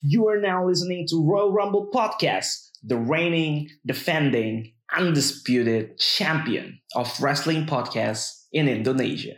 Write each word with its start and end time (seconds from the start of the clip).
You 0.00 0.28
are 0.28 0.40
now 0.40 0.64
listening 0.64 1.06
to 1.10 1.26
Royal 1.26 1.52
Rumble 1.52 1.90
Podcast, 1.92 2.70
the 2.84 2.96
reigning, 2.96 3.68
defending, 3.84 4.72
undisputed 4.96 5.98
champion 5.98 6.78
of 6.94 7.12
wrestling 7.20 7.66
podcasts 7.66 8.44
in 8.52 8.68
Indonesia. 8.68 9.34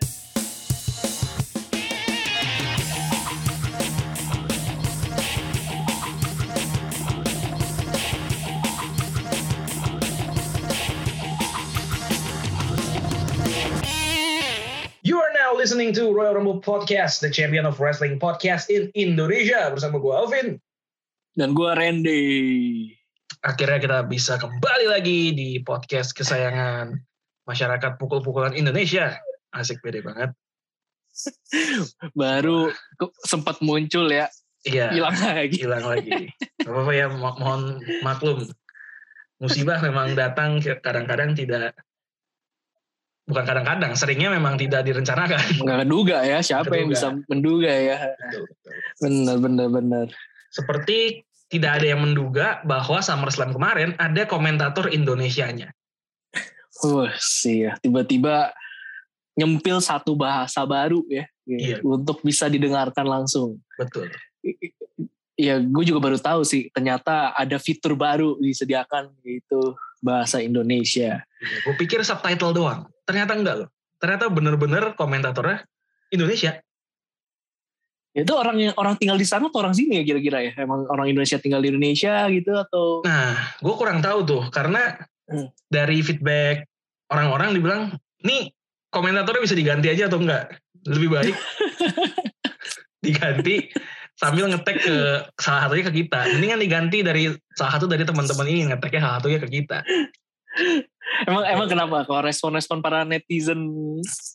Listening 15.91 16.07
to 16.07 16.15
Royal 16.15 16.39
Rumble 16.39 16.63
Podcast, 16.63 17.19
the 17.19 17.27
champion 17.27 17.67
of 17.67 17.83
wrestling 17.83 18.15
podcast 18.23 18.71
in 18.71 18.95
Indonesia. 18.95 19.75
Bersama 19.75 19.99
gue 19.99 20.15
Alvin. 20.15 20.49
Dan 21.35 21.51
gue 21.51 21.67
Randy. 21.67 22.23
Akhirnya 23.43 23.83
kita 23.83 23.99
bisa 24.07 24.39
kembali 24.39 24.87
lagi 24.87 25.35
di 25.35 25.59
podcast 25.67 26.15
kesayangan 26.15 26.95
masyarakat 27.51 27.99
pukul-pukulan 27.99 28.55
Indonesia. 28.55 29.19
Asik 29.51 29.83
beda 29.83 29.99
banget. 30.07 30.31
Baru 32.21 32.71
sempat 33.27 33.59
muncul 33.59 34.07
ya. 34.15 34.31
Iya. 34.63 34.95
Hilang 34.95 35.19
lagi. 35.19 35.59
hilang 35.59 35.87
lagi. 35.91 36.31
Gak 36.63 36.71
apa-apa 36.71 36.93
ya, 36.95 37.11
mo- 37.11 37.39
mohon 37.43 37.83
maklum. 38.07 38.47
Musibah 39.43 39.83
memang 39.83 40.15
datang 40.15 40.63
kadang-kadang 40.63 41.35
tidak 41.35 41.75
bukan 43.31 43.47
kadang-kadang, 43.47 43.95
seringnya 43.95 44.35
memang 44.35 44.59
tidak 44.59 44.83
direncanakan. 44.83 45.39
Nggak 45.65 45.79
keduga 45.87 46.17
ya. 46.27 46.39
Siapa 46.43 46.75
yang 46.75 46.91
Keduga. 46.91 46.99
bisa 46.99 47.09
menduga 47.31 47.73
ya. 47.73 47.97
Bener, 48.99 49.37
bener, 49.39 49.69
bener. 49.71 50.07
Seperti 50.51 51.23
tidak 51.51 51.83
ada 51.83 51.87
yang 51.95 52.03
menduga 52.03 52.63
bahwa 52.67 52.99
SummerSlam 52.99 53.55
kemarin 53.55 53.95
ada 53.99 54.27
komentator 54.27 54.91
Indonesianya. 54.91 55.71
Wah 56.83 57.15
sih 57.19 57.67
ya. 57.67 57.79
Tiba-tiba 57.79 58.55
nyempil 59.35 59.83
satu 59.83 60.15
bahasa 60.19 60.63
baru 60.67 61.03
ya. 61.11 61.27
Iya. 61.47 61.83
Untuk 61.83 62.23
bisa 62.23 62.47
didengarkan 62.47 63.07
langsung. 63.07 63.59
Betul. 63.75 64.11
Ya 65.35 65.59
gue 65.59 65.85
juga 65.87 65.99
baru 65.99 66.19
tahu 66.21 66.47
sih. 66.47 66.71
Ternyata 66.71 67.35
ada 67.35 67.59
fitur 67.59 67.99
baru 67.99 68.39
disediakan 68.39 69.11
yaitu 69.27 69.59
bahasa 70.01 70.41
Indonesia. 70.41 71.25
Gue 71.65 71.75
pikir 71.77 72.01
subtitle 72.05 72.57
doang. 72.57 72.89
Ternyata 73.11 73.35
enggak 73.35 73.57
loh. 73.67 73.69
Ternyata 73.99 74.31
bener-bener 74.31 74.95
komentatornya 74.95 75.67
Indonesia. 76.15 76.63
Itu 78.15 78.35
orang 78.39 78.57
yang 78.59 78.75
orang 78.79 78.95
tinggal 78.99 79.19
di 79.19 79.27
sana 79.27 79.51
atau 79.51 79.63
orang 79.63 79.75
sini 79.75 79.99
ya 79.99 80.05
kira-kira 80.07 80.39
ya? 80.47 80.53
Emang 80.63 80.87
orang 80.87 81.11
Indonesia 81.11 81.43
tinggal 81.43 81.63
di 81.63 81.75
Indonesia 81.75 82.27
gitu 82.31 82.55
atau? 82.55 83.03
Nah, 83.03 83.35
gue 83.59 83.75
kurang 83.75 83.99
tahu 83.99 84.23
tuh 84.23 84.43
karena 84.55 84.95
Hmm. 85.31 85.47
dari 85.71 86.03
feedback 86.03 86.67
orang-orang 87.07 87.55
dibilang, 87.55 87.95
nih 88.27 88.51
komentatornya 88.91 89.47
bisa 89.47 89.55
diganti 89.55 89.87
aja 89.87 90.11
atau 90.11 90.19
enggak? 90.19 90.59
Lebih 90.91 91.07
baik 91.07 91.37
diganti 93.07 93.71
sambil 94.19 94.51
ngetek 94.51 94.77
ke 94.83 94.97
salah 95.39 95.71
satunya 95.71 95.85
ke 95.87 95.95
kita. 96.03 96.35
Mendingan 96.35 96.59
diganti 96.59 96.99
dari 97.07 97.31
salah 97.55 97.79
satu 97.79 97.87
dari 97.87 98.03
teman-teman 98.03 98.47
ini 98.51 98.75
ngeteknya 98.75 99.01
salah 99.07 99.17
satunya 99.23 99.39
ke 99.39 99.49
kita. 99.49 99.79
Emang 101.27 101.45
emang 101.45 101.67
kenapa? 101.69 102.07
Kalau 102.07 102.23
respon-respon 102.25 102.81
para 102.81 103.05
netizen 103.05 103.61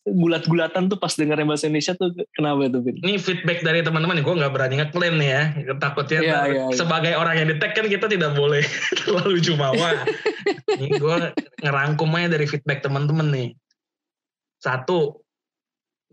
gulat-gulatan 0.05 0.91
tuh 0.91 0.99
pas 0.99 1.11
dengar 1.15 1.39
bahasa 1.41 1.65
Indonesia 1.65 1.95
tuh 1.97 2.13
kenapa 2.35 2.67
tuh, 2.69 2.81
Vin? 2.83 2.95
Ini 3.01 3.17
feedback 3.17 3.65
dari 3.65 3.81
teman-teman, 3.81 4.21
gue 4.21 4.35
nggak 4.35 4.53
berani 4.53 4.75
ngeklaim 4.83 5.15
nih 5.17 5.29
ya. 5.29 5.43
Takutnya 5.81 6.19
Iya, 6.21 6.31
ntar 6.31 6.47
iya, 6.51 6.65
sebagai 6.75 7.13
orang 7.17 7.35
yang 7.41 7.47
di-tag 7.49 7.73
kan 7.73 7.87
kita 7.87 8.05
tidak 8.11 8.37
boleh 8.37 8.61
terlalu 9.01 9.37
jumawa. 9.41 10.05
Ini 10.77 10.87
gue 10.99 11.15
ngerangkum 11.63 12.09
aja 12.19 12.27
dari 12.37 12.45
feedback 12.45 12.85
teman-teman 12.85 13.27
nih. 13.33 13.49
Satu, 14.61 15.25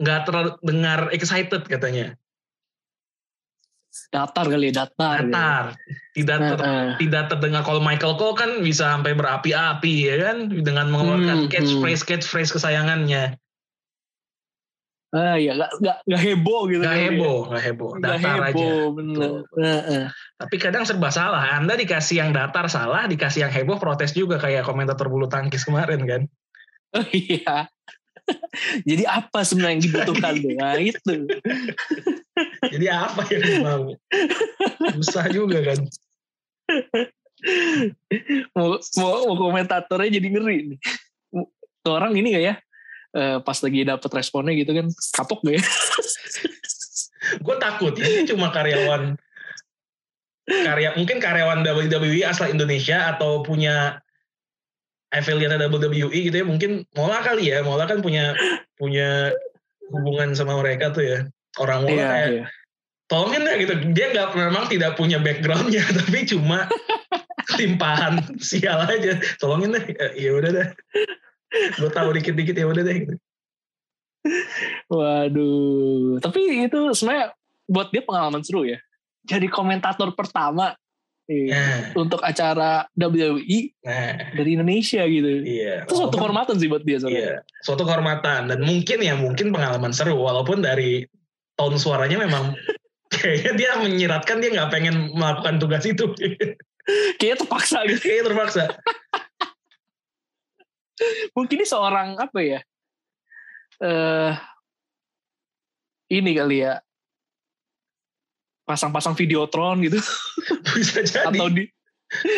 nggak 0.01 0.21
terlalu 0.25 0.51
dengar 0.65 1.01
excited 1.13 1.63
katanya. 1.69 2.17
Datar 4.09 4.49
kali 4.49 4.73
ya, 4.73 4.85
datar. 4.85 5.21
Datar. 5.23 5.65
Tidak 6.13 6.39
Nah, 6.41 6.49
ter- 6.51 6.65
eh. 6.65 6.91
tidak 6.97 7.25
terdengar 7.29 7.61
kalau 7.61 7.81
Michael 7.81 8.17
Cole 8.17 8.37
kan 8.37 8.51
bisa 8.61 8.89
sampai 8.89 9.13
berapi-api 9.13 9.95
ya 10.09 10.17
kan 10.23 10.37
dengan 10.49 10.89
mengeluarkan 10.89 11.45
Hmm, 11.45 11.51
catchphrase 11.53 12.03
catchphrase 12.03 12.53
kesayangannya. 12.53 13.37
Ah 15.13 15.37
iya, 15.37 15.53
gak, 15.53 15.77
gak, 15.77 15.97
gak 16.09 16.23
heboh 16.25 16.73
gitu. 16.73 16.81
Kali 16.81 16.97
ya. 16.97 17.05
heboh, 17.13 17.39
heboh, 17.53 17.91
Gak 18.01 18.17
datar 18.17 18.39
aja. 18.43 18.57
heboh, 18.57 18.85
bener. 18.97 19.17
Betul. 19.45 19.61
Eh, 19.61 19.83
eh. 19.93 20.05
Tapi 20.41 20.57
kadang 20.57 20.89
serba 20.89 21.13
salah. 21.13 21.53
Anda 21.53 21.77
dikasih 21.77 22.17
yang 22.17 22.33
datar 22.33 22.65
salah, 22.67 23.05
dikasih 23.05 23.45
yang 23.45 23.53
heboh 23.53 23.77
protes 23.77 24.17
juga 24.17 24.41
kayak 24.41 24.65
komentator 24.65 25.13
bulu 25.13 25.29
tangkis 25.29 25.65
kemarin 25.65 26.01
kan. 26.09 26.23
Oh 26.93 27.09
iya. 27.09 27.73
Jadi 28.89 29.09
apa 29.09 29.41
sebenarnya 29.43 29.73
yang 29.73 29.83
dibutuhkan 29.83 30.33
tuh? 30.37 30.53
Nah 30.53 30.77
itu. 30.77 31.15
Jadi 32.63 32.87
apa 32.87 33.23
yang 33.33 33.43
mau? 33.65 33.85
Susah 34.95 35.27
juga 35.33 35.59
kan. 35.67 35.81
Mau, 38.55 38.79
mau, 38.79 39.15
mau 39.27 39.37
komentatornya 39.51 40.15
jadi 40.23 40.29
ngeri 40.31 40.57
nih. 40.75 40.79
Orang 41.83 42.15
ini 42.15 42.39
gak 42.39 42.45
ya? 42.45 42.55
Eh, 43.13 43.39
pas 43.43 43.59
lagi 43.59 43.81
dapet 43.83 44.11
responnya 44.15 44.55
gitu 44.55 44.73
kan 44.73 44.87
kapok 45.19 45.43
gak 45.43 45.59
ya? 45.59 45.63
Gue 47.43 47.57
takut 47.59 47.95
ini 47.99 48.27
cuma 48.31 48.55
karyawan 48.55 49.19
karya 50.43 50.91
mungkin 50.99 51.23
karyawan 51.23 51.63
WWE 51.63 52.27
asal 52.27 52.51
Indonesia 52.51 53.15
atau 53.15 53.47
punya 53.47 54.03
affiliate 55.15 55.55
WWE 55.55 56.19
gitu 56.31 56.35
ya 56.35 56.47
mungkin 56.47 56.83
Mola 56.99 57.23
kali 57.23 57.55
ya 57.55 57.63
Mola 57.63 57.87
kan 57.87 58.03
punya 58.03 58.35
punya 58.75 59.31
hubungan 59.93 60.35
sama 60.35 60.59
mereka 60.59 60.91
tuh 60.91 61.05
ya 61.05 61.19
orang 61.61 61.85
Mola 61.85 61.93
kayak 61.93 62.29
iya. 62.33 62.45
tolongin 63.11 63.43
deh 63.45 63.57
gitu 63.61 63.75
dia 63.93 64.07
nggak 64.15 64.29
memang 64.33 64.65
tidak 64.73 64.97
punya 64.97 65.19
backgroundnya 65.21 65.85
tapi 66.01 66.25
cuma 66.25 66.71
limpahan 67.61 68.23
sial 68.41 68.89
aja 68.89 69.21
tolongin 69.37 69.77
deh 69.77 69.85
ya 70.17 70.31
udah 70.33 70.51
deh 70.53 70.69
gue 71.53 71.91
tahu 71.93 72.09
dikit-dikit 72.17 72.57
ya 72.57 72.65
udah 72.65 72.83
deh 72.85 72.97
gitu. 73.05 73.17
Waduh. 74.89 76.23
Tapi 76.23 76.71
itu 76.71 76.81
sebenarnya 76.95 77.35
buat 77.67 77.89
dia 77.91 78.03
pengalaman 78.05 78.43
seru 78.45 78.65
ya. 78.65 78.79
Jadi 79.23 79.47
komentator 79.47 80.11
pertama 80.19 80.75
iya, 81.31 81.55
nah, 81.95 82.03
untuk 82.03 82.19
acara 82.27 82.91
WWE 82.99 83.79
nah 83.87 84.35
dari 84.35 84.59
Indonesia 84.59 85.03
gitu. 85.07 85.31
iya 85.47 85.87
Itu 85.87 85.95
suatu 85.95 86.19
kehormatan 86.19 86.59
sih 86.59 86.67
buat 86.67 86.83
dia 86.83 86.99
sebenarnya. 86.99 87.23
iya 87.23 87.63
suatu 87.63 87.87
kehormatan 87.87 88.51
dan 88.51 88.59
mungkin 88.67 88.99
ya 88.99 89.15
mungkin 89.15 89.55
pengalaman 89.55 89.95
seru 89.95 90.19
walaupun 90.19 90.67
dari 90.67 91.07
tone 91.59 91.77
suaranya 91.77 92.19
memang 92.21 92.57
kayaknya 93.13 93.53
dia 93.57 93.71
menyiratkan 93.81 94.41
dia 94.41 94.51
nggak 94.57 94.71
pengen 94.73 95.13
melakukan 95.13 95.61
tugas 95.61 95.85
itu 95.85 96.11
Kayaknya 97.23 97.47
terpaksa 97.47 97.79
gitu. 97.87 98.03
kayaknya 98.03 98.25
terpaksa 98.35 98.63
Mungkin 101.35 101.63
ini 101.63 101.67
seorang 101.67 102.15
apa 102.19 102.39
ya? 102.43 102.61
Eh 103.83 104.33
ini 106.13 106.31
kali 106.37 106.63
ya. 106.63 106.79
Pasang-pasang 108.63 109.19
videotron 109.19 109.83
gitu 109.83 109.99
bisa 110.79 111.03
jadi 111.03 111.27
atau 111.35 111.51
di 111.51 111.67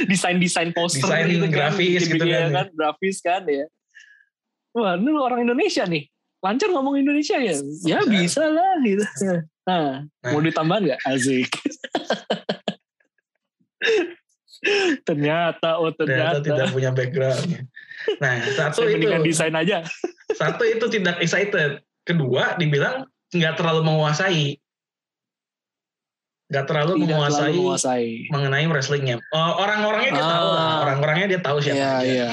desain-desain 0.09 0.73
poster 0.73 1.05
Desain 1.05 1.27
gitu 1.29 1.47
kan, 1.51 1.53
grafis 1.53 2.03
gitu 2.09 2.25
bikin-bikin 2.25 2.49
kan 2.49 2.51
kan, 2.55 2.67
grafis 2.73 3.17
kan 3.21 3.43
ya. 3.45 3.67
Wah, 4.75 4.99
ini 4.99 5.11
orang 5.15 5.45
Indonesia 5.47 5.85
nih. 5.87 6.09
Lancar 6.45 6.69
ngomong 6.69 6.95
Indonesia 6.95 7.41
ya? 7.41 7.57
Ya 7.83 8.05
Bisa. 8.05 8.45
lah 8.45 8.77
gitu. 8.79 9.01
Nah, 9.65 10.05
Nah. 10.05 10.29
mau 10.29 10.39
ditambahin 10.39 10.83
nggak? 10.87 11.01
Asik. 11.03 11.49
ternyata, 15.03 15.77
oh 15.77 15.89
ternyata 15.91 16.41
ternyata. 16.41 16.45
tidak 16.47 16.67
punya 16.71 16.91
background 16.91 17.69
nah 18.17 18.37
satu 18.47 18.85
Saya 18.85 18.97
itu 18.97 19.09
desain 19.23 19.53
aja. 19.53 19.85
satu 20.31 20.63
itu 20.63 20.85
tidak 20.91 21.21
excited 21.21 21.71
kedua 22.01 22.57
dibilang 22.57 23.05
nggak 23.31 23.55
terlalu 23.55 23.81
menguasai 23.83 24.57
nggak 26.47 26.65
terlalu 26.65 26.93
Tidak 26.95 27.05
menguasai 27.07 27.41
terlalu 27.43 27.57
menguasai. 27.59 28.07
mengenai 28.29 28.65
wrestlingnya 28.67 29.17
Oh, 29.31 29.53
orang-orangnya 29.59 30.13
dia 30.13 30.25
tahu 30.27 30.49
lah 30.51 30.61
Ah. 30.61 30.77
orang-orangnya 30.83 31.27
dia 31.29 31.41
tahu 31.41 31.59
siapa 31.61 31.77
Iya, 31.77 31.93
aja 31.95 32.05
iya. 32.07 32.31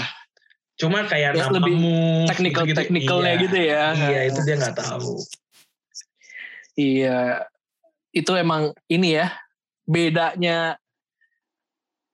Cuma 0.82 1.06
kayak 1.06 1.38
Ya, 1.38 1.46
nama 1.46 1.62
lebih 1.62 1.76
move 1.78 2.26
Technical 2.26 2.66
gitu-gitu, 2.66 2.80
technicalnya 2.82 3.34
iya. 3.38 3.44
gitu 3.46 3.58
ya. 3.62 3.84
iya 3.94 4.20
itu 4.26 4.40
dia 4.42 4.56
nggak 4.58 4.78
tahu 4.82 5.22
Iya. 6.72 7.46
Itu 8.16 8.32
emang 8.36 8.72
ini 8.88 9.20
ya. 9.20 9.32
Bedanya 9.84 10.80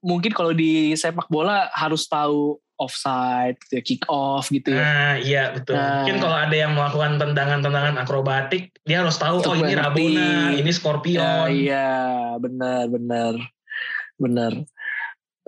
mungkin 0.01 0.33
kalau 0.33 0.53
di 0.53 0.93
sepak 0.97 1.29
bola 1.29 1.69
harus 1.73 2.05
tahu 2.09 2.57
offside, 2.77 3.57
gitu 3.65 3.73
ya, 3.73 3.81
kick 3.81 4.03
off 4.05 4.53
gitu 4.53 4.69
ya. 4.69 4.81
Nah, 4.85 5.13
iya 5.17 5.43
betul. 5.49 5.73
Nah. 5.73 6.05
Mungkin 6.05 6.17
kalau 6.21 6.37
ada 6.37 6.55
yang 6.55 6.77
melakukan 6.77 7.17
tendangan-tendangan 7.17 7.95
akrobatik, 7.97 8.69
dia 8.85 9.01
harus 9.01 9.17
tahu 9.17 9.41
oh 9.41 9.57
ini. 9.57 9.73
Rabona, 9.73 10.53
ini 10.53 10.69
Ya, 10.69 10.75
Scorpion. 10.77 11.49
iya, 11.49 11.89
benar, 12.37 12.85
benar, 12.85 13.33
benar. 14.21 14.51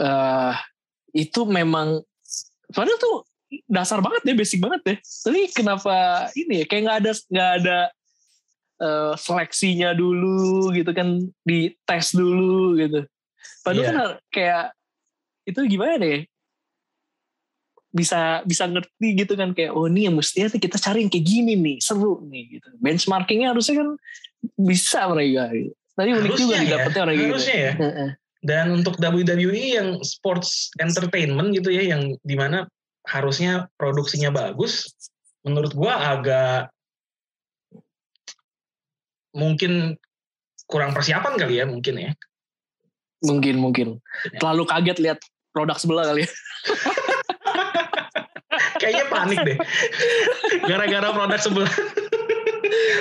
Eh, 0.02 0.54
itu 1.14 1.46
memang, 1.46 2.02
padahal 2.70 3.00
tuh 3.02 3.18
dasar 3.66 3.98
banget 4.00 4.22
ya, 4.30 4.34
basic 4.38 4.60
banget 4.62 4.82
ya. 4.86 4.96
Tapi 5.02 5.50
kenapa 5.50 5.96
ini 6.38 6.62
ya, 6.62 6.66
kayak 6.70 6.82
nggak 6.86 6.98
ada 7.02 7.12
nggak 7.34 7.52
ada 7.62 7.78
eh, 8.80 9.14
seleksinya 9.18 9.90
dulu 9.98 10.70
gitu 10.72 10.92
kan, 10.94 11.20
di 11.44 11.74
tes 11.84 12.14
dulu 12.14 12.78
gitu. 12.78 13.04
Padahal 13.66 13.84
Iya. 13.84 13.90
kan 13.90 13.98
kayak 14.30 14.64
itu 15.50 15.60
gimana 15.66 15.96
deh? 15.98 16.24
Bisa 17.90 18.46
bisa 18.46 18.70
ngerti 18.70 19.18
gitu 19.18 19.34
kan 19.34 19.50
kayak 19.58 19.74
oh 19.74 19.90
ini 19.90 20.06
yang 20.06 20.14
mestinya 20.14 20.46
kita 20.54 20.78
cari 20.78 21.02
yang 21.02 21.10
kayak 21.10 21.26
gini 21.26 21.58
nih 21.58 21.78
seru 21.82 22.22
nih 22.30 22.62
gitu. 22.62 22.68
Benchmarkingnya 22.78 23.50
harusnya 23.50 23.82
kan 23.82 23.90
bisa 24.56 25.10
mereka. 25.10 25.50
Gitu. 25.50 25.74
Tadi 25.98 26.10
unik 26.16 26.34
juga 26.38 26.56
ya, 26.56 26.62
didapetnya 26.64 27.02
orang 27.02 27.16
gitu. 27.18 27.28
harusnya 27.34 27.58
ya. 27.58 27.74
Dan 28.40 28.72
untuk 28.72 28.96
WWE 29.04 29.76
yang 29.76 30.00
sports 30.00 30.72
entertainment 30.80 31.52
gitu 31.52 31.76
ya, 31.76 31.84
yang 31.92 32.16
di 32.24 32.36
mana 32.40 32.64
harusnya 33.04 33.68
produksinya 33.76 34.32
bagus, 34.32 34.96
menurut 35.44 35.76
gua 35.76 36.16
agak 36.16 36.72
mungkin 39.36 40.00
kurang 40.70 40.96
persiapan 40.96 41.34
kali 41.36 41.60
ya 41.60 41.66
mungkin 41.68 41.96
ya. 42.00 42.12
Mungkin 43.26 43.60
mungkin. 43.60 44.00
Terlalu 44.40 44.64
kaget 44.70 44.98
lihat 45.04 45.20
produk 45.52 45.76
sebelah 45.76 46.08
kali 46.08 46.24
ya. 46.24 46.32
Kayaknya 48.80 49.06
panik 49.12 49.40
deh. 49.44 49.58
Gara-gara 50.64 51.10
produk 51.12 51.40
sebelah. 51.42 51.72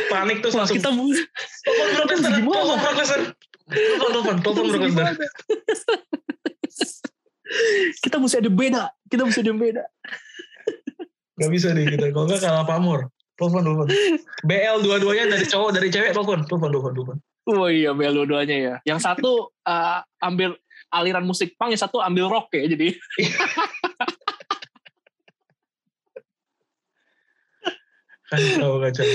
panik 0.08 0.40
tuh 0.40 0.50
Wah, 0.56 0.64
langsung. 0.64 0.80
kita 0.80 0.90
Brock 0.90 2.10
Lesnar, 2.10 2.40
Brock 2.42 2.96
Lesnar. 2.96 3.22
Telepon, 3.68 4.10
telepon, 4.12 4.36
telepon 4.40 4.64
Lesnar. 4.80 5.14
kita 8.04 8.16
mesti 8.16 8.36
ada 8.40 8.50
beda. 8.52 8.82
Kita 9.08 9.22
mesti 9.24 9.40
ada 9.44 9.54
beda. 9.54 9.84
Gak 11.38 11.50
bisa 11.52 11.70
deh 11.76 11.84
kita. 11.86 12.10
Kalau 12.10 12.26
nggak 12.26 12.40
kalah 12.40 12.64
pamor. 12.64 13.12
Telepon, 13.38 13.62
telepon. 13.62 13.86
BL 14.42 14.76
dua-duanya 14.82 15.24
dari 15.36 15.44
cowok, 15.46 15.70
dari 15.76 15.88
cewek. 15.92 16.10
Telepon, 16.16 16.42
telepon, 16.48 16.70
telepon, 16.72 16.92
telepon. 16.96 17.16
Oh 17.48 17.68
iya, 17.68 17.96
bel 17.96 18.12
dua-duanya 18.12 18.56
ya. 18.56 18.74
Yang 18.84 19.08
satu 19.08 19.52
eh, 19.64 20.00
ambil 20.20 20.56
aliran 20.92 21.24
musik 21.24 21.56
punk, 21.56 21.72
yang 21.72 21.80
satu 21.80 22.00
ambil 22.00 22.28
rock 22.28 22.52
ya. 22.52 22.64
Jadi 22.68 22.96
Kacau, 28.28 28.76
kacau. 28.84 29.08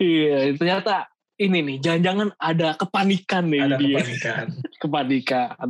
Iya, 0.00 0.54
ternyata 0.54 1.06
ini 1.36 1.58
nih, 1.60 1.76
jangan-jangan 1.78 2.28
ada 2.40 2.68
kepanikan 2.74 3.44
nih 3.46 3.60
Ada 3.62 3.76
dia. 3.76 3.96
kepanikan. 4.00 4.46
Kepanikan. 4.82 5.68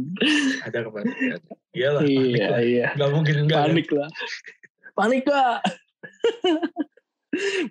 Ada 0.62 0.78
kepanikan. 0.82 1.38
Iyalah, 1.74 2.00
panik 2.02 2.32
Iya, 2.32 2.46
lah. 2.48 2.60
iya. 2.62 2.86
Gak 2.94 3.10
mungkin 3.10 3.34
enggak. 3.42 3.58
kan? 3.58 3.66
Panik 3.70 3.88
lah. 3.90 4.08
Panik 4.94 5.24
lah. 5.26 5.54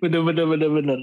bener, 0.02 0.20
bener, 0.22 0.46
bener, 0.46 0.70
bener. 0.70 0.98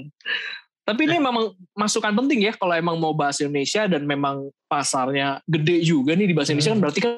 Tapi 0.84 1.00
ini 1.08 1.16
memang 1.16 1.56
masukan 1.72 2.12
penting 2.12 2.44
ya 2.44 2.52
kalau 2.52 2.76
emang 2.76 3.00
mau 3.00 3.16
bahas 3.16 3.40
Indonesia 3.40 3.88
dan 3.88 4.04
memang 4.04 4.52
pasarnya 4.68 5.40
gede 5.48 5.80
juga 5.80 6.12
nih 6.12 6.28
di 6.28 6.34
bahasa 6.36 6.52
Indonesia 6.52 6.70
kan 6.70 6.76
Hmm. 6.76 6.84
berarti 6.84 7.00
kan 7.00 7.12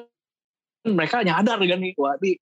mereka 0.87 1.15
nyadar 1.19 1.59
kan 1.59 1.79
nih 1.83 1.91
wah 1.99 2.15
ini 2.23 2.39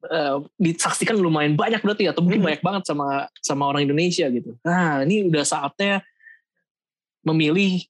eh, 0.00 0.36
disaksikan 0.54 1.16
lumayan 1.16 1.54
banyak 1.54 1.80
berarti 1.80 2.06
atau 2.06 2.22
mungkin 2.22 2.38
Hmm. 2.40 2.48
banyak 2.52 2.62
banget 2.62 2.82
sama 2.86 3.08
sama 3.38 3.66
orang 3.66 3.82
Indonesia 3.82 4.26
gitu. 4.28 4.54
Nah 4.62 5.02
ini 5.02 5.26
udah 5.26 5.42
saatnya 5.42 6.02
memilih 7.22 7.82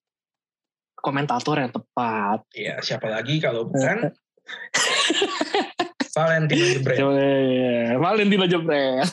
komentator 0.94 1.58
yang 1.58 1.70
tepat. 1.70 2.42
Iya, 2.50 2.80
siapa 2.80 3.06
lagi 3.06 3.38
kalau 3.38 3.68
bukan 3.68 4.10
Valentino 6.16 6.64
Jebret. 6.66 6.98
Ya. 6.98 7.94
Valentino 7.96 8.44
Jebret. 8.44 9.06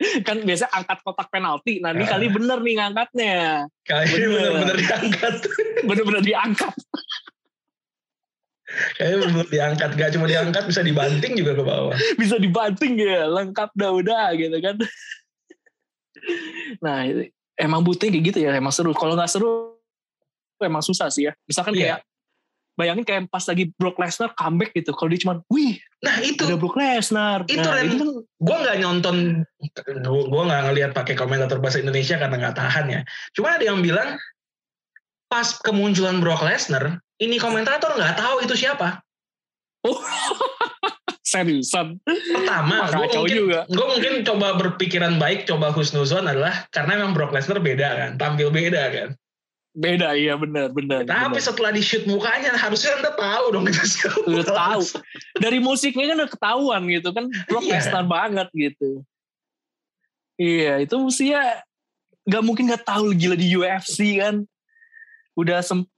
kan 0.26 0.34
biasa 0.40 0.66
angkat 0.68 0.98
kotak 1.02 1.28
penalti. 1.28 1.78
Nah 1.78 1.92
ini 1.92 2.02
Ah. 2.02 2.16
kali 2.16 2.26
bener 2.26 2.58
nih 2.58 2.74
ngangkatnya. 2.74 3.36
Kali 3.82 4.06
ini 4.08 4.26
Bener. 4.26 4.40
benar-benar 4.50 4.76
diangkat. 4.78 5.34
Bener-bener 5.84 6.22
diangkat. 6.22 6.74
Kayaknya 8.96 9.16
benar 9.28 9.46
diangkat. 9.48 9.90
Gak 9.98 10.10
cuma 10.16 10.26
diangkat, 10.28 10.62
bisa 10.64 10.80
dibanting 10.80 11.32
juga 11.36 11.52
ke 11.56 11.62
bawah. 11.64 11.94
Bisa 12.20 12.36
dibanting 12.40 12.96
ya. 12.96 13.28
Lengkap 13.28 13.70
dah 13.76 13.90
udah 13.92 14.26
gitu 14.36 14.56
kan. 14.62 14.76
Nah 16.80 17.04
emang 17.58 17.80
butuhnya 17.84 18.12
kayak 18.16 18.24
gitu 18.32 18.38
ya. 18.42 18.56
Emang 18.56 18.72
seru. 18.72 18.96
Kalau 18.96 19.12
nggak 19.12 19.28
seru 19.28 19.76
emang 20.62 20.80
susah 20.80 21.10
sih 21.12 21.28
ya. 21.28 21.32
Misalkan 21.44 21.74
Iya. 21.76 21.80
kayak 21.80 21.98
bayangin 22.72 23.04
kayak 23.04 23.22
pas 23.28 23.44
lagi 23.44 23.68
Brock 23.76 24.00
Lesnar 24.00 24.32
comeback 24.32 24.72
gitu. 24.72 24.96
Kalau 24.96 25.08
dia 25.12 25.20
cuma, 25.20 25.34
wih 25.52 25.76
Nah 26.02 26.18
itu, 26.18 26.42
ada 26.48 26.58
Brock 26.58 26.74
Lesnar. 26.74 27.46
Itu, 27.46 27.62
nah, 27.62 27.78
itu 27.78 27.94
kan 27.94 28.10
gue 28.26 28.56
nggak 28.58 28.76
nonton, 28.82 29.16
gue 30.02 30.42
nggak 30.50 30.62
ngelihat 30.66 30.90
pakai 30.90 31.14
komentator 31.14 31.62
bahasa 31.62 31.78
Indonesia 31.78 32.18
karena 32.18 32.36
nggak 32.42 32.56
tahan 32.58 32.86
ya. 32.90 33.00
Cuma 33.36 33.54
ada 33.54 33.62
yang 33.62 33.78
bilang 33.78 34.18
pas 35.32 35.56
kemunculan 35.64 36.20
Brock 36.20 36.44
Lesnar, 36.44 37.00
ini 37.16 37.40
komentator 37.40 37.96
nggak 37.96 38.20
tahu 38.20 38.44
itu 38.44 38.52
siapa. 38.52 39.00
seriusan. 41.32 41.96
Pertama, 42.04 42.92
gue 42.92 43.08
mungkin, 43.16 43.36
juga. 43.48 43.60
gue 43.64 43.86
mungkin 43.88 44.12
coba 44.28 44.60
berpikiran 44.60 45.16
baik, 45.16 45.48
coba 45.48 45.72
husnuzon 45.72 46.28
adalah 46.28 46.68
karena 46.68 47.00
memang 47.00 47.16
Brock 47.16 47.32
Lesnar 47.32 47.64
beda 47.64 47.88
kan, 47.96 48.10
tampil 48.20 48.52
beda 48.52 48.84
kan. 48.92 49.08
Beda 49.72 50.12
iya 50.12 50.36
benar 50.36 50.68
benar. 50.76 51.08
Tapi 51.08 51.40
benar. 51.40 51.48
setelah 51.48 51.72
di 51.72 51.80
shoot 51.80 52.04
mukanya, 52.04 52.52
harusnya 52.52 52.92
anda 53.00 53.16
tahu 53.16 53.56
dong 53.56 53.64
itu 53.64 53.80
siapa. 53.88 54.20
Udah 54.28 54.44
tahu. 54.44 54.84
dari 55.40 55.58
musiknya 55.64 56.12
kan 56.12 56.16
udah 56.20 56.30
ketahuan 56.36 56.82
gitu 56.92 57.08
kan 57.16 57.24
Brock 57.48 57.64
Iya. 57.64 57.80
Lesnar 57.80 58.04
banget 58.04 58.52
gitu 58.52 59.00
iya 60.42 60.80
itu 60.82 60.94
mestinya 60.98 61.62
nggak 62.26 62.42
mungkin 62.42 62.64
nggak 62.70 62.84
tahu 62.86 63.14
gila 63.14 63.36
di 63.38 63.46
UFC 63.54 64.18
kan 64.18 64.46
udah 65.34 65.60
sem- 65.60 65.88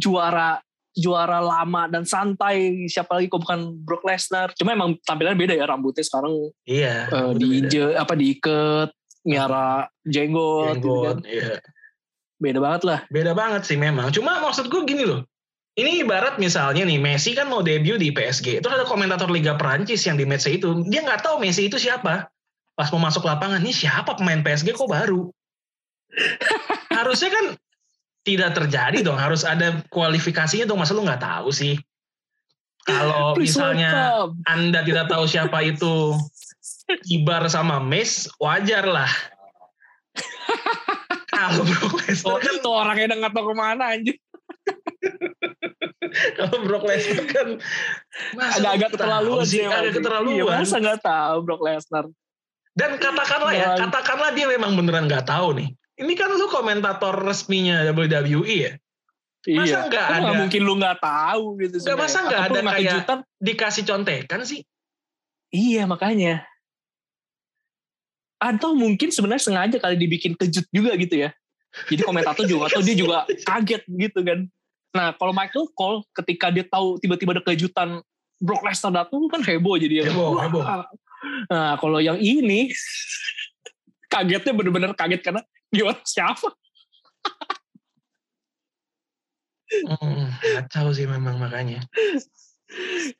juara 0.00 0.58
juara 0.92 1.38
lama 1.38 1.86
dan 1.86 2.02
santai 2.02 2.88
siapa 2.90 3.20
lagi 3.20 3.30
kok 3.30 3.44
bukan 3.44 3.78
Brock 3.86 4.02
Lesnar 4.02 4.50
cuma 4.56 4.74
emang 4.74 4.98
tampilannya 5.06 5.38
beda 5.38 5.54
ya 5.54 5.68
rambutnya 5.68 6.02
sekarang 6.02 6.50
Iya. 6.66 7.06
eh, 7.06 7.12
bener-bener. 7.12 7.38
diinje 7.38 7.84
apa 7.94 8.12
diikat 8.18 8.88
miara 9.22 9.86
jenggot, 10.08 10.80
gitu 10.80 10.88
kan. 11.04 11.16
Jenggot, 11.20 11.28
iya. 11.28 11.54
beda 12.40 12.58
banget 12.64 12.82
lah 12.88 13.00
Beda 13.12 13.32
banget 13.36 13.62
sih 13.68 13.76
memang. 13.76 14.08
Cuma 14.08 14.40
maksud 14.40 14.72
gue 14.72 14.80
gini 14.88 15.04
loh. 15.04 15.22
Ini 15.78 16.02
ibarat 16.02 16.42
misalnya 16.42 16.82
nih 16.82 16.98
Messi 16.98 17.38
kan 17.38 17.46
mau 17.46 17.62
debut 17.62 18.00
di 18.02 18.10
PSG. 18.10 18.58
Terus 18.58 18.74
ada 18.74 18.82
komentator 18.82 19.30
Liga 19.30 19.54
Prancis 19.54 20.02
yang 20.02 20.18
di 20.18 20.26
match 20.26 20.50
itu. 20.50 20.82
Dia 20.90 21.06
nggak 21.06 21.22
tahu 21.22 21.38
Messi 21.38 21.70
itu 21.70 21.78
siapa. 21.78 22.26
Pas 22.74 22.88
mau 22.90 22.98
masuk 22.98 23.22
lapangan, 23.22 23.62
ini 23.62 23.70
siapa 23.70 24.18
pemain 24.18 24.42
PSG 24.42 24.74
kok 24.74 24.90
baru? 24.90 25.30
Harusnya 26.98 27.30
kan 27.30 27.44
tidak 28.26 28.54
terjadi 28.56 29.02
dong. 29.04 29.18
Harus 29.18 29.42
ada 29.46 29.82
kualifikasinya 29.90 30.64
dong. 30.64 30.80
Masa 30.80 30.94
lu 30.94 31.04
nggak 31.04 31.22
tahu 31.22 31.50
sih? 31.52 31.78
Kalau 32.88 33.36
misalnya 33.36 33.90
welcome. 34.24 34.40
Anda 34.48 34.80
tidak 34.80 35.12
tahu 35.12 35.28
siapa 35.28 35.60
itu 35.60 36.16
Ibar 37.04 37.44
sama 37.52 37.84
Mes, 37.84 38.24
wajar 38.40 38.88
lah. 38.88 39.12
Kalau 41.36 41.62
Brock 41.68 42.00
Lesnar 42.00 42.32
Oh, 42.32 42.40
kan 42.40 42.54
tuh 42.64 42.72
orangnya 42.72 43.12
udah 43.12 43.18
nggak 43.22 43.34
tahu 43.36 43.44
ke 43.52 43.54
mana 43.54 43.84
anjir 43.94 44.16
kalau 46.34 46.58
Brock 46.64 46.84
Lesnar 46.88 47.24
kan 47.28 47.48
agak-agak 48.34 48.88
lu 48.88 48.94
keterlaluan 48.96 49.44
sih, 49.46 49.62
agak 49.62 49.92
sih. 49.92 49.94
keterlaluan. 50.00 50.34
Iya, 50.34 50.44
masa 50.64 50.76
nggak 50.80 51.00
tahu 51.04 51.36
Brock 51.44 51.62
Lesnar 51.62 52.04
Dan 52.74 52.90
katakanlah 52.96 53.52
ya, 53.54 53.68
katakanlah 53.76 54.30
dia 54.34 54.46
memang 54.48 54.74
beneran 54.78 55.10
nggak 55.10 55.26
tahu 55.26 55.58
nih. 55.58 55.68
Ini 55.98 56.12
kan 56.14 56.30
lu 56.30 56.46
komentator 56.46 57.14
resminya 57.18 57.82
WWE 57.90 58.54
ya. 58.54 58.72
Masa 59.48 59.66
iya. 59.66 59.78
nggak 59.86 60.06
Kan 60.06 60.22
ada- 60.22 60.38
mungkin 60.38 60.60
lu 60.62 60.74
nggak 60.76 60.98
tahu 61.00 61.44
gitu 61.58 61.76
Nggak, 61.80 61.96
masa 61.96 62.18
nggak 62.22 62.42
ada 62.42 62.60
kayak- 62.60 62.76
kejutan. 62.76 63.18
Dikasih 63.38 63.84
contekan 63.84 64.40
sih. 64.42 64.60
Iya 65.50 65.86
makanya. 65.86 66.44
Atau 68.38 68.78
mungkin 68.78 69.10
sebenarnya 69.10 69.42
sengaja 69.42 69.76
kali 69.78 69.98
dibikin 69.98 70.38
kejut 70.38 70.66
juga 70.70 70.94
gitu 70.94 71.26
ya. 71.26 71.30
Jadi 71.90 72.02
komentator 72.02 72.46
juga 72.46 72.70
atau 72.70 72.80
dia 72.80 72.94
juga 72.94 73.26
kaget 73.50 73.82
gitu 73.88 74.20
kan. 74.22 74.46
Nah 74.94 75.12
kalau 75.14 75.34
Michael 75.34 75.66
Cole 75.74 76.06
ketika 76.14 76.48
dia 76.48 76.62
tahu 76.62 76.96
tiba-tiba 76.98 77.34
ada 77.34 77.42
kejutan 77.42 77.98
Brock 78.38 78.62
Lesnar 78.62 78.94
datang 78.94 79.26
kan 79.26 79.42
heboh 79.42 79.74
jadi 79.74 80.06
ya. 80.06 80.14
Heboh, 80.14 80.38
heboh. 80.38 80.62
Nah 81.50 81.74
kalau 81.76 81.98
yang 81.98 82.16
ini 82.16 82.70
kagetnya 84.12 84.54
bener-bener 84.54 84.94
kaget 84.94 85.20
karena 85.20 85.42
gimana 85.74 86.00
siapa? 86.04 86.48
Hmm, 89.68 90.32
kacau 90.40 90.96
sih 90.96 91.04
memang 91.04 91.36
makanya. 91.36 91.84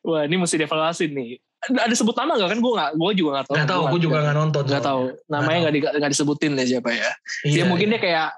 Wah 0.01 0.25
ini 0.25 0.41
mesti 0.41 0.57
dievaluasi 0.61 1.13
nih. 1.13 1.41
Ada 1.69 1.93
sebut 1.93 2.15
nama 2.15 2.39
gak 2.39 2.57
kan? 2.57 2.59
Gue 2.63 2.73
gak, 2.73 2.91
gue 2.95 3.11
juga 3.19 3.31
gak 3.43 3.47
tahu. 3.51 3.57
Gak 3.59 3.69
tahu, 3.69 3.83
gue 3.93 4.01
juga 4.09 4.17
gak 4.25 4.37
nonton. 4.37 4.65
Gak 4.65 4.85
tahu. 4.85 5.03
Namanya 5.29 5.59
gak, 5.69 5.75
di, 5.75 5.81
gak 5.83 6.11
disebutin 6.15 6.53
deh 6.57 6.67
siapa 6.69 6.91
ya. 6.95 7.11
Iya, 7.45 7.53
Dia 7.53 7.65
mungkin 7.67 7.89
iya. 7.91 7.95
dia 7.99 8.01
kayak 8.01 8.29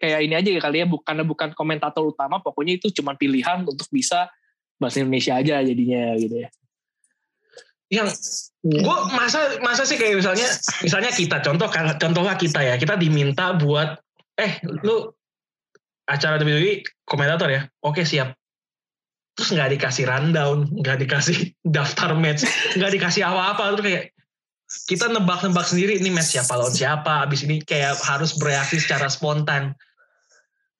kayak 0.00 0.20
ini 0.24 0.34
aja 0.34 0.50
kali 0.64 0.76
ya, 0.80 0.86
bukan 0.88 1.16
bukan 1.28 1.48
komentator 1.52 2.02
utama, 2.08 2.40
pokoknya 2.40 2.80
itu 2.80 2.88
cuma 2.90 3.12
pilihan 3.14 3.62
untuk 3.68 3.84
bisa 3.92 4.32
bahasa 4.80 5.04
Indonesia 5.04 5.36
aja 5.36 5.60
jadinya 5.60 6.16
gitu 6.16 6.40
ya. 6.40 6.48
Yang 7.90 8.06
gue 8.62 8.98
masa 9.18 9.58
masa 9.66 9.82
sih 9.82 9.98
kayak 9.98 10.22
misalnya 10.22 10.46
misalnya 10.86 11.10
kita 11.10 11.42
contoh 11.42 11.66
contohlah 11.98 12.38
kita 12.38 12.62
ya 12.62 12.78
kita 12.78 12.94
diminta 12.94 13.58
buat 13.58 13.98
eh 14.38 14.62
lu 14.86 15.10
acara 16.06 16.38
WWE 16.42 16.82
komentator 17.06 17.50
ya? 17.50 17.62
Oke 17.82 18.02
siap. 18.02 18.34
Terus 19.38 19.50
nggak 19.54 19.78
dikasih 19.78 20.04
rundown 20.06 20.70
nggak 20.70 21.02
dikasih 21.06 21.54
daftar 21.76 22.14
match 22.14 22.46
nggak 22.78 22.94
dikasih 22.94 23.26
apa-apa 23.26 23.74
terus 23.74 23.84
kayak 23.86 24.04
kita 24.86 25.10
nebak-nebak 25.10 25.66
sendiri 25.66 25.98
ini 25.98 26.14
match 26.14 26.38
siapa 26.38 26.54
lawan 26.54 26.70
siapa? 26.70 27.26
Abis 27.26 27.42
ini 27.42 27.58
kayak 27.58 27.98
harus 28.06 28.38
bereaksi 28.38 28.78
secara 28.78 29.10
spontan 29.10 29.74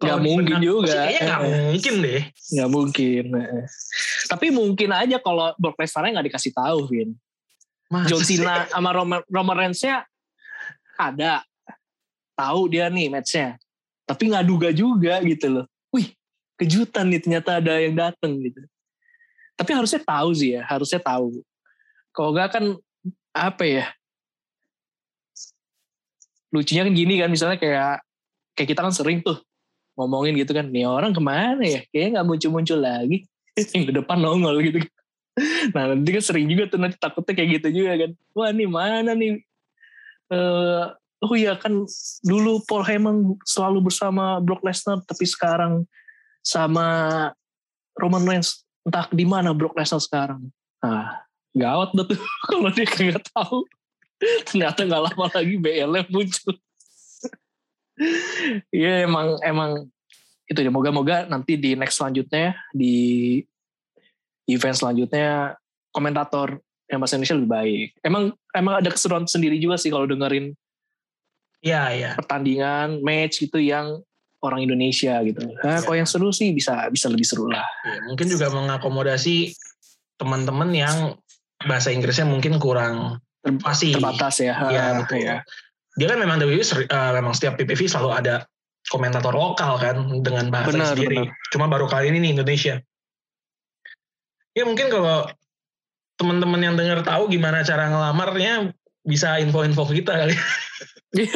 Gak 0.01 0.17
mungkin 0.25 0.57
juga. 0.65 0.97
kayaknya 1.05 1.21
nggak 1.29 1.41
Eh. 1.45 1.49
mungkin 1.69 1.95
deh 2.01 2.23
Nggak 2.57 2.71
mungkin. 2.73 3.25
eh. 3.37 3.65
Tapi 4.27 4.47
mungkin 4.49 4.89
aja 4.97 5.17
kalau 5.21 5.53
Brock 5.61 5.77
Lesnar 5.77 6.09
nggak 6.09 6.27
dikasih 6.33 6.53
tahu, 6.57 6.79
Vin. 6.89 7.13
Masa 7.93 8.09
John 8.09 8.23
sih? 8.25 8.41
Cena 8.41 8.65
sama 8.67 8.97
Roman, 8.97 9.21
Roman 9.29 9.57
Reigns-nya 9.61 10.09
ada. 10.97 11.45
Tahu 12.33 12.73
dia 12.73 12.89
nih 12.89 13.13
match-nya. 13.13 13.61
Tapi 14.09 14.33
nggak 14.33 14.47
duga 14.49 14.69
juga 14.73 15.21
gitu 15.21 15.47
loh. 15.53 15.65
Wih, 15.93 16.09
kejutan 16.57 17.13
nih 17.13 17.21
ternyata 17.21 17.61
ada 17.61 17.77
yang 17.77 17.93
dateng 17.93 18.41
gitu. 18.41 18.65
Tapi 19.53 19.71
harusnya 19.77 20.01
tahu 20.01 20.33
sih 20.33 20.57
ya, 20.57 20.65
harusnya 20.65 20.97
tahu. 20.97 21.45
Kalau 22.17 22.33
nggak 22.33 22.49
kan 22.57 22.65
apa 23.37 23.65
ya? 23.69 23.85
Lucunya 26.51 26.83
kan 26.83 26.95
gini 26.97 27.15
kan, 27.21 27.29
misalnya 27.29 27.61
kayak 27.61 28.01
kayak 28.57 28.69
kita 28.73 28.81
kan 28.81 28.91
sering 28.91 29.21
tuh 29.21 29.39
ngomongin 30.01 30.35
gitu 30.41 30.57
kan, 30.57 30.67
nih 30.73 30.89
orang 30.89 31.13
ke 31.13 31.21
mana 31.21 31.61
ya? 31.61 31.85
Kayaknya 31.93 32.09
nggak 32.17 32.27
muncul-muncul 32.27 32.79
lagi. 32.81 33.19
yang 33.77 33.85
ke 33.89 33.93
depan 33.93 34.19
nongol 34.19 34.57
gitu. 34.65 34.81
Nah 35.73 35.95
nanti 35.95 36.11
kan 36.13 36.21
sering 36.21 36.53
juga 36.53 36.69
tuh 36.69 36.77
nanti 36.77 37.01
takutnya 37.01 37.33
kayak 37.33 37.51
gitu 37.63 37.81
juga 37.81 37.93
kan. 37.97 38.11
Wah 38.37 38.51
nih 38.53 38.69
mana 38.69 39.17
nih? 39.17 39.41
Eh 40.29 40.85
oh 41.21 41.35
iya 41.37 41.57
kan 41.57 41.87
dulu 42.21 42.61
Paul 42.69 42.85
Heyman 42.85 43.39
selalu 43.45 43.89
bersama 43.89 44.37
Brock 44.43 44.61
Lesnar 44.65 45.01
tapi 45.05 45.25
sekarang 45.25 45.89
sama 46.45 46.87
Roman 47.97 48.25
Reigns 48.25 48.65
entah 48.85 49.09
di 49.09 49.25
mana 49.25 49.57
Brock 49.57 49.79
Lesnar 49.79 50.03
sekarang. 50.03 50.51
Nah 50.85 51.25
gawat 51.57 51.95
tuh 51.95 52.21
kalau 52.51 52.69
dia 52.73 52.85
nggak 52.85 53.25
tahu. 53.33 53.65
Ternyata 54.21 54.85
nggak 54.85 55.03
lama 55.09 55.27
lagi 55.33 55.57
BLM 55.57 56.07
muncul. 56.13 56.53
Iya 58.73 59.05
emang 59.05 59.37
emang 59.45 59.71
itu 60.47 60.59
ya 60.59 60.73
moga-moga 60.73 61.29
nanti 61.29 61.55
di 61.55 61.77
next 61.77 62.01
selanjutnya 62.01 62.57
di 62.73 63.39
event 64.47 64.75
selanjutnya 64.75 65.55
komentator 65.91 66.59
yang 66.91 66.99
bahasa 66.99 67.15
Indonesia 67.15 67.39
lebih 67.39 67.51
baik. 67.51 67.89
Emang 68.03 68.23
emang 68.51 68.83
ada 68.83 68.91
keseruan 68.91 69.25
sendiri 69.25 69.61
juga 69.61 69.79
sih 69.79 69.89
kalau 69.89 70.11
dengerin 70.11 70.57
Iya, 71.61 71.83
iya. 71.93 72.11
pertandingan 72.17 73.05
match 73.05 73.45
gitu 73.45 73.61
yang 73.61 74.01
orang 74.41 74.65
Indonesia 74.65 75.21
gitu. 75.21 75.45
Nah, 75.61 75.77
Iya. 75.77 75.85
kalau 75.85 75.97
yang 76.01 76.09
seru 76.09 76.33
sih 76.33 76.57
bisa 76.57 76.89
bisa 76.89 77.13
lebih 77.13 77.29
seru 77.29 77.53
lah. 77.53 77.69
Ya, 77.85 78.01
mungkin 78.09 78.27
juga 78.27 78.49
mengakomodasi 78.49 79.53
teman-teman 80.17 80.73
yang 80.73 80.97
bahasa 81.61 81.93
Inggrisnya 81.93 82.25
mungkin 82.25 82.57
kurang 82.57 83.21
Ter- 83.45 83.61
fasih. 83.61 83.93
terbatas 83.93 84.41
ya. 84.41 84.57
Iya, 84.73 84.81
Ah, 84.83 84.93
betul. 85.05 85.21
ya. 85.21 85.45
Dia 86.01 86.09
kan 86.09 86.17
memang 86.17 86.41
WWE 86.41 86.65
seri- 86.65 86.89
eh, 86.89 87.13
memang 87.13 87.37
setiap 87.37 87.61
PPV 87.61 87.85
selalu 87.85 88.17
ada 88.17 88.49
komentator 88.89 89.37
lokal 89.37 89.77
kan 89.77 90.01
dengan 90.25 90.49
bahasa 90.49 90.73
Benar, 90.73 90.97
sendiri. 90.97 91.29
benar. 91.29 91.37
Cuma 91.53 91.69
baru 91.69 91.85
kali 91.85 92.09
ini 92.09 92.25
nih 92.25 92.41
Indonesia. 92.41 92.81
Ya 94.57 94.65
mungkin 94.65 94.89
kalau 94.89 95.29
teman-teman 96.17 96.65
yang 96.65 96.75
dengar 96.81 97.05
tahu 97.05 97.29
gimana 97.29 97.61
cara 97.61 97.93
ngelamarnya 97.93 98.73
bisa 99.05 99.37
info-info 99.45 99.85
kita 99.93 100.17
kali. 100.17 100.33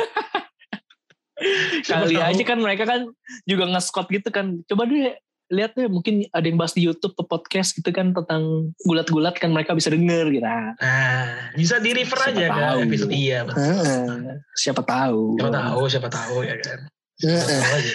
Kali 1.84 2.14
tahu. 2.16 2.24
aja 2.24 2.42
kan 2.46 2.58
mereka 2.62 2.84
kan 2.88 3.10
juga 3.44 3.68
nge-scout 3.68 4.08
gitu 4.08 4.32
kan. 4.32 4.64
Coba 4.64 4.88
deh 4.88 5.12
lihat 5.54 5.78
deh 5.78 5.86
mungkin 5.86 6.26
ada 6.34 6.42
yang 6.42 6.58
bahas 6.58 6.74
di 6.74 6.82
YouTube 6.82 7.14
atau 7.14 7.22
podcast 7.24 7.78
gitu 7.78 7.94
kan 7.94 8.10
tentang 8.10 8.74
gulat-gulat 8.82 9.38
kan 9.38 9.54
mereka 9.54 9.72
bisa 9.78 9.88
denger 9.94 10.28
gitu. 10.34 10.42
Nah, 10.42 10.74
Nah, 10.82 11.54
bisa 11.54 11.78
di 11.78 11.94
refer 11.94 12.18
Siapa 12.18 12.34
aja 12.34 12.46
tahu. 12.50 12.78
ke 12.82 12.84
episode 12.90 13.12
iya. 13.14 13.40
ah, 13.46 14.36
siapa 14.58 14.82
tahu. 14.82 15.38
Siapa 15.38 15.52
tahu, 15.54 15.80
siapa 15.86 16.08
tahu 16.10 16.36
ya 16.42 16.56
kan. 16.58 16.78
Ah, 17.24 17.42
Tahu 17.46 17.62
ah. 17.62 17.78
aja. 17.78 17.94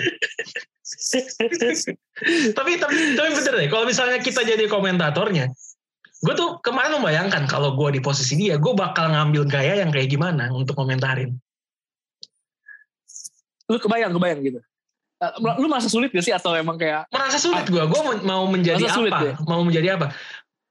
tapi 2.57 2.71
tapi 2.81 2.95
tapi 3.15 3.29
bener 3.31 3.53
deh 3.61 3.67
kalau 3.69 3.85
misalnya 3.85 4.17
kita 4.19 4.41
jadi 4.41 4.65
komentatornya 4.65 5.53
gue 6.19 6.33
tuh 6.35 6.57
kemarin 6.65 6.99
membayangkan 6.99 7.45
kalau 7.45 7.77
gue 7.77 7.95
di 7.95 8.01
posisi 8.03 8.35
dia 8.35 8.57
gue 8.57 8.73
bakal 8.73 9.13
ngambil 9.13 9.47
gaya 9.47 9.79
yang 9.79 9.93
kayak 9.93 10.09
gimana 10.09 10.49
untuk 10.51 10.75
komentarin 10.75 11.37
Lu 13.69 13.77
kebayang 13.77 14.17
kebayang 14.17 14.41
gitu. 14.41 14.59
Eh, 15.19 15.31
Lu 15.59 15.67
merasa 15.67 15.91
sulit 15.91 16.15
gak 16.15 16.23
sih 16.23 16.31
atau 16.31 16.55
emang 16.55 16.79
kayak 16.79 17.03
merasa 17.11 17.35
sulit 17.35 17.67
gue 17.67 17.83
gue 17.83 18.01
mau 18.23 18.47
menjadi 18.47 18.87
sulit 18.87 19.11
apa 19.11 19.25
ya? 19.27 19.35
mau 19.43 19.59
menjadi 19.67 19.99
apa 19.99 20.15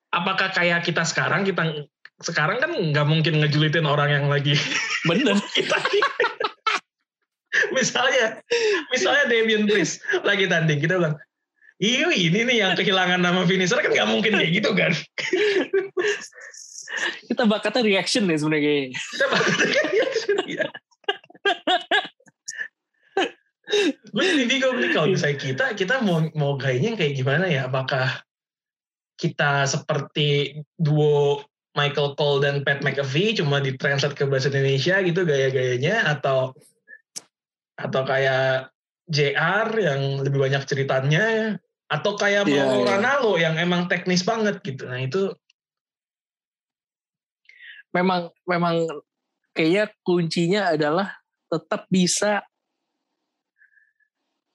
apakah 0.08 0.48
kayak 0.56 0.88
kita 0.88 1.04
sekarang 1.04 1.44
kita 1.44 1.84
sekarang 2.24 2.56
kan 2.56 2.72
nggak 2.72 3.06
mungkin 3.06 3.44
ngejulitin 3.44 3.84
orang 3.84 4.08
yang 4.08 4.26
lagi 4.26 4.56
bener? 5.08 5.36
kita 5.56 5.76
misalnya 7.76 8.40
misalnya 8.88 9.28
Damien 9.28 9.68
Priest 9.68 10.00
lagi 10.24 10.48
tanding 10.48 10.80
kita 10.80 10.96
bilang 10.96 11.16
Iyo 11.78 12.10
ini 12.10 12.42
nih 12.42 12.56
yang 12.64 12.72
kehilangan 12.74 13.22
nama 13.22 13.46
finisher 13.46 13.78
kan 13.78 13.92
nggak 13.92 14.08
mungkin 14.10 14.34
kayak 14.34 14.50
gitu 14.50 14.70
kan 14.74 14.90
Kita 17.30 17.46
bakatnya 17.46 17.86
reaction 17.86 18.26
nih 18.26 18.34
sebenarnya. 18.40 18.90
kita 18.90 19.26
bakal 19.30 19.54
ya. 20.48 20.66
Gue 24.14 24.24
jadi 24.24 24.44
bingung 24.48 24.80
nih 24.80 24.90
kalau 24.96 25.08
misalnya 25.12 25.38
kita 25.38 25.64
kita 25.76 25.94
mau 26.00 26.24
mau 26.32 26.56
gayanya 26.56 26.96
kayak 26.96 27.14
gimana 27.16 27.46
ya? 27.46 27.68
Apakah 27.68 28.24
kita 29.18 29.68
seperti 29.68 30.60
duo 30.78 31.44
Michael 31.76 32.16
Cole 32.16 32.42
dan 32.42 32.54
Pat 32.64 32.80
McAfee 32.80 33.38
cuma 33.38 33.60
ditranslate 33.60 34.16
ke 34.16 34.24
bahasa 34.24 34.48
Indonesia 34.48 34.98
gitu 35.04 35.20
gaya-gayanya? 35.22 36.08
Atau 36.08 36.56
atau 37.78 38.02
kayak 38.02 38.72
JR 39.08 39.68
yang 39.76 40.24
lebih 40.24 40.40
banyak 40.48 40.64
ceritanya? 40.64 41.56
Atau 41.88 42.20
kayak 42.20 42.44
Iya, 42.48 42.68
mau 42.68 42.84
iya. 42.84 42.88
Ranallo 42.96 43.32
yang 43.40 43.56
emang 43.56 43.88
teknis 43.88 44.24
banget 44.24 44.60
gitu? 44.64 44.88
Nah 44.88 45.00
itu 45.00 45.32
Memang 47.88 48.28
memang 48.44 48.84
kayaknya 49.56 49.88
kuncinya 50.04 50.62
adalah 50.76 51.08
tetap 51.48 51.88
bisa 51.88 52.44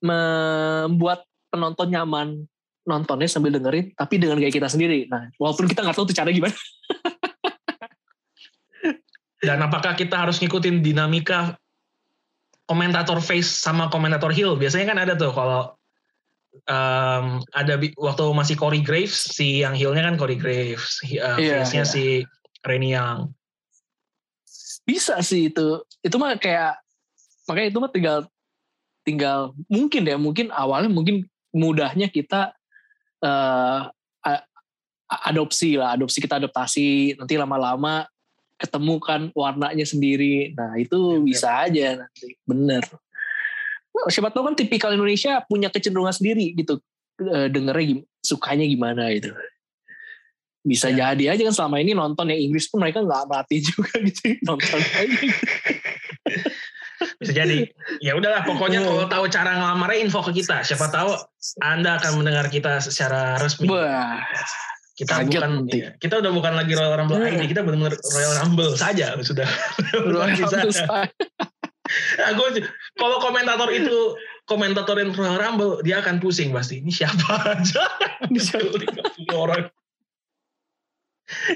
membuat 0.04 1.24
penonton 1.48 1.88
nyaman 1.88 2.44
nontonnya 2.84 3.32
sambil 3.32 3.56
dengerin 3.56 3.96
tapi 3.96 4.20
dengan 4.20 4.36
gaya 4.38 4.52
kita 4.52 4.68
sendiri. 4.68 5.08
Nah, 5.08 5.32
walaupun 5.40 5.72
kita 5.72 5.82
nggak 5.82 5.96
tahu 5.96 6.06
tuh 6.12 6.18
cara 6.18 6.30
gimana. 6.36 6.54
Dan 9.44 9.60
apakah 9.60 9.96
kita 9.96 10.24
harus 10.24 10.40
ngikutin 10.40 10.80
dinamika 10.80 11.60
komentator 12.68 13.20
face 13.20 13.48
sama 13.48 13.92
komentator 13.92 14.32
heel? 14.32 14.56
Biasanya 14.56 14.96
kan 14.96 15.00
ada 15.00 15.14
tuh 15.20 15.36
kalau 15.36 15.76
um, 16.68 17.44
ada 17.52 17.76
waktu 18.00 18.24
masih 18.32 18.56
Corey 18.56 18.80
Graves, 18.80 19.36
si 19.36 19.64
yang 19.64 19.76
heelnya 19.76 20.08
kan 20.08 20.16
Corey 20.16 20.40
Graves, 20.40 21.04
uh, 21.20 21.36
Iya, 21.36 21.64
face-nya 21.64 21.84
iya. 21.84 21.92
si 21.92 22.04
Renny 22.64 22.96
Young. 22.96 23.36
Bisa 24.88 25.20
sih 25.24 25.52
itu. 25.52 25.84
Itu 26.00 26.16
mah 26.20 26.40
kayak 26.40 26.80
makanya 27.48 27.68
itu 27.68 27.80
mah 27.84 27.92
tinggal 27.92 28.18
tinggal 29.04 29.52
mungkin 29.68 30.08
ya 30.08 30.16
mungkin 30.16 30.48
awalnya 30.50 30.88
mungkin 30.90 31.28
mudahnya 31.52 32.08
kita 32.10 32.56
a- 35.14 35.24
adopsi 35.30 35.78
lah, 35.78 35.94
adopsi 35.94 36.18
kita 36.20 36.42
adaptasi 36.42 37.20
nanti 37.20 37.38
lama-lama 37.38 38.08
ketemu 38.58 38.96
kan 39.04 39.22
warnanya 39.36 39.86
sendiri. 39.86 40.56
Nah, 40.56 40.74
itu 40.80 41.20
Iya, 41.20 41.22
bisa 41.22 41.48
aja 41.68 41.88
nanti. 42.06 42.34
Bener. 42.48 42.84
Nah, 43.94 44.10
Siapa 44.10 44.34
tahu 44.34 44.50
kan 44.50 44.56
tipikal 44.58 44.96
Indonesia 44.96 45.44
punya 45.46 45.70
kecenderungan 45.70 46.16
sendiri 46.16 46.56
gitu. 46.58 46.80
Eh, 47.22 47.48
dengernya 47.52 47.86
gim- 47.86 48.08
sukanya 48.24 48.66
gimana 48.66 49.12
gitu. 49.14 49.30
Bisa 50.64 50.90
Ya. 50.90 51.12
jadi 51.12 51.36
aja 51.36 51.42
kan 51.44 51.54
selama 51.54 51.78
ini 51.84 51.92
nonton 51.92 52.32
yang 52.32 52.40
Inggris 52.40 52.72
pun 52.72 52.80
mereka 52.80 53.04
nggak 53.04 53.28
melatih 53.28 53.60
juga 53.70 53.94
gitu. 54.02 54.34
Nonton 54.48 54.80
aja. 54.82 55.28
Bisa 57.24 57.34
jadi. 57.34 57.58
Ya 58.04 58.14
udahlah, 58.14 58.44
pokoknya 58.44 58.84
kalau 58.84 59.08
tahu 59.08 59.26
cara 59.32 59.56
ngelamarnya 59.56 60.00
info 60.04 60.20
ke 60.22 60.36
kita. 60.36 60.60
Siapa 60.62 60.92
tahu 60.92 61.16
Anda 61.64 61.98
akan 61.98 62.20
mendengar 62.20 62.52
kita 62.52 62.84
secara 62.84 63.40
resmi. 63.40 63.72
Wah, 63.72 64.20
kita 64.94 65.26
kaget 65.26 65.40
bukan 65.42 65.52
nanti. 65.64 65.78
iya, 65.82 65.90
kita 65.98 66.22
udah 66.22 66.32
bukan 66.36 66.54
lagi 66.54 66.72
Royal 66.78 66.94
Rumble 66.94 67.18
Iya. 67.18 67.34
ID, 67.40 67.44
kita 67.50 67.62
benar-benar 67.66 67.96
Royal 67.98 68.34
Rumble 68.46 68.72
saja 68.76 69.18
sudah. 69.24 69.48
Royal. 69.96 70.38
Rumble 70.38 70.70
saya. 70.70 71.08
Nah, 72.20 72.32
kalau 72.96 73.18
komentator 73.20 73.70
itu 73.74 73.98
komentatorin 74.46 75.12
Royal 75.16 75.40
Rumble, 75.40 75.82
dia 75.82 76.00
akan 76.04 76.20
pusing 76.22 76.52
pasti. 76.54 76.84
Ini 76.84 76.92
siapa 76.94 77.58
aja? 77.58 77.84
Ini 78.30 78.40
siapa? 78.40 78.70
50 79.24 79.34
orang. 79.34 79.64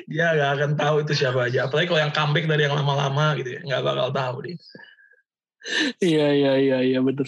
Dia 0.07 0.31
nggak 0.33 0.51
akan 0.57 0.71
tahu 0.79 0.95
itu 1.03 1.13
siapa 1.13 1.51
aja. 1.51 1.67
Apalagi 1.67 1.91
kalau 1.91 2.01
yang 2.01 2.13
comeback 2.15 2.47
dari 2.47 2.65
yang 2.65 2.73
lama-lama 2.73 3.35
gitu 3.37 3.55
ya, 3.55 3.61
nggak 3.67 3.81
bakal 3.83 4.07
tahu 4.15 4.35
dia. 4.47 4.55
Iya 5.99 6.27
iya 6.31 6.53
iya 6.57 6.77
iya 6.81 6.99
bener. 7.01 7.27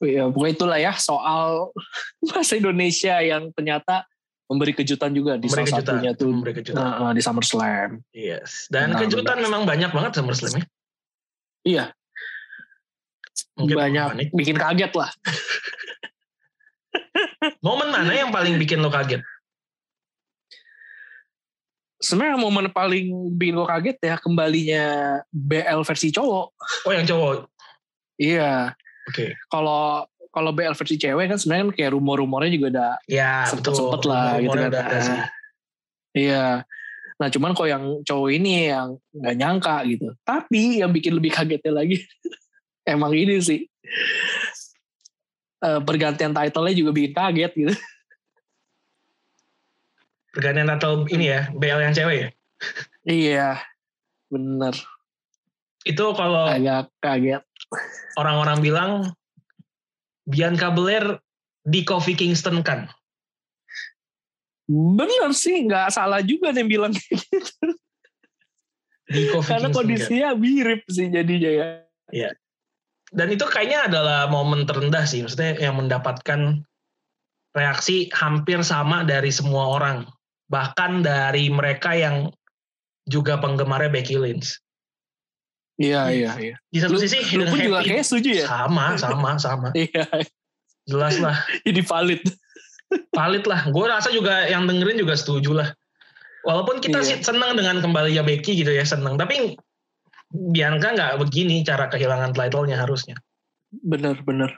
ya 0.00 0.28
pokoknya 0.28 0.52
itulah 0.52 0.78
ya 0.80 0.92
soal 0.96 1.72
bahasa 2.28 2.56
Indonesia 2.56 3.20
yang 3.20 3.52
ternyata 3.52 4.04
memberi 4.48 4.74
kejutan 4.74 5.12
juga 5.12 5.36
di 5.38 5.46
Memberi 5.46 5.62
salah 5.62 5.78
kejutan. 5.78 5.94
satunya 6.00 6.10
tuh 6.16 6.28
Memberi 6.32 6.54
kejutan. 6.56 6.80
Nah, 6.80 6.92
uh, 7.06 7.12
di 7.14 7.22
SummerSlam. 7.22 7.90
Yes. 8.10 8.66
Dan 8.66 8.92
Benar, 8.92 9.00
kejutan 9.06 9.36
memang 9.38 9.62
banyak 9.62 9.90
banget 9.92 10.12
SummerSlam 10.18 10.58
ya. 10.58 10.64
Iya, 11.60 11.84
Mungkin 13.60 13.76
banyak 13.76 14.06
panik. 14.10 14.28
bikin 14.32 14.56
kaget 14.56 14.92
lah. 14.96 15.10
Momen 17.64 17.88
mana 17.88 18.12
yang 18.12 18.32
paling 18.32 18.56
bikin 18.56 18.80
lo 18.80 18.88
kaget? 18.88 19.20
Sebenarnya 22.00 22.40
momen 22.40 22.72
paling 22.72 23.36
bikin 23.36 23.60
gue 23.60 23.68
kaget 23.68 23.96
ya 24.00 24.16
kembalinya 24.16 24.84
BL 25.28 25.84
versi 25.84 26.08
cowok. 26.08 26.46
Oh 26.88 26.92
yang 26.96 27.04
cowok. 27.04 27.44
Iya, 28.16 28.72
Oke. 29.04 29.36
kalau 29.48 30.04
kalau 30.30 30.50
BL 30.52 30.72
versi 30.72 30.96
cewek 30.96 31.28
kan 31.28 31.36
sebenarnya 31.36 31.64
kan 31.68 31.72
kayak 31.76 31.90
rumor-rumornya 31.92 32.50
juga 32.52 32.68
ada 32.72 32.88
Ya 33.04 33.44
sempet-sempet 33.48 34.00
lah 34.06 34.38
gitu 34.38 34.48
Rumornya 34.48 34.64
kan. 34.64 34.72
udah 34.72 34.82
ada 34.84 34.98
sih. 35.00 35.18
Iya. 36.16 36.46
Nah 37.20 37.28
cuman 37.28 37.52
kok 37.52 37.68
yang 37.68 37.84
cowok 38.00 38.30
ini 38.32 38.72
yang 38.72 38.96
nggak 39.12 39.36
nyangka 39.36 39.76
gitu. 39.84 40.06
Tapi 40.24 40.80
yang 40.80 40.92
bikin 40.94 41.12
lebih 41.16 41.32
kagetnya 41.36 41.72
lagi 41.84 42.00
emang 42.88 43.12
ini 43.12 43.36
sih. 43.44 43.60
Eh, 45.60 45.80
pergantian 45.84 46.32
title-nya 46.32 46.72
juga 46.72 46.90
bikin 46.96 47.12
kaget 47.12 47.52
gitu. 47.52 47.74
Pergantian 50.30 50.70
atau 50.70 51.04
ini 51.10 51.26
ya, 51.30 51.50
BL 51.50 51.80
yang 51.82 51.94
cewek 51.94 52.16
ya. 52.18 52.28
iya, 53.08 53.48
bener. 54.30 54.76
Itu 55.82 56.12
kalau 56.12 56.46
Agak 56.46 56.92
kaget. 57.00 57.42
orang-orang 58.20 58.58
bilang 58.60 58.90
Bianca 60.28 60.70
Belair 60.70 61.18
di 61.66 61.82
Kofi 61.82 62.14
Kingston 62.14 62.62
kan. 62.62 62.86
Bener 64.70 65.34
sih, 65.34 65.66
nggak 65.66 65.90
salah 65.90 66.22
juga 66.22 66.54
nih 66.54 66.66
bilang. 66.68 66.94
Di 69.10 69.22
Kofi 69.34 69.50
Karena 69.50 69.66
Kingston 69.66 69.74
kan. 69.74 69.74
kondisinya 69.74 70.28
mirip 70.38 70.86
sih 70.86 71.10
jadinya 71.10 71.50
ya. 72.14 72.30
Dan 73.10 73.34
itu 73.34 73.42
kayaknya 73.42 73.90
adalah 73.90 74.30
momen 74.30 74.70
terendah 74.70 75.02
sih, 75.02 75.26
maksudnya 75.26 75.58
yang 75.58 75.74
mendapatkan 75.74 76.62
reaksi 77.50 78.06
hampir 78.14 78.62
sama 78.62 79.02
dari 79.02 79.34
semua 79.34 79.74
orang, 79.74 80.06
bahkan 80.50 81.00
dari 81.00 81.46
mereka 81.48 81.94
yang 81.94 82.28
juga 83.06 83.38
penggemarnya 83.38 83.88
Becky 83.88 84.18
Lynch. 84.18 84.58
Iya, 85.80 86.12
iya, 86.12 86.30
iya. 86.36 86.56
Di 86.68 86.78
satu 86.82 86.98
Lu, 86.98 87.00
sisi 87.00 87.24
lu 87.38 87.48
pun 87.48 87.56
juga 87.56 87.80
kayak 87.80 88.04
setuju 88.04 88.44
ya? 88.44 88.46
sama, 88.50 88.98
sama, 89.00 89.40
sama, 89.40 89.68
Iya, 89.78 90.04
jelas 90.84 91.16
lah, 91.16 91.38
jadi 91.66 91.80
valid. 91.80 92.20
valid 93.16 93.44
lah. 93.48 93.64
Gue 93.72 93.86
rasa 93.88 94.12
juga 94.12 94.44
yang 94.50 94.68
dengerin 94.68 95.00
juga 95.00 95.16
setuju 95.16 95.56
lah. 95.56 95.68
Walaupun 96.44 96.84
kita 96.84 97.00
Iya. 97.00 97.06
sih 97.06 97.16
senang 97.24 97.56
dengan 97.56 97.80
kembalinya 97.80 98.20
Becky 98.20 98.60
gitu 98.60 98.68
ya, 98.68 98.84
senang. 98.84 99.16
Tapi 99.16 99.56
Bianca 100.30 100.92
nggak 100.92 101.16
begini 101.18 101.64
cara 101.64 101.88
kehilangan 101.88 102.34
title-nya 102.34 102.76
harusnya. 102.78 103.16
bener 103.70 104.18
bener 104.26 104.50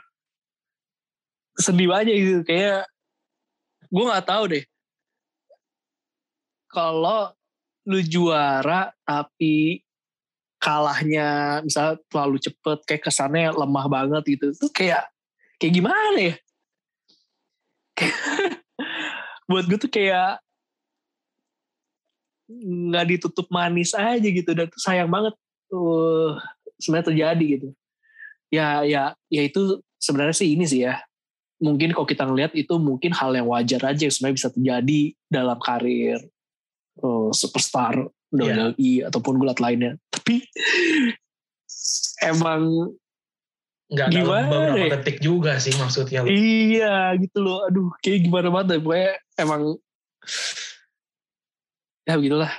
sedih 1.60 1.92
aja 1.92 2.08
gitu 2.08 2.40
kayak 2.48 2.88
gue 3.92 4.04
nggak 4.08 4.24
tahu 4.24 4.44
deh 4.56 4.64
kalau 6.72 7.30
lu 7.84 8.00
juara 8.00 8.90
tapi 9.04 9.84
kalahnya 10.62 11.60
misalnya 11.66 11.98
terlalu 12.06 12.38
cepet 12.38 12.78
kayak 12.86 13.02
kesannya 13.02 13.50
lemah 13.52 13.86
banget 13.90 14.38
gitu 14.38 14.54
tuh 14.56 14.70
kayak 14.70 15.10
kayak 15.58 15.74
gimana 15.74 16.18
ya? 16.18 16.34
Buat 19.50 19.66
gue 19.68 19.78
tuh 19.78 19.90
kayak 19.90 20.38
nggak 22.52 23.06
ditutup 23.10 23.50
manis 23.50 23.90
aja 23.92 24.22
gitu 24.22 24.50
dan 24.54 24.70
sayang 24.78 25.10
banget 25.10 25.34
tuh 25.66 26.38
sebenarnya 26.78 27.08
terjadi 27.10 27.46
gitu. 27.58 27.68
Ya 28.54 28.86
ya 28.86 29.18
ya 29.28 29.42
itu 29.42 29.82
sebenarnya 29.98 30.36
sih 30.38 30.54
ini 30.54 30.64
sih 30.64 30.86
ya. 30.86 31.02
Mungkin 31.58 31.90
kalau 31.90 32.06
kita 32.06 32.22
ngelihat 32.26 32.54
itu 32.54 32.74
mungkin 32.78 33.10
hal 33.14 33.34
yang 33.34 33.50
wajar 33.50 33.82
aja 33.82 34.06
sebenarnya 34.06 34.38
bisa 34.38 34.50
terjadi 34.50 35.00
dalam 35.26 35.58
karir 35.58 36.22
eh, 37.02 37.28
superstar 37.32 38.06
Iya. 38.32 38.72
WWE 38.72 39.12
ataupun 39.12 39.36
gulat 39.36 39.60
lainnya 39.60 40.00
tapi 40.08 40.40
emang 42.22 42.92
Nggak 43.92 44.08
dalam 44.08 44.24
Gimana 44.24 44.48
beberapa 44.48 44.76
ya? 44.80 44.88
detik 44.96 45.18
juga 45.20 45.52
sih 45.60 45.76
maksudnya. 45.76 46.24
iya 46.24 47.12
gitu 47.14 47.44
loh 47.44 47.68
aduh 47.68 47.92
kayak 48.00 48.24
gimana 48.24 48.48
banget 48.48 48.66
deh. 48.72 48.80
pokoknya 48.80 49.12
emang 49.36 49.62
ya 52.02 52.14
begitulah 52.16 52.52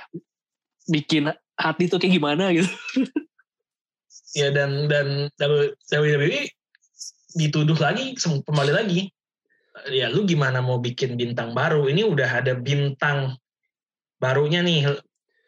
bikin 0.86 1.34
hati 1.54 1.90
tuh 1.90 1.98
kayak 1.98 2.14
gimana 2.14 2.54
gitu 2.54 2.70
Ya 4.34 4.50
dan 4.50 4.90
dan 4.90 5.30
WWE 5.90 6.50
dituduh 7.34 7.78
lagi 7.78 8.18
kembali 8.18 8.72
lagi. 8.74 9.06
Ya 9.94 10.10
lu 10.10 10.26
gimana 10.26 10.58
mau 10.58 10.82
bikin 10.82 11.14
bintang 11.14 11.54
baru? 11.54 11.86
Ini 11.86 12.02
udah 12.02 12.42
ada 12.42 12.58
bintang 12.58 13.38
barunya 14.18 14.60
nih. 14.64 14.98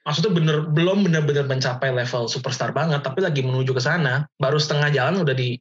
Maksudnya 0.06 0.32
bener 0.38 0.56
belum 0.70 1.02
bener-bener 1.02 1.50
mencapai 1.50 1.90
level 1.90 2.30
superstar 2.30 2.70
banget, 2.70 3.02
tapi 3.02 3.26
lagi 3.26 3.42
menuju 3.42 3.74
ke 3.74 3.82
sana. 3.82 4.22
Baru 4.38 4.56
setengah 4.62 4.94
jalan 4.94 5.26
udah 5.26 5.34
di 5.34 5.58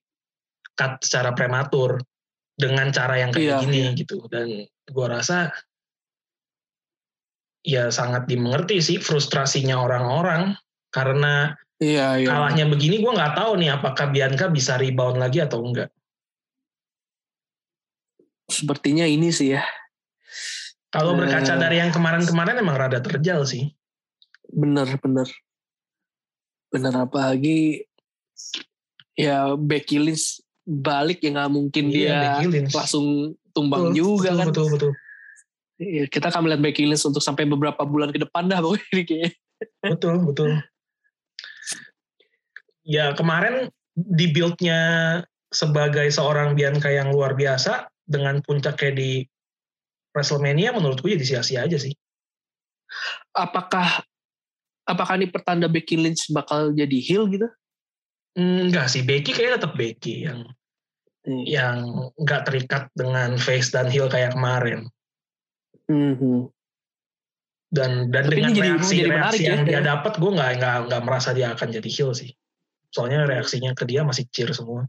cut 0.77 1.01
secara 1.01 1.33
prematur 1.33 1.97
dengan 2.53 2.93
cara 2.93 3.17
yang 3.17 3.33
kayak 3.33 3.41
Iya, 3.41 3.57
gini 3.65 3.81
gitu. 3.97 4.21
Dan 4.29 4.69
gua 4.93 5.17
rasa 5.17 5.49
ya 7.65 7.89
sangat 7.89 8.29
dimengerti 8.29 8.77
sih 8.77 8.97
frustrasinya 9.01 9.81
orang-orang 9.81 10.53
karena 10.93 11.57
iya 11.81 12.21
iya 12.21 12.29
kalahnya 12.29 12.69
begini 12.69 13.01
gue 13.01 13.09
nggak 13.09 13.35
tahu 13.35 13.57
nih 13.57 13.73
apakah 13.73 14.13
Bianca 14.13 14.45
bisa 14.53 14.77
rebound 14.77 15.17
lagi 15.17 15.41
atau 15.41 15.65
enggak. 15.65 15.89
sepertinya 18.45 19.09
ini 19.09 19.33
sih 19.33 19.57
ya 19.57 19.65
Kalau 20.95 21.11
Eh. 21.13 21.17
berkaca 21.19 21.53
dari 21.59 21.83
yang 21.83 21.91
kemarin-kemarin 21.91 22.55
emang 22.55 22.79
rada 22.79 23.03
terjal 23.03 23.43
sih. 23.43 23.75
bener 24.45 24.85
bener 25.01 25.25
bener 26.69 26.93
apa 26.95 27.33
lagi 27.33 27.81
ya 29.17 29.57
Becky 29.57 29.97
Lynch 29.97 30.39
balik 30.63 31.19
ya 31.25 31.33
nggak 31.33 31.51
mungkin 31.51 31.89
Iya, 31.89 32.45
dia 32.45 32.63
langsung 32.69 33.33
tumbang 33.51 33.91
Betul, 33.91 33.97
juga 33.97 34.29
betul, 34.31 34.39
kan 34.39 34.47
Betul 34.53 34.67
betul. 34.71 34.91
Iya, 35.75 36.03
kita 36.07 36.29
akan 36.31 36.41
melihat 36.45 36.61
Becky 36.61 36.85
Lynch 36.87 37.03
untuk 37.03 37.19
sampai 37.19 37.43
beberapa 37.43 37.83
bulan 37.83 38.13
ke 38.13 38.21
depan 38.21 38.47
dah 38.47 38.61
pokoknya 38.63 38.85
ini 38.95 39.03
kayaknya. 39.03 39.31
Betul 39.83 40.15
betul. 40.23 40.51
Ya 42.85 43.11
kemarin 43.17 43.73
di 43.97 44.29
build-nya 44.29 44.79
sebagai 45.49 46.05
seorang 46.13 46.53
Bianca 46.53 46.87
yang 46.93 47.09
luar 47.09 47.33
biasa 47.33 47.89
dengan 48.05 48.39
puncaknya 48.45 48.91
di 48.93 49.11
WrestleMania 50.15 50.71
menurutku 50.71 51.11
jadi 51.11 51.21
sia-sia 51.21 51.67
aja 51.67 51.75
sih. 51.75 51.91
apakah 53.35 53.99
apakah 54.87 55.19
ini 55.19 55.27
pertanda 55.27 55.67
Becky 55.67 55.99
Lynch 55.99 56.31
bakal 56.31 56.71
jadi 56.71 56.97
heel 57.03 57.27
gitu 57.27 57.51
Enggak 58.35 58.91
sih, 58.91 58.99
Becky 58.99 59.31
kayaknya 59.31 59.63
tetap 59.63 59.73
Becky 59.75 60.27
yang 60.27 60.39
yang 61.47 61.75
nggak 62.19 62.43
terikat 62.45 62.83
dengan 62.91 63.35
face 63.35 63.71
dan 63.71 63.87
heel 63.87 64.07
kayak 64.07 64.35
kemarin. 64.35 64.87
Mhm. 65.87 66.51
dan 67.71 68.07
dan 68.11 68.23
Tapi 68.27 68.35
dengan 68.35 68.51
jadi- 68.55 68.63
reaksi 68.71 68.95
jadi 68.97 69.09
reaksi 69.11 69.41
ya, 69.43 69.49
yang 69.51 69.63
dia 69.63 69.79
ya. 69.79 69.81
dapat 69.83 70.13
gue 70.15 70.31
nggak 70.31 70.51
nggak 70.59 70.77
nggak 70.87 71.01
merasa 71.03 71.29
dia 71.35 71.51
akan 71.51 71.67
jadi 71.75 71.89
heel 71.91 72.11
sih 72.15 72.31
soalnya 72.87 73.27
reaksinya 73.27 73.75
ke 73.75 73.83
dia 73.83 74.01
masih 74.01 74.23
cheer 74.31 74.47
semua 74.55 74.87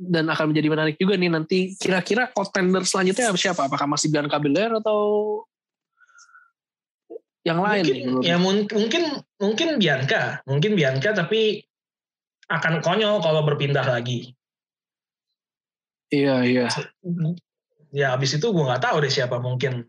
dan 0.00 0.32
akan 0.32 0.56
menjadi 0.56 0.68
menarik 0.72 0.96
juga 0.96 1.20
nih 1.20 1.28
nanti. 1.28 1.76
Kira-kira 1.76 2.32
contender 2.32 2.80
selanjutnya 2.88 3.28
siapa? 3.36 3.68
Apakah 3.68 3.84
masih 3.84 4.08
Bianca 4.08 4.40
Belair 4.40 4.72
atau 4.80 5.00
yang 7.44 7.60
lain 7.60 7.84
mungkin 7.84 7.96
nih 8.20 8.28
ya 8.28 8.36
lu? 8.36 8.42
mun- 8.44 8.68
mungkin 8.72 9.02
mungkin 9.36 9.68
Bianca. 9.76 10.40
Mungkin 10.48 10.72
Bianca 10.72 11.12
tapi 11.12 11.60
akan 12.48 12.80
konyol 12.80 13.20
kalau 13.20 13.44
berpindah 13.44 13.84
lagi. 13.84 14.32
Iya 16.10 16.42
iya. 16.42 16.66
ya 17.94 18.16
abis 18.16 18.40
itu 18.40 18.46
gue 18.50 18.64
nggak 18.64 18.82
tahu 18.82 19.04
deh 19.04 19.12
siapa 19.12 19.36
mungkin. 19.36 19.84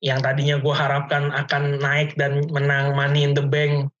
Yang 0.00 0.20
tadinya 0.24 0.56
gue 0.62 0.74
harapkan 0.74 1.28
akan 1.30 1.82
naik 1.82 2.16
dan 2.16 2.46
menang 2.50 2.96
Money 2.96 3.26
in 3.28 3.36
the 3.36 3.44
Bank 3.44 3.92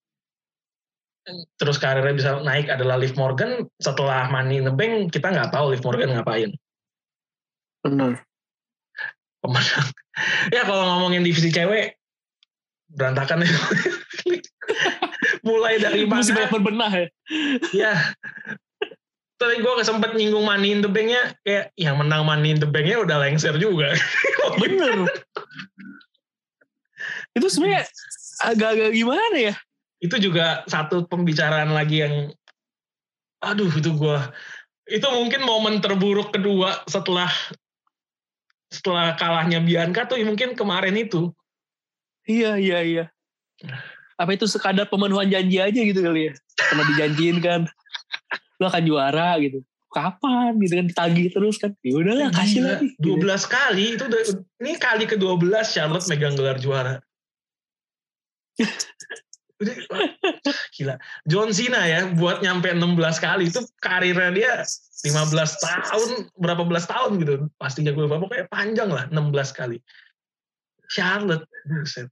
terus 1.60 1.76
karirnya 1.76 2.14
bisa 2.14 2.30
naik 2.42 2.72
adalah 2.72 2.96
Liv 2.96 3.14
Morgan 3.14 3.68
setelah 3.78 4.26
Money 4.28 4.62
in 4.62 4.68
the 4.68 4.74
Bank 4.74 5.12
kita 5.12 5.30
nggak 5.30 5.52
tahu 5.52 5.74
Liv 5.74 5.84
Morgan 5.84 6.14
ngapain 6.14 6.50
Benar. 7.84 8.24
pemenang 9.38 9.86
ya 10.54 10.62
kalau 10.66 10.84
ngomongin 10.84 11.22
divisi 11.22 11.52
cewek 11.52 11.96
berantakan 12.88 13.44
ya 13.44 13.50
mulai 15.48 15.80
dari 15.80 16.08
Masih 16.08 16.34
mana 16.34 16.40
banyak 16.40 16.52
berbenah 16.52 16.92
ya. 16.92 17.06
ya 17.72 17.92
tadi 19.38 19.62
gue 19.62 19.72
sempet 19.86 20.18
nyinggung 20.18 20.42
Money 20.42 20.74
in 20.74 20.82
the 20.82 20.90
Bank-nya 20.90 21.38
kayak 21.46 21.70
yang 21.78 21.94
menang 22.00 22.26
Money 22.26 22.56
in 22.56 22.58
the 22.58 22.66
Bank-nya 22.66 22.98
udah 23.04 23.22
lengser 23.22 23.54
juga 23.56 23.94
Bener. 24.58 25.06
itu 27.38 27.46
sebenarnya 27.46 27.86
agak-agak 28.42 28.90
gimana 28.90 29.36
ya? 29.38 29.54
Itu 29.98 30.16
juga 30.22 30.62
satu 30.70 31.06
pembicaraan 31.06 31.74
lagi 31.74 32.06
yang 32.06 32.14
aduh 33.42 33.70
itu 33.70 33.94
gua 33.94 34.30
itu 34.88 35.04
mungkin 35.10 35.42
momen 35.44 35.78
terburuk 35.82 36.34
kedua 36.34 36.82
setelah 36.86 37.30
setelah 38.68 39.16
kalahnya 39.16 39.62
Bianca 39.62 40.04
tuh 40.06 40.20
mungkin 40.22 40.54
kemarin 40.54 40.94
itu 40.96 41.32
Iya 42.28 42.60
iya 42.60 42.78
iya. 42.84 43.04
Apa 44.20 44.36
itu 44.36 44.44
sekadar 44.44 44.84
pemenuhan 44.92 45.32
janji 45.32 45.56
aja 45.56 45.80
gitu 45.80 46.04
kali 46.04 46.28
ya? 46.28 46.32
Karena 46.60 46.84
dijanjiin 46.92 47.38
kan, 47.40 47.60
lu 48.60 48.68
akan 48.68 48.84
juara 48.84 49.40
gitu. 49.40 49.64
Kapan 49.88 50.60
gitu 50.60 50.76
kan 50.76 50.86
ditagih 50.92 51.32
terus 51.32 51.56
kan? 51.56 51.72
Ya 51.80 51.96
udahlah 51.96 52.28
kasih 52.28 52.60
lagi. 52.60 52.92
Gitu. 53.00 53.16
12 53.16 53.48
kali 53.48 53.96
itu 53.96 54.04
udah 54.04 54.20
ini 54.60 54.76
kali 54.76 55.08
ke-12 55.08 55.48
Charlotte 55.64 56.04
megang 56.12 56.36
gelar 56.36 56.60
juara 56.60 57.00
gila. 60.74 60.94
John 61.26 61.50
Cena 61.50 61.82
ya 61.86 62.06
buat 62.14 62.40
nyampe 62.40 62.70
16 62.70 62.94
kali 63.18 63.50
itu 63.50 63.60
karirnya 63.82 64.30
dia 64.30 64.52
15 64.62 65.34
tahun 65.62 66.10
berapa 66.38 66.62
belas 66.62 66.86
tahun 66.86 67.18
gitu. 67.22 67.50
Pastinya 67.58 67.90
gue 67.90 68.06
lupa 68.06 68.22
pokoknya 68.22 68.46
panjang 68.50 68.90
lah 68.90 69.04
16 69.10 69.58
kali. 69.58 69.82
Charlotte 70.88 71.44
buset. 71.66 72.08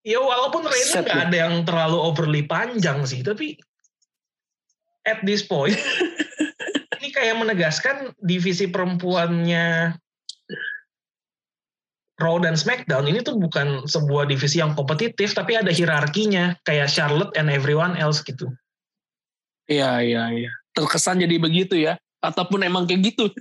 Ya 0.00 0.16
walaupun 0.20 0.64
reign 0.64 0.88
Set 0.88 1.04
nggak 1.04 1.16
ya. 1.16 1.24
ada 1.28 1.36
yang 1.48 1.54
terlalu 1.68 1.98
overly 2.00 2.42
panjang 2.48 3.04
sih 3.04 3.20
tapi 3.20 3.60
at 5.04 5.20
this 5.28 5.44
point 5.44 5.76
ini 7.00 7.08
kayak 7.12 7.36
menegaskan 7.36 8.16
divisi 8.16 8.68
perempuannya 8.68 9.96
Raw 12.20 12.36
dan 12.38 12.54
SmackDown 12.54 13.08
ini 13.08 13.24
tuh 13.24 13.40
bukan 13.40 13.88
sebuah 13.88 14.28
divisi 14.28 14.60
yang 14.60 14.76
kompetitif 14.76 15.32
tapi 15.32 15.56
ada 15.56 15.72
hierarkinya 15.72 16.54
kayak 16.68 16.92
Charlotte 16.92 17.32
and 17.34 17.48
everyone 17.48 17.96
else 17.96 18.20
gitu. 18.20 18.52
Iya 19.66 20.02
iya 20.04 20.22
iya. 20.30 20.50
Terkesan 20.76 21.22
jadi 21.22 21.40
begitu 21.40 21.80
ya? 21.80 21.96
Ataupun 22.20 22.60
emang 22.62 22.84
kayak 22.86 23.14
gitu? 23.14 23.32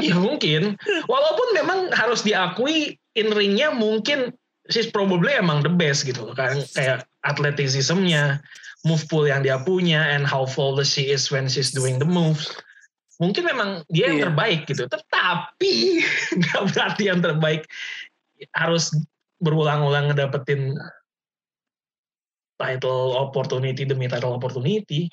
Ya 0.00 0.16
mungkin 0.16 0.80
walaupun 1.12 1.48
memang 1.52 1.92
harus 1.92 2.24
diakui 2.24 2.96
in 3.12 3.28
ringnya 3.36 3.68
mungkin 3.68 4.32
she's 4.72 4.88
probably 4.88 5.28
emang 5.36 5.60
the 5.60 5.68
best 5.68 6.08
gitu 6.08 6.32
kan 6.32 6.56
kayak 6.72 7.04
athleticismnya, 7.28 8.40
move 8.88 9.04
pool 9.12 9.28
yang 9.28 9.44
dia 9.44 9.60
punya 9.60 10.00
and 10.16 10.24
how 10.24 10.48
flawless 10.48 10.88
she 10.88 11.12
is 11.12 11.28
when 11.28 11.52
she's 11.52 11.68
doing 11.68 12.00
the 12.00 12.08
moves. 12.08 12.48
Mungkin 13.20 13.44
memang 13.44 13.84
dia 13.92 14.08
yang 14.08 14.24
Iya. 14.24 14.24
terbaik 14.32 14.60
gitu. 14.72 14.88
Tetapi 14.88 15.74
nggak 16.40 16.62
berarti 16.72 17.02
yang 17.12 17.20
terbaik 17.20 17.68
harus 18.56 18.92
berulang-ulang 19.40 20.12
ngedapetin 20.12 20.76
title 22.60 23.16
opportunity 23.16 23.88
demi 23.88 24.04
title 24.06 24.36
opportunity. 24.36 25.08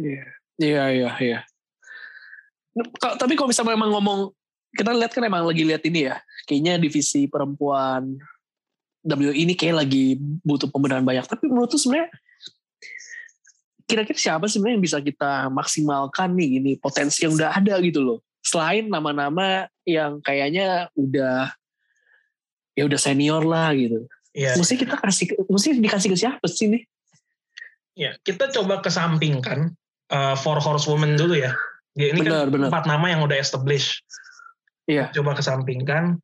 Iya 0.00 0.24
iya 0.58 0.84
iya. 0.88 1.10
iya. 1.20 1.38
Ka- 2.96 3.20
Tapi 3.20 3.36
kalau 3.36 3.52
misalnya 3.52 3.76
memang 3.76 3.92
ngomong, 3.92 4.20
kita 4.72 4.96
lihat 4.96 5.12
kan 5.12 5.28
emang 5.28 5.44
lagi 5.44 5.68
lihat 5.68 5.84
ini 5.84 6.08
ya, 6.08 6.16
kayaknya 6.48 6.80
divisi 6.80 7.28
perempuan 7.28 8.16
W 9.02 9.34
ini 9.34 9.58
kayak 9.58 9.84
lagi 9.84 10.16
butuh 10.46 10.70
pembenahan 10.70 11.02
banyak. 11.02 11.26
Tapi 11.26 11.50
menurut 11.50 11.74
tuh 11.74 11.80
sebenarnya 11.82 12.08
kira-kira 13.84 14.16
siapa 14.16 14.46
sebenarnya 14.48 14.78
yang 14.78 14.84
bisa 14.86 14.98
kita 15.02 15.50
maksimalkan 15.50 16.32
nih 16.38 16.50
ini 16.62 16.72
potensi 16.78 17.26
yang 17.26 17.34
udah 17.34 17.50
ada 17.52 17.76
gitu 17.82 18.00
loh. 18.00 18.18
Selain 18.40 18.86
nama-nama 18.86 19.66
yang 19.84 20.22
kayaknya 20.22 20.88
udah 20.94 21.50
ya 22.76 22.82
udah 22.88 23.00
senior 23.00 23.42
lah 23.44 23.72
gitu. 23.76 24.04
Ya, 24.32 24.56
Mesti 24.56 24.80
kita 24.80 24.96
kasih, 24.96 25.36
mesti 25.44 25.76
dikasih 25.76 26.08
ke 26.08 26.16
siapa 26.16 26.46
sih 26.48 26.68
nih? 26.72 26.82
ya 27.92 28.16
kita 28.24 28.48
coba 28.48 28.80
kesampingkan 28.80 29.76
uh, 30.08 30.32
four 30.32 30.56
horsewoman 30.56 31.12
dulu 31.20 31.36
ya. 31.36 31.52
Ya, 31.92 32.08
ini 32.08 32.24
Benar, 32.24 32.48
kan 32.48 32.52
benar. 32.56 32.68
empat 32.72 32.84
nama 32.88 33.06
yang 33.12 33.20
udah 33.20 33.36
established. 33.36 34.00
Iya. 34.88 35.12
Coba 35.12 35.36
kesampingkan. 35.36 36.16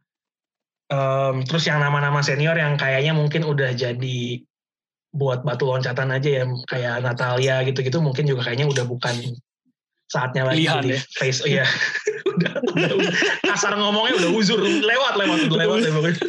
Um, 0.88 1.44
terus 1.44 1.68
yang 1.68 1.84
nama-nama 1.84 2.24
senior 2.24 2.56
yang 2.56 2.80
kayaknya 2.80 3.12
mungkin 3.12 3.44
udah 3.44 3.76
jadi 3.76 4.40
buat 5.12 5.44
batu 5.44 5.68
loncatan 5.68 6.08
aja 6.16 6.30
ya 6.40 6.44
kayak 6.64 7.04
Natalia 7.04 7.61
gitu-gitu 7.68 8.00
mungkin 8.00 8.24
juga 8.24 8.48
kayaknya 8.48 8.72
udah 8.72 8.84
bukan 8.88 9.37
saatnya 10.08 10.48
lagi 10.48 10.64
jadi 10.64 10.96
ya. 10.96 11.00
face 11.16 11.44
iya 11.44 11.64
udah 11.64 11.68
kasar 13.49 13.75
ngomongnya 13.75 14.14
udah 14.21 14.31
uzur 14.33 14.59
lewat 14.62 15.14
lewat 15.17 15.38
udah 15.47 15.59
lewat 15.59 15.79
ya 15.83 15.91
pokoknya. 15.93 16.21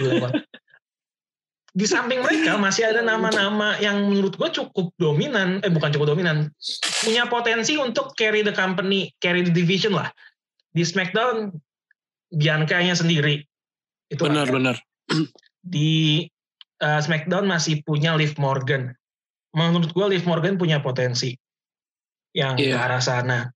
Lewat. 0.00 0.32
di 1.74 1.90
samping 1.90 2.22
mereka 2.22 2.54
masih 2.54 2.86
ada 2.86 3.02
nama-nama 3.02 3.74
yang 3.82 4.06
menurut 4.06 4.38
gue 4.38 4.46
cukup 4.54 4.94
dominan 4.94 5.58
eh 5.66 5.70
bukan 5.74 5.90
cukup 5.90 6.14
dominan 6.14 6.46
punya 7.02 7.26
potensi 7.26 7.74
untuk 7.74 8.14
carry 8.14 8.46
the 8.46 8.54
company 8.54 9.10
carry 9.18 9.42
the 9.42 9.50
division 9.50 9.90
lah 9.90 10.06
di 10.70 10.86
Smackdown 10.86 11.50
Bianca-nya 12.30 12.94
sendiri 12.94 13.42
itu 14.06 14.22
Benar 14.22 14.46
ada. 14.46 14.54
benar. 14.54 14.76
di 15.66 16.22
uh, 16.78 17.00
SmackDown 17.02 17.46
masih 17.48 17.80
punya 17.82 18.14
Liv 18.14 18.34
Morgan. 18.36 18.92
Menurut 19.54 19.90
gue 19.90 20.06
Liv 20.10 20.22
Morgan 20.26 20.58
punya 20.58 20.78
potensi 20.78 21.34
yang 22.34 22.54
ke 22.54 22.70
Iya. 22.70 22.84
arah 22.84 23.02
sana. 23.02 23.50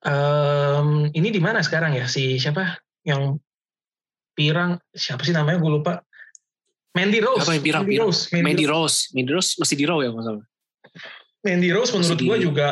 Em, 0.00 0.88
ini 1.12 1.28
di 1.28 1.40
mana 1.40 1.60
sekarang 1.60 1.92
ya 1.92 2.08
si 2.08 2.40
siapa 2.40 2.80
yang 3.04 3.36
pirang 4.32 4.80
siapa 4.90 5.20
sih 5.22 5.36
namanya 5.36 5.60
gue 5.60 5.70
lupa. 5.70 6.00
Mandy 6.96 7.20
Rose. 7.22 7.44
Apa 7.46 7.54
yang 7.54 7.64
pirang, 7.64 7.82
Mandy 7.84 7.92
pirang? 7.94 8.06
Rose. 8.08 8.20
Mandy, 8.32 8.44
Mandy 8.48 8.64
Rose. 8.66 8.72
Rose, 8.72 8.98
Mandy 9.14 9.32
Rose 9.36 9.50
masih 9.60 9.76
di 9.78 9.84
Raw 9.86 9.98
ya 10.00 10.10
masalah. 10.10 10.44
Mandy 11.44 11.70
Rose 11.70 11.90
menurut 11.94 12.18
gue 12.18 12.36
di- 12.40 12.44
juga 12.48 12.68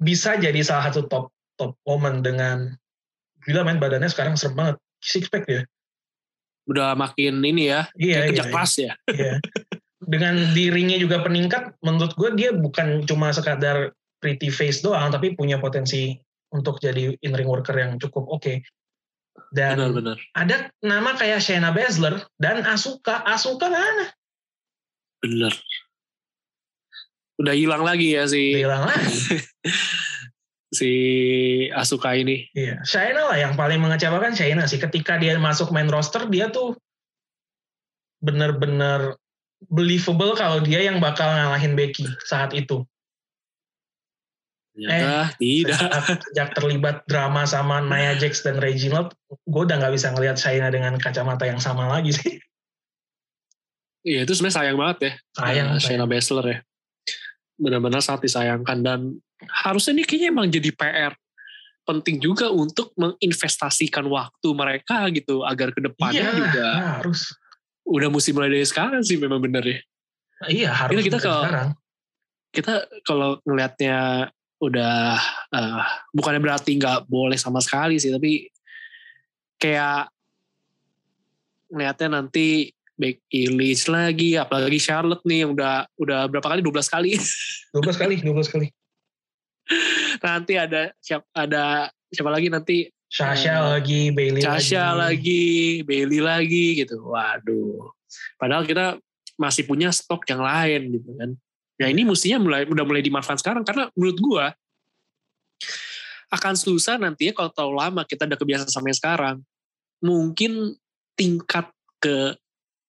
bisa 0.00 0.36
jadi 0.36 0.60
salah 0.60 0.90
satu 0.90 1.06
top 1.06 1.24
top 1.56 1.76
woman 1.84 2.20
dengan 2.20 2.72
gila 3.44 3.64
main 3.64 3.78
badannya 3.78 4.08
sekarang 4.08 4.34
serem 4.36 4.56
banget 4.58 4.76
six 5.00 5.30
pack 5.30 5.46
ya. 5.46 5.62
Udah 6.68 6.92
makin 6.94 7.40
ini 7.40 7.72
ya, 7.72 7.88
Iya, 7.96 8.26
iya, 8.26 8.28
kerja 8.30 8.42
iya. 8.44 8.52
keras 8.52 8.72
ya. 8.76 8.92
Iya. 9.08 9.34
Dengan 10.00 10.34
dirinya 10.56 10.96
juga 10.96 11.20
peningkat, 11.20 11.76
menurut 11.80 12.12
gue 12.16 12.30
dia 12.36 12.50
bukan 12.52 13.04
cuma 13.04 13.32
sekadar 13.32 13.92
pretty 14.20 14.52
face 14.52 14.84
doang, 14.84 15.10
tapi 15.10 15.32
punya 15.34 15.56
potensi 15.58 16.14
untuk 16.52 16.78
jadi 16.78 17.16
in 17.24 17.32
ring 17.32 17.48
worker 17.48 17.74
yang 17.74 17.96
cukup 17.96 18.28
oke. 18.28 18.60
Dan 19.50 19.80
Benar-benar. 19.80 20.18
ada 20.36 20.70
nama 20.84 21.16
kayak 21.18 21.42
Shayna 21.42 21.74
Baszler 21.74 22.22
dan 22.38 22.62
Asuka. 22.62 23.24
Asuka 23.26 23.66
mana? 23.66 24.12
Benar. 25.24 25.52
Udah 27.40 27.54
hilang 27.56 27.82
lagi 27.82 28.14
ya 28.14 28.28
si 28.28 28.52
Bilang 28.54 28.84
lagi. 28.86 29.40
si 30.78 30.90
Asuka 31.72 32.14
ini. 32.14 32.46
Iya, 32.54 32.84
Shayna 32.86 33.32
lah 33.32 33.38
yang 33.40 33.56
paling 33.58 33.80
mengecewakan 33.82 34.36
Shayna 34.36 34.68
sih. 34.70 34.78
Ketika 34.78 35.18
dia 35.18 35.34
masuk 35.40 35.72
main 35.74 35.88
roster, 35.90 36.28
dia 36.30 36.52
tuh 36.52 36.76
bener-bener 38.20 39.16
believable 39.72 40.36
kalau 40.36 40.60
dia 40.60 40.84
yang 40.84 41.00
bakal 41.00 41.26
ngalahin 41.26 41.74
Becky 41.74 42.06
saat 42.28 42.52
itu. 42.52 42.84
Ternyata 44.70 45.34
tidak. 45.36 45.76
Sejak, 45.76 46.02
sejak 46.30 46.48
terlibat 46.54 46.96
drama 47.04 47.42
sama 47.44 47.82
Nia 47.82 48.14
Jax 48.14 48.40
dan 48.42 48.56
Reginald, 48.56 49.12
gue 49.28 49.62
udah 49.66 49.76
nggak 49.76 49.92
bisa 49.92 50.14
ngelihat 50.14 50.38
Shayna 50.38 50.70
dengan 50.70 50.94
kacamata 50.96 51.44
yang 51.44 51.58
sama 51.58 51.90
lagi 51.90 52.14
sih. 52.14 52.38
Iya 54.00 54.24
itu 54.24 54.32
sebenarnya 54.32 54.56
sayang 54.64 54.76
banget 54.80 54.98
ya. 55.02 55.12
Sayang, 55.36 55.66
eh, 55.76 55.80
Shayna 55.82 56.06
Baszler 56.08 56.46
ya. 56.48 56.58
Benar-benar 57.60 58.00
sangat 58.00 58.24
disayangkan 58.24 58.78
dan 58.80 59.00
harusnya 59.60 59.92
ini 60.00 60.04
kayaknya 60.08 60.28
emang 60.32 60.48
jadi 60.48 60.70
PR 60.72 61.12
penting 61.84 62.16
juga 62.16 62.48
untuk 62.48 62.92
menginvestasikan 62.96 64.06
waktu 64.06 64.48
mereka 64.54 65.04
gitu 65.12 65.42
agar 65.44 65.74
ke 65.74 65.80
depannya 65.82 66.22
Iya, 66.22 66.32
juga 66.32 66.66
harus. 67.00 67.34
udah 67.84 68.08
mesti 68.08 68.30
mulai 68.30 68.48
dari 68.48 68.64
sekarang 68.64 69.02
sih 69.02 69.18
memang 69.18 69.42
bener 69.42 69.64
ya. 69.66 69.78
Iya, 70.48 70.70
harus 70.72 70.96
kita 71.02 71.18
dari 71.18 71.26
kalau- 71.26 71.44
sekarang. 71.44 71.68
Kita 72.50 72.72
kalau 73.04 73.30
ngelihatnya 73.44 73.96
udah 74.60 75.16
eh, 75.50 75.82
bukannya 76.12 76.40
berarti 76.40 76.76
nggak 76.76 77.08
boleh 77.08 77.40
sama 77.40 77.58
sekali 77.64 77.96
sih, 77.96 78.12
tapi 78.12 78.46
kayak 79.56 80.12
ngelihatnya 81.70 82.08
nanti 82.20 82.68
back 83.00 83.16
Illich 83.32 83.88
lagi, 83.88 84.36
apalagi 84.36 84.76
Charlotte 84.76 85.24
nih 85.24 85.48
yang 85.48 85.56
udah 85.56 85.88
udah 85.96 86.28
berapa 86.28 86.44
kali 86.44 86.60
12 86.60 86.84
kali. 86.92 87.16
12 87.76 87.96
kali, 87.96 88.14
12 88.20 88.52
kali. 88.52 88.68
nanti 90.18 90.58
ada 90.58 90.90
siap 90.98 91.22
ada 91.30 91.86
siapa 92.10 92.26
lagi 92.26 92.50
nanti 92.50 92.90
Sasha 93.10 93.58
Eh, 93.58 93.62
lagi, 93.74 94.02
Bailey 94.14 94.38
Sasha 94.42 94.94
lagi. 94.94 95.02
lagi, 95.02 95.42
Bailey 95.82 96.20
lagi 96.22 96.66
gitu. 96.78 97.10
Waduh. 97.10 97.90
Padahal 98.38 98.62
kita 98.62 98.98
masih 99.34 99.66
punya 99.66 99.90
stok 99.90 100.22
yang 100.30 100.42
lain 100.42 100.94
gitu 100.94 101.10
kan. 101.18 101.30
Ya 101.80 101.88
ini 101.88 102.04
mestinya 102.04 102.36
mulai 102.36 102.68
udah 102.68 102.84
mulai 102.84 103.00
dimanfaatkan 103.00 103.40
sekarang 103.40 103.64
karena 103.64 103.88
menurut 103.96 104.18
gua 104.20 104.46
akan 106.28 106.54
susah 106.54 107.00
nantinya 107.00 107.32
kalau 107.32 107.50
terlalu 107.50 107.76
lama 107.80 108.02
kita 108.04 108.28
udah 108.28 108.36
kebiasaan 108.36 108.68
sama 108.68 108.92
yang 108.92 109.00
sekarang. 109.00 109.36
Mungkin 110.04 110.76
tingkat 111.16 111.72
ke 112.00 112.36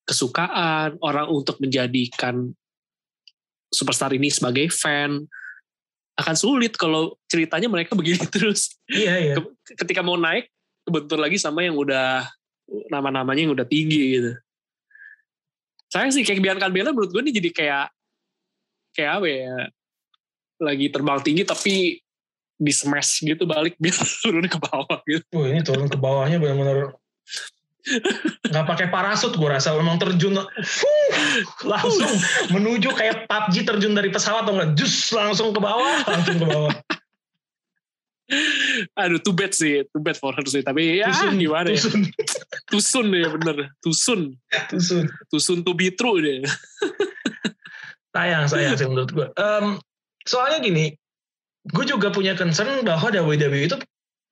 kesukaan 0.03 0.99
orang 0.99 1.31
untuk 1.31 1.55
menjadikan 1.63 2.51
superstar 3.71 4.11
ini 4.11 4.27
sebagai 4.27 4.67
fan 4.67 5.23
akan 6.19 6.35
sulit 6.35 6.75
kalau 6.75 7.15
ceritanya 7.31 7.71
mereka 7.71 7.95
begini 7.99 8.27
terus 8.27 8.75
Iya, 8.91 9.15
iya. 9.17 9.35
ke- 9.39 9.79
ketika 9.79 10.03
mau 10.03 10.19
naik 10.19 10.51
kebentur 10.83 11.15
lagi 11.15 11.39
sama 11.39 11.63
yang 11.63 11.79
udah 11.79 12.27
nama-namanya 12.91 13.47
yang 13.47 13.55
udah 13.55 13.67
tinggi 13.67 14.19
gitu. 14.19 14.31
Saya 15.91 16.11
sih 16.11 16.23
kayak 16.23 16.43
Bianca 16.43 16.67
Bella 16.67 16.91
menurut 16.91 17.11
gue 17.11 17.21
ini 17.23 17.31
jadi 17.35 17.49
kayak 17.51 17.87
kayak 18.91 19.11
apa 19.21 19.27
ya 19.27 19.55
lagi 20.61 20.85
terbang 20.93 21.19
tinggi 21.25 21.43
tapi 21.43 21.73
di 22.61 22.73
smash 22.73 23.25
gitu 23.25 23.49
balik 23.49 23.73
biar 23.81 23.97
turun 24.21 24.45
ke 24.45 24.57
bawah 24.61 24.99
gitu. 25.09 25.25
Wah, 25.33 25.47
ini 25.49 25.59
turun 25.65 25.89
ke 25.89 25.97
bawahnya 25.97 26.37
benar-benar 26.37 26.93
nggak 28.45 28.65
pakai 28.69 28.87
parasut 28.93 29.33
gue 29.33 29.49
rasa 29.49 29.73
memang 29.73 29.97
terjun 29.97 30.37
fuh, 30.37 31.65
langsung 31.65 32.13
menuju 32.53 32.93
kayak 32.93 33.25
PUBG 33.25 33.65
terjun 33.65 33.97
dari 33.97 34.13
pesawat 34.13 34.45
atau 34.45 34.53
enggak 34.53 34.77
jus 34.77 35.09
langsung 35.09 35.49
ke 35.49 35.57
bawah 35.57 36.05
langsung 36.05 36.37
ke 36.37 36.45
bawah 36.45 36.73
Aduh 38.95 39.19
too 39.19 39.35
bad 39.35 39.51
sih, 39.51 39.83
too 39.91 39.99
bad 39.99 40.15
for 40.15 40.31
her 40.31 40.47
sih. 40.47 40.63
Tapi 40.63 41.03
ya 41.03 41.11
Tusun, 41.11 41.35
gimana 41.35 41.67
ya. 41.67 41.75
tusun, 41.75 42.01
Tusun 42.71 43.05
deh 43.11 43.27
bener. 43.27 43.75
Tusun. 43.83 44.39
tusun. 44.71 45.05
Tusun 45.27 45.59
to 45.67 45.75
be 45.75 45.91
true 45.91 46.23
deh. 46.23 46.39
sayang 48.11 48.45
sayang 48.47 48.75
sih 48.75 48.87
menurut 48.87 49.11
gue 49.11 49.27
Em, 49.39 49.79
soalnya 50.27 50.59
gini 50.59 50.95
gue 51.67 51.85
juga 51.85 52.09
punya 52.11 52.33
concern 52.33 52.81
bahwa 52.83 53.11
WWE 53.11 53.69
itu 53.69 53.77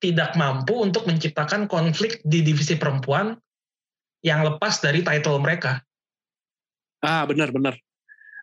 tidak 0.00 0.32
mampu 0.36 0.80
untuk 0.80 1.04
menciptakan 1.04 1.68
konflik 1.68 2.20
di 2.24 2.40
divisi 2.40 2.76
perempuan 2.80 3.36
yang 4.24 4.44
lepas 4.44 4.80
dari 4.80 5.04
title 5.04 5.40
mereka 5.40 5.80
Ah 7.00 7.24
bener-bener. 7.24 7.80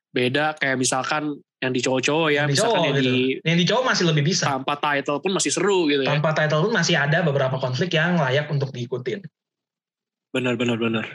Beda 0.09 0.57
kayak 0.57 0.81
misalkan 0.81 1.37
yang 1.61 1.73
di 1.73 1.81
cowok-cowok 1.81 2.29
ya. 2.33 2.45
Yang 2.45 2.49
di 2.49 2.53
misalkan 2.57 2.73
cowok 2.73 2.85
yang 2.85 2.97
gitu. 2.97 3.05
di 3.05 3.17
yang 3.45 3.57
di 3.57 3.65
cowok 3.69 3.83
masih 3.85 4.03
lebih 4.09 4.23
bisa 4.25 4.45
tanpa 4.49 4.73
title 4.81 5.19
pun 5.21 5.31
masih 5.37 5.51
seru 5.53 5.79
gitu 5.89 6.01
ya. 6.05 6.09
tanpa 6.09 6.31
title 6.33 6.61
pun 6.65 6.73
masih 6.73 6.95
ada 6.97 7.21
beberapa 7.21 7.57
konflik 7.61 7.93
yang 7.93 8.17
layak 8.17 8.49
untuk 8.49 8.73
diikutin 8.73 9.21
Bener 10.33 10.53
bener 10.57 10.77
bener. 10.77 11.05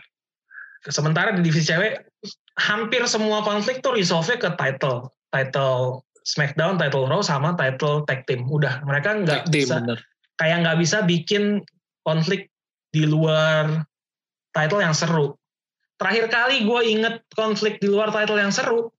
sementara 0.87 1.35
di 1.35 1.47
divisi 1.47 1.71
cewek 1.71 2.12
hampir 2.59 3.03
semua 3.11 3.43
konflik 3.43 3.83
tuh 3.83 3.97
resolve 3.97 4.31
ke 4.39 4.51
title 4.55 5.11
title 5.33 6.07
Smackdown, 6.23 6.79
title 6.79 7.11
Raw 7.11 7.19
sama 7.19 7.59
title 7.59 8.07
tag 8.07 8.23
team. 8.31 8.47
Udah, 8.47 8.79
mereka 8.87 9.19
nggak 9.19 9.51
bisa 9.51 9.83
bener. 9.83 9.99
kayak 10.39 10.63
nggak 10.63 10.79
bisa 10.79 11.03
bikin 11.03 11.67
konflik 12.07 12.47
di 12.95 13.11
luar 13.11 13.83
title 14.55 14.79
yang 14.79 14.95
seru. 14.95 15.35
Terakhir 15.99 16.31
kali 16.31 16.63
gue 16.63 16.81
inget 16.87 17.27
konflik 17.35 17.83
di 17.83 17.91
luar 17.91 18.15
title 18.15 18.39
yang 18.39 18.55
seru, 18.55 18.91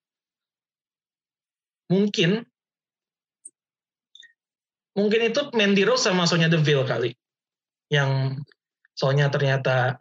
mungkin 1.92 2.44
mungkin 4.96 5.22
itu 5.24 5.48
Mandy 5.56 5.84
Rose 5.88 6.08
sama 6.08 6.28
Sonya 6.28 6.52
Deville 6.52 6.88
kali, 6.88 7.12
yang 7.88 8.40
Sonya 8.96 9.28
ternyata 9.32 10.00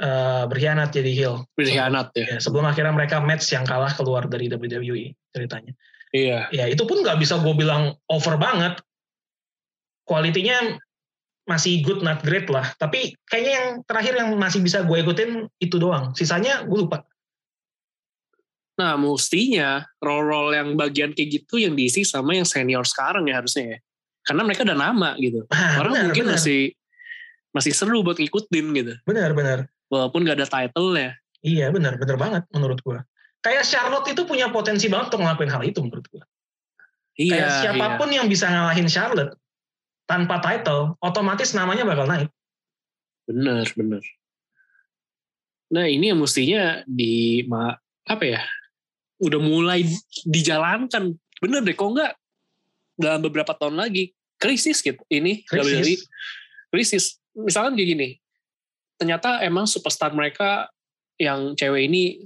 eh, 0.00 0.42
berkhianat 0.48 0.92
jadi 0.92 1.10
heel. 1.12 1.34
Berkhianat 1.56 2.12
ya. 2.16 2.36
Ya, 2.36 2.38
sebelum 2.40 2.68
akhirnya 2.68 2.92
mereka 2.92 3.20
match 3.20 3.48
yang 3.52 3.64
kalah 3.64 3.92
keluar 3.96 4.28
dari 4.28 4.48
WWE 4.48 5.16
ceritanya. 5.32 5.72
Iya. 6.14 6.48
Ya 6.54 6.64
itu 6.70 6.82
pun 6.86 7.02
nggak 7.02 7.18
bisa 7.20 7.36
gue 7.40 7.54
bilang 7.56 7.96
over 8.08 8.36
banget. 8.40 8.80
Kualitinya 10.06 10.78
masih 11.46 11.82
good 11.82 12.02
not 12.02 12.22
great 12.26 12.50
lah. 12.50 12.74
Tapi 12.78 13.14
kayaknya 13.26 13.52
yang 13.54 13.68
terakhir 13.86 14.14
yang 14.18 14.28
masih 14.34 14.60
bisa 14.62 14.82
gue 14.82 14.98
ikutin 15.02 15.46
itu 15.62 15.76
doang. 15.78 16.14
Sisanya 16.14 16.66
gue 16.66 16.78
lupa. 16.86 17.06
Nah 18.76 18.98
mestinya 19.00 19.86
role-role 20.02 20.52
yang 20.52 20.68
bagian 20.76 21.16
kayak 21.16 21.42
gitu 21.42 21.56
yang 21.56 21.72
diisi 21.72 22.04
sama 22.04 22.36
yang 22.36 22.44
senior 22.44 22.84
sekarang 22.84 23.24
ya 23.26 23.40
harusnya 23.40 23.76
ya. 23.76 23.78
Karena 24.26 24.42
mereka 24.42 24.66
udah 24.66 24.78
nama 24.78 25.14
gitu. 25.22 25.46
Ah, 25.54 25.80
Orang 25.80 25.94
benar, 25.94 26.04
mungkin 26.10 26.24
benar, 26.26 26.36
masih 26.36 26.60
masih 27.54 27.72
seru 27.72 28.04
buat 28.04 28.20
ngikutin 28.20 28.66
gitu. 28.76 28.92
benar 29.08 29.32
benar. 29.32 29.58
Walaupun 29.92 30.26
gak 30.26 30.42
ada 30.42 30.48
title 30.48 30.94
ya. 30.98 31.10
Iya 31.46 31.66
benar 31.70 31.94
benar 32.00 32.16
banget 32.18 32.42
menurut 32.50 32.82
gue. 32.82 32.98
Kayak 33.44 33.64
Charlotte 33.68 34.10
itu 34.10 34.26
punya 34.26 34.50
potensi 34.50 34.90
banget 34.90 35.14
untuk 35.14 35.22
ngelakuin 35.22 35.52
hal 35.52 35.62
itu 35.62 35.78
menurut 35.78 36.06
gue. 36.10 36.22
Iya. 37.16 37.32
Kayak 37.32 37.50
siapa 37.62 37.86
pun 37.96 38.08
yang 38.10 38.26
bisa 38.26 38.50
ngalahin 38.50 38.88
Charlotte 38.90 39.38
tanpa 40.06 40.38
title, 40.42 40.98
otomatis 41.02 41.54
namanya 41.54 41.86
bakal 41.86 42.06
naik. 42.06 42.30
Bener, 43.26 43.66
bener. 43.74 44.02
Nah 45.70 45.86
ini 45.90 46.14
yang 46.14 46.22
mestinya 46.22 46.82
di 46.86 47.42
ma, 47.50 47.74
apa 48.06 48.24
ya? 48.24 48.42
Udah 49.18 49.40
mulai 49.42 49.82
dijalankan. 50.26 51.14
Bener 51.42 51.60
deh, 51.66 51.74
kok 51.74 51.90
enggak 51.90 52.12
dalam 52.96 53.20
beberapa 53.20 53.52
tahun 53.52 53.76
lagi 53.76 54.14
krisis 54.38 54.80
gitu. 54.80 55.00
Ini 55.10 55.44
WWE 55.50 55.82
Krisis. 55.82 56.00
krisis. 56.70 57.04
Misalkan 57.36 57.76
kayak 57.76 57.88
gini, 57.92 58.08
ternyata 58.96 59.40
emang 59.44 59.68
superstar 59.68 60.12
mereka 60.12 60.68
yang 61.16 61.56
cewek 61.56 61.88
ini 61.88 62.24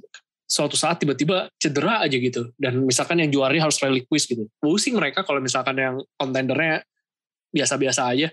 suatu 0.50 0.74
saat 0.74 0.98
tiba-tiba 0.98 1.46
cedera 1.62 2.02
aja 2.02 2.18
gitu. 2.18 2.50
Dan 2.58 2.82
misalkan 2.82 3.22
yang 3.22 3.30
juaranya 3.30 3.70
harus 3.70 3.78
reliquis 3.78 4.26
gitu. 4.26 4.50
Pusing 4.58 4.98
mereka 4.98 5.22
kalau 5.22 5.38
misalkan 5.38 5.78
yang 5.78 5.96
kontendernya 6.18 6.82
biasa-biasa 7.54 8.02
aja. 8.10 8.28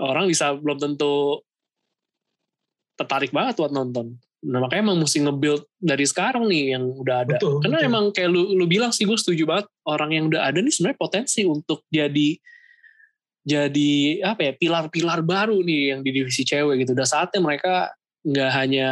Orang 0.00 0.32
bisa 0.32 0.56
belum 0.56 0.80
tentu 0.80 1.44
tertarik 2.96 3.28
banget 3.28 3.60
buat 3.60 3.72
nonton. 3.72 4.16
Nah 4.40 4.64
makanya 4.64 4.88
emang 4.88 5.04
mesti 5.04 5.20
nge-build 5.20 5.68
dari 5.76 6.04
sekarang 6.08 6.48
nih 6.48 6.76
yang 6.76 6.84
udah 6.96 7.28
ada. 7.28 7.36
Betul, 7.36 7.60
Karena 7.60 7.84
betul. 7.84 7.90
emang 7.92 8.04
kayak 8.16 8.30
lu, 8.32 8.42
lu 8.56 8.64
bilang 8.64 8.88
sih 8.88 9.04
gue 9.04 9.16
setuju 9.20 9.44
banget. 9.44 9.68
Orang 9.84 10.16
yang 10.16 10.32
udah 10.32 10.48
ada 10.48 10.64
nih 10.64 10.72
sebenarnya 10.72 10.96
potensi 10.96 11.44
untuk 11.44 11.84
jadi 11.92 12.40
jadi 13.40 13.90
apa 14.20 14.40
ya 14.46 14.52
pilar-pilar 14.52 15.24
baru 15.24 15.64
nih 15.64 15.96
yang 15.96 16.00
di 16.04 16.10
divisi 16.12 16.44
cewek 16.44 16.84
gitu. 16.84 16.92
Udah 16.92 17.08
saatnya 17.08 17.40
mereka 17.40 17.92
nggak 18.20 18.50
hanya 18.52 18.88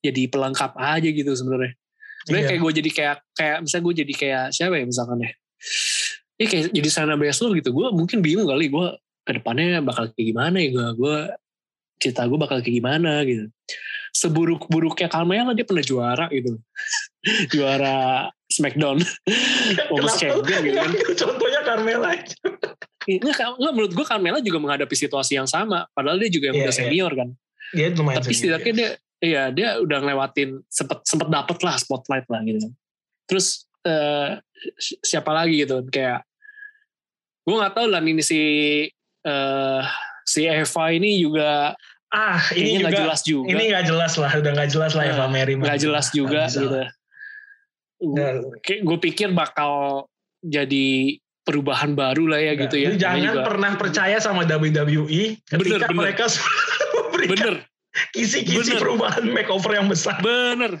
jadi 0.00 0.22
pelengkap 0.32 0.72
aja 0.80 1.08
gitu 1.08 1.30
sebenarnya. 1.36 1.76
Sebenarnya 2.24 2.44
Iya. 2.44 2.50
kayak 2.52 2.60
gue 2.64 2.72
jadi 2.80 2.90
kayak 2.90 3.16
kayak 3.36 3.56
misalnya 3.64 3.84
gue 3.84 3.94
jadi 4.04 4.12
kayak 4.16 4.44
siapa 4.56 4.74
ya 4.80 4.84
misalkan 4.88 5.18
ya. 5.20 5.30
Ini 6.40 6.44
kayak 6.48 6.64
jadi 6.72 6.88
sana 6.88 7.14
Baszler 7.20 7.52
gitu. 7.60 7.70
Gue 7.76 7.86
mungkin 7.92 8.24
bingung 8.24 8.48
kali 8.48 8.72
gue 8.72 8.86
ke 9.28 9.32
depannya 9.36 9.84
bakal 9.84 10.08
kayak 10.16 10.26
gimana 10.32 10.56
ya 10.56 10.68
gue. 10.72 10.86
Gue 10.96 11.16
cerita 12.00 12.24
gue 12.24 12.38
bakal 12.40 12.64
kayak 12.64 12.76
gimana 12.80 13.20
gitu. 13.28 13.52
Seburuk-buruknya 14.16 15.12
Carmella 15.12 15.52
dia 15.52 15.68
pernah 15.68 15.84
juara 15.84 16.26
gitu. 16.32 16.56
juara 17.52 18.28
Smackdown. 18.50 18.98
Women's 19.92 20.16
Champion 20.16 20.60
gitu 20.64 20.76
kan. 20.80 20.90
Kenapa 20.96 21.12
Contohnya 21.22 21.60
Carmella 21.68 22.08
aja. 22.16 22.36
Nggak, 23.00 23.32
nggak, 23.56 23.72
menurut 23.72 23.92
gue 23.92 24.04
Carmella 24.04 24.38
juga 24.38 24.58
menghadapi 24.58 24.92
situasi 24.92 25.34
yang 25.34 25.46
sama. 25.46 25.88
Padahal 25.90 26.16
dia 26.16 26.28
juga 26.28 26.52
yang 26.52 26.56
Iya, 26.56 26.64
udah 26.64 26.74
iya. 26.74 26.80
senior 26.84 27.12
kan. 27.14 27.28
Dia 27.70 27.86
lumayan 27.90 28.16
Tapi 28.18 28.26
senior, 28.28 28.38
setidaknya 28.60 28.68
ya. 28.68 28.76
dia, 28.76 28.90
iya 29.20 29.42
dia 29.48 29.68
udah 29.78 29.98
ngelewatin 30.00 30.50
sempet 30.66 30.98
sempet 31.04 31.28
dapet 31.28 31.58
lah 31.60 31.76
spotlight 31.76 32.26
lah 32.26 32.40
gitu. 32.42 32.68
Terus 33.24 33.64
si- 34.76 35.00
siapa 35.00 35.30
lagi 35.30 35.56
gitu 35.58 35.80
kayak 35.86 36.20
gue 37.40 37.54
nggak 37.56 37.72
tahu 37.72 37.86
lah 37.88 37.98
ini 37.98 38.20
si 38.20 38.40
eh, 39.20 39.82
si 40.22 40.44
Eva 40.44 40.84
ini 40.90 41.16
juga 41.18 41.72
Ah, 42.10 42.42
ini 42.52 42.82
nggak 42.82 42.90
juga 42.90 43.00
jelas 43.00 43.20
juga. 43.22 43.46
ini 43.48 43.62
nggak 43.70 43.84
jelas 43.86 44.12
lah, 44.16 44.30
udah 44.34 44.50
nggak 44.50 44.68
jelas 44.68 44.92
lah 44.92 45.04
Eva 45.06 45.24
Nah, 45.24 45.30
Mary. 45.30 45.54
mah. 45.54 45.62
nggak 45.64 45.78
jelas 45.78 46.06
juga 46.10 46.42
bisa 46.44 46.58
gitu. 46.58 46.80
Gue 48.82 48.98
pikir 49.00 49.30
bakal 49.30 50.04
jadi 50.40 51.20
perubahan 51.50 51.98
baru 51.98 52.30
lah 52.30 52.38
ya 52.38 52.54
gitu 52.54 52.78
ya. 52.78 52.88
Lu 52.94 52.96
jangan 52.96 53.18
juga. 53.34 53.42
pernah 53.42 53.70
percaya 53.74 54.16
sama 54.22 54.46
WWE 54.46 55.42
ketika 55.42 55.58
Bener, 55.58 55.80
bener. 55.82 55.98
mereka 55.98 56.24
Bener, 57.30 57.54
kisi-kisi 58.14 58.70
bener. 58.70 58.80
perubahan 58.80 59.24
makeover 59.26 59.74
yang 59.74 59.90
besar. 59.90 60.22
bener, 60.22 60.78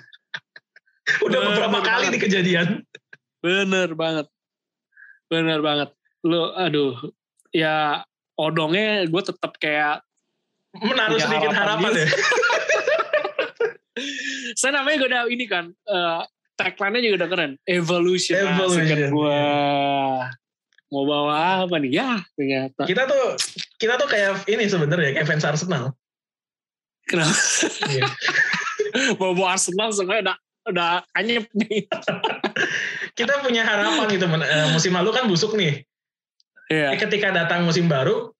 Udah 1.26 1.38
bener 1.42 1.48
beberapa 1.52 1.78
kali 1.82 2.06
banget. 2.06 2.14
di 2.14 2.18
kejadian. 2.22 2.68
bener 3.42 3.98
banget, 3.98 4.26
bener 5.26 5.58
banget. 5.58 5.88
Lo, 6.22 6.52
aduh, 6.54 6.94
ya 7.50 8.04
odongnya 8.36 9.04
gue 9.04 9.22
tetap 9.24 9.58
kayak 9.58 10.04
Menaruh 10.70 11.18
sedikit 11.18 11.50
harapan 11.50 11.90
harapan 11.90 11.92
ya. 11.98 12.08
saya 14.54 14.72
namanya 14.76 14.96
gue 15.02 15.08
udah 15.10 15.22
ini 15.28 15.44
kan 15.44 15.64
eh 15.72 16.22
tagline-nya 16.54 17.00
juga 17.02 17.16
udah 17.24 17.30
keren 17.32 17.52
evolution 17.66 18.36
Evolution, 18.38 18.84
Asik 18.84 18.96
kan 19.00 19.10
gua 19.10 19.32
iya. 19.32 20.39
Mau 20.90 21.06
bawa 21.06 21.64
apa 21.64 21.78
nih 21.78 22.02
ya 22.02 22.18
ternyata 22.34 22.82
Kita 22.82 23.06
tuh 23.06 23.38
kita 23.78 23.94
tuh 23.94 24.06
kayak 24.06 24.42
ini 24.44 24.66
sebenarnya 24.66 25.14
kayak 25.14 25.26
fans 25.26 25.46
Arsenal. 25.46 25.94
kenapa 27.02 27.30
Iya. 27.86 28.06
mau 29.20 29.32
bawa 29.32 29.54
Arsenal 29.54 29.90
semuanya 29.90 30.34
udah 30.34 30.36
udah 30.68 30.90
anyep 31.14 31.46
nih 31.52 31.86
kita 33.18 33.40
punya 33.40 33.62
harapan 33.62 34.06
gitu. 34.10 34.26
Eh, 34.26 34.68
musim 34.70 34.92
lalu 34.92 35.10
kan 35.10 35.26
busuk 35.26 35.54
nih. 35.54 35.82
Iya. 36.68 36.94
Tapi 36.94 36.98
ketika 37.06 37.30
datang 37.30 37.64
musim 37.64 37.86
baru 37.86 38.30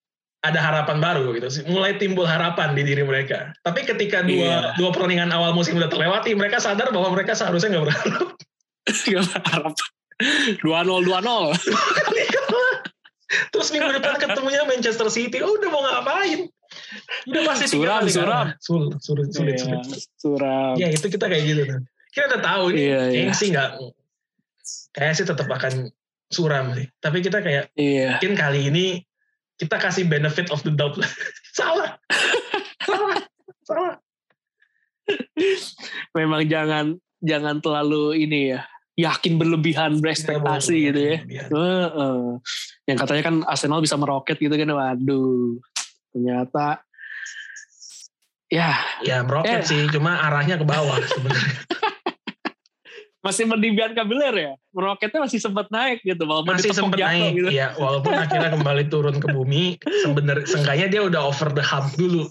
ada 0.40 0.56
harapan 0.56 0.98
baru 0.98 1.34
gitu. 1.34 1.48
Mulai 1.68 1.98
timbul 1.98 2.24
harapan 2.24 2.72
di 2.72 2.82
diri 2.82 3.02
mereka. 3.02 3.52
Tapi 3.60 3.84
ketika 3.84 4.22
dua 4.22 4.72
Iya. 4.72 4.78
dua 4.78 4.90
pertandingan 4.90 5.30
awal 5.30 5.52
musim 5.52 5.76
udah 5.76 5.90
terlewati, 5.90 6.32
mereka 6.32 6.58
sadar 6.58 6.90
bahwa 6.90 7.10
mereka 7.10 7.34
seharusnya 7.34 7.74
nggak 7.74 7.86
berharap. 7.86 8.26
Gak 9.06 9.22
berharap 9.22 9.74
dua 10.60 10.82
nol 10.82 11.00
dua 11.00 11.20
nol 11.20 11.52
Terus 13.30 13.70
minggu 13.70 13.94
depan 13.94 14.18
ketemunya 14.18 14.66
Manchester 14.66 15.06
City, 15.06 15.38
oh, 15.38 15.54
udah 15.54 15.70
mau 15.70 15.82
ngapain? 15.86 16.50
Udah 17.30 17.42
pasti 17.46 17.66
tiga 17.70 17.78
Suram, 17.78 17.98
kali 18.02 18.10
suram. 18.10 18.46
Sul, 18.62 18.82
sulit, 19.02 19.28
sulit, 19.34 19.58
sulit. 19.58 19.82
suram 20.18 20.74
Ya 20.78 20.86
itu 20.90 21.06
kita 21.10 21.26
kayak 21.26 21.44
gitu 21.46 21.62
tuh. 21.66 21.80
Kita 22.10 22.24
udah 22.30 22.40
tahu 22.42 22.64
ini 22.74 22.82
iya. 22.90 23.00
kayaknya 23.06 23.34
sih 23.34 23.48
nggak, 23.54 23.70
kayak 24.94 25.12
sih 25.18 25.26
tetap 25.26 25.48
akan 25.50 25.72
suram 26.30 26.74
sih. 26.74 26.86
Tapi 26.98 27.18
kita 27.22 27.38
kayak 27.42 27.74
iya 27.74 28.18
mungkin 28.18 28.34
kali 28.38 28.60
ini 28.70 28.86
kita 29.58 29.76
kasih 29.78 30.06
benefit 30.06 30.50
of 30.50 30.62
the 30.62 30.72
doubt 30.74 30.94
lah. 30.98 31.10
salah, 31.58 31.90
salah, 32.86 33.18
salah. 33.66 33.94
memang 36.14 36.46
jangan 36.46 36.98
jangan 37.18 37.58
terlalu 37.58 38.26
ini 38.26 38.54
ya 38.54 38.62
yakin 38.94 39.36
berlebihan 39.36 39.98
berekspektasi 39.98 40.70
Tidak 40.70 40.86
gitu 40.86 41.00
ya 41.00 41.16
berlebihan. 41.18 41.48
Heeh. 41.50 42.20
yang 42.84 42.96
katanya 42.96 43.22
kan 43.22 43.34
Arsenal 43.44 43.78
bisa 43.78 43.94
meroket 43.94 44.36
gitu 44.36 44.50
kan 44.50 44.68
waduh 44.68 45.56
ternyata 46.10 46.82
ya 48.46 48.74
Ya 49.00 49.22
meroket 49.22 49.62
Eh. 49.62 49.64
sih, 49.64 49.82
cuma 49.88 50.18
arahnya 50.20 50.54
ke 50.54 50.64
bawah 50.64 50.98
sebenarnya. 51.08 51.54
masih 53.20 53.44
mendibian 53.44 53.92
kabiler 53.92 54.32
ya 54.34 54.52
meroketnya 54.70 55.20
masih 55.20 55.36
sempat 55.38 55.68
naik 55.68 56.00
gitu 56.00 56.24
walaupun 56.24 56.56
Masih 56.56 56.72
sempat 56.72 56.96
naik, 56.98 57.36
gitu. 57.36 57.52
ya 57.52 57.76
walaupun 57.76 58.10
akhirnya 58.10 58.50
kembali 58.50 58.88
turun 58.88 59.12
ke 59.14 59.28
bumi. 59.28 59.76
Sebenarnya, 60.00 60.48
seenggaknya 60.48 60.86
dia 60.88 61.02
udah 61.04 61.22
over 61.22 61.52
the 61.52 61.60
hump 61.60 61.92
dulu. 61.94 62.24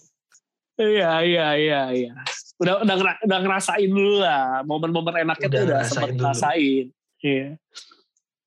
iya 0.75 1.21
iya 1.21 1.47
iya 1.55 1.81
iya 1.93 2.13
udah 2.59 2.83
udah, 2.83 2.95
udah 3.23 3.39
ngerasain 3.39 3.89
dulu 3.89 4.19
lah. 4.19 4.61
Momen-momen 4.67 5.23
enaknya 5.23 5.47
Udah 5.47 5.55
tuh 5.55 5.65
udah 5.65 5.79
ngerasain 5.79 5.95
sempat 5.95 6.09
ngerasain. 6.15 6.85
Iya. 7.23 7.45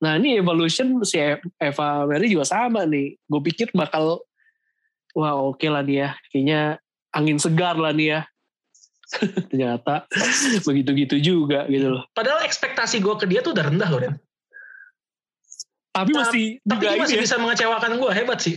Nah 0.03 0.13
ini 0.19 0.29
evolution 0.37 1.01
si 1.07 1.17
Eva 1.57 1.89
Mary 2.05 2.29
juga 2.29 2.45
sama 2.45 2.85
nih. 2.85 3.17
Gue 3.25 3.41
pikir 3.41 3.73
bakal 3.73 4.21
wah 5.17 5.41
oke 5.41 5.65
lah 5.65 5.81
nih 5.81 5.97
ya. 6.05 6.09
Kayaknya 6.29 6.61
angin 7.13 7.39
segar 7.41 7.81
lah 7.81 7.97
nih 7.97 8.19
ya. 8.19 8.21
Ternyata 9.53 10.09
begitu-gitu 10.69 11.17
juga 11.21 11.65
gitu 11.69 11.97
loh. 11.97 12.05
Padahal 12.13 12.45
ekspektasi 12.45 13.01
gue 13.01 13.15
ke 13.17 13.27
dia 13.29 13.41
tuh 13.45 13.53
udah 13.57 13.65
rendah 13.69 13.91
loh, 13.93 14.01
Ren. 14.01 14.17
tapi 15.93 16.17
masih 16.17 16.57
Tapi 16.65 16.89
dia 16.89 16.97
masih 16.97 17.21
ya. 17.21 17.21
bisa 17.21 17.37
mengecewakan 17.37 18.01
gue, 18.01 18.11
hebat 18.17 18.41
sih. 18.41 18.57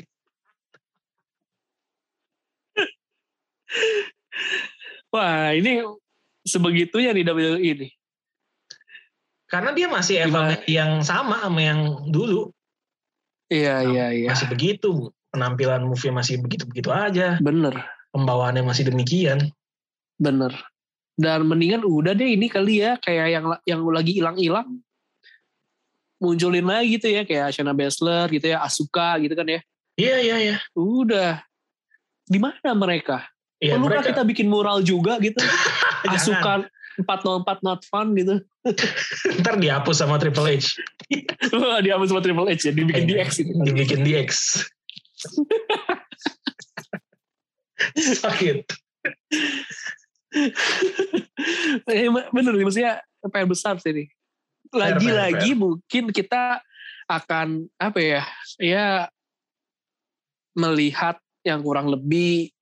wah 5.15 5.55
ini 5.55 5.79
sebegitunya 6.43 7.15
nih 7.15 7.23
WWE 7.23 7.59
ini 7.63 7.87
Karena 9.47 9.71
dia 9.71 9.87
masih 9.87 10.25
Gimana? 10.25 10.57
Marie 10.57 10.67
yang 10.67 10.91
sama 11.05 11.39
sama 11.45 11.61
yang 11.61 11.79
dulu. 12.11 12.49
iya 13.47 13.79
iya 13.85 14.05
iya 14.11 14.29
Masih 14.33 14.49
begitu. 14.51 15.13
Penampilan 15.31 15.85
movie 15.85 16.09
masih 16.11 16.41
begitu-begitu 16.41 16.89
aja. 16.91 17.37
bener 17.39 17.77
Pembawaannya 18.11 18.65
masih 18.65 18.89
demikian. 18.91 19.39
bener 20.15 20.51
dan 21.15 21.43
mendingan 21.47 21.83
udah 21.83 22.11
deh 22.15 22.35
ini 22.35 22.47
kali 22.47 22.83
ya 22.83 22.95
kayak 22.99 23.27
yang 23.31 23.45
yang 23.67 23.81
lagi 23.87 24.15
hilang-hilang 24.19 24.79
munculin 26.19 26.63
lagi 26.63 26.95
gitu 26.95 27.11
ya 27.11 27.27
kayak 27.27 27.51
Shayna 27.51 27.75
Baszler 27.75 28.27
gitu 28.31 28.47
ya 28.51 28.63
Asuka 28.63 29.19
gitu 29.19 29.35
kan 29.35 29.47
ya 29.47 29.59
Iya, 29.95 30.17
iya, 30.19 30.35
iya. 30.39 30.55
udah 30.75 31.39
di 32.27 32.39
mana 32.39 32.71
mereka 32.75 33.27
Iya, 33.63 33.79
perlu 33.79 33.87
mereka 33.87 34.11
kita 34.11 34.23
bikin 34.27 34.47
mural 34.51 34.83
juga 34.83 35.15
gitu 35.23 35.39
Jangan. 36.11 36.15
Asuka 36.19 36.53
404 36.95 37.65
not 37.67 37.81
fun 37.87 38.15
gitu 38.15 38.39
ntar 39.43 39.59
dihapus 39.59 39.99
sama 39.99 40.15
Triple 40.15 40.57
H. 40.57 40.79
Dia 41.83 41.99
sama 42.07 42.21
Triple 42.23 42.47
H 42.55 42.61
ya 42.67 42.73
dibikin 42.73 43.05
Iya. 43.05 43.27
DX 43.27 43.29
gitu 43.43 43.51
Dibikin 43.61 43.99
DX. 44.03 44.31
Sakit. 48.23 48.65
Eh, 51.85 52.07
bener 52.09 52.53
nih 52.55 52.65
maksudnya 52.65 52.93
PR 53.27 53.47
besar 53.47 53.79
sih 53.79 53.91
nih 53.91 54.07
lagi-lagi 54.73 55.55
mungkin 55.55 56.11
kita 56.11 56.59
akan 57.05 57.69
apa 57.77 57.99
ya 58.01 58.21
ya 58.57 58.87
melihat 60.57 61.19
yang 61.45 61.61
kurang 61.61 61.91
lebih 61.91 62.54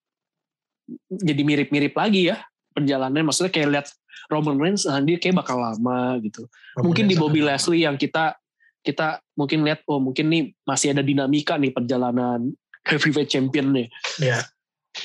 jadi 1.09 1.41
mirip-mirip 1.41 1.93
lagi 1.95 2.31
ya 2.33 2.43
perjalanannya 2.73 3.25
maksudnya 3.29 3.51
kayak 3.53 3.69
lihat 3.69 3.87
Roman 4.31 4.57
Reigns 4.59 4.87
nah, 4.87 4.99
dia 5.03 5.19
kayak 5.19 5.43
bakal 5.43 5.61
lama 5.61 6.17
gitu 6.23 6.47
mungkin 6.79 7.07
di 7.07 7.15
Bobby 7.15 7.43
Leslie 7.43 7.85
yang 7.85 7.95
kita 7.99 8.35
kita 8.83 9.23
mungkin 9.39 9.63
lihat 9.63 9.85
oh 9.87 9.99
mungkin 9.99 10.27
nih 10.27 10.51
masih 10.67 10.91
ada 10.91 11.03
dinamika 11.05 11.55
nih 11.55 11.71
perjalanan 11.71 12.51
heavyweight 12.89 13.31
champion 13.31 13.71
nih 13.71 13.87
Iya. 14.19 14.43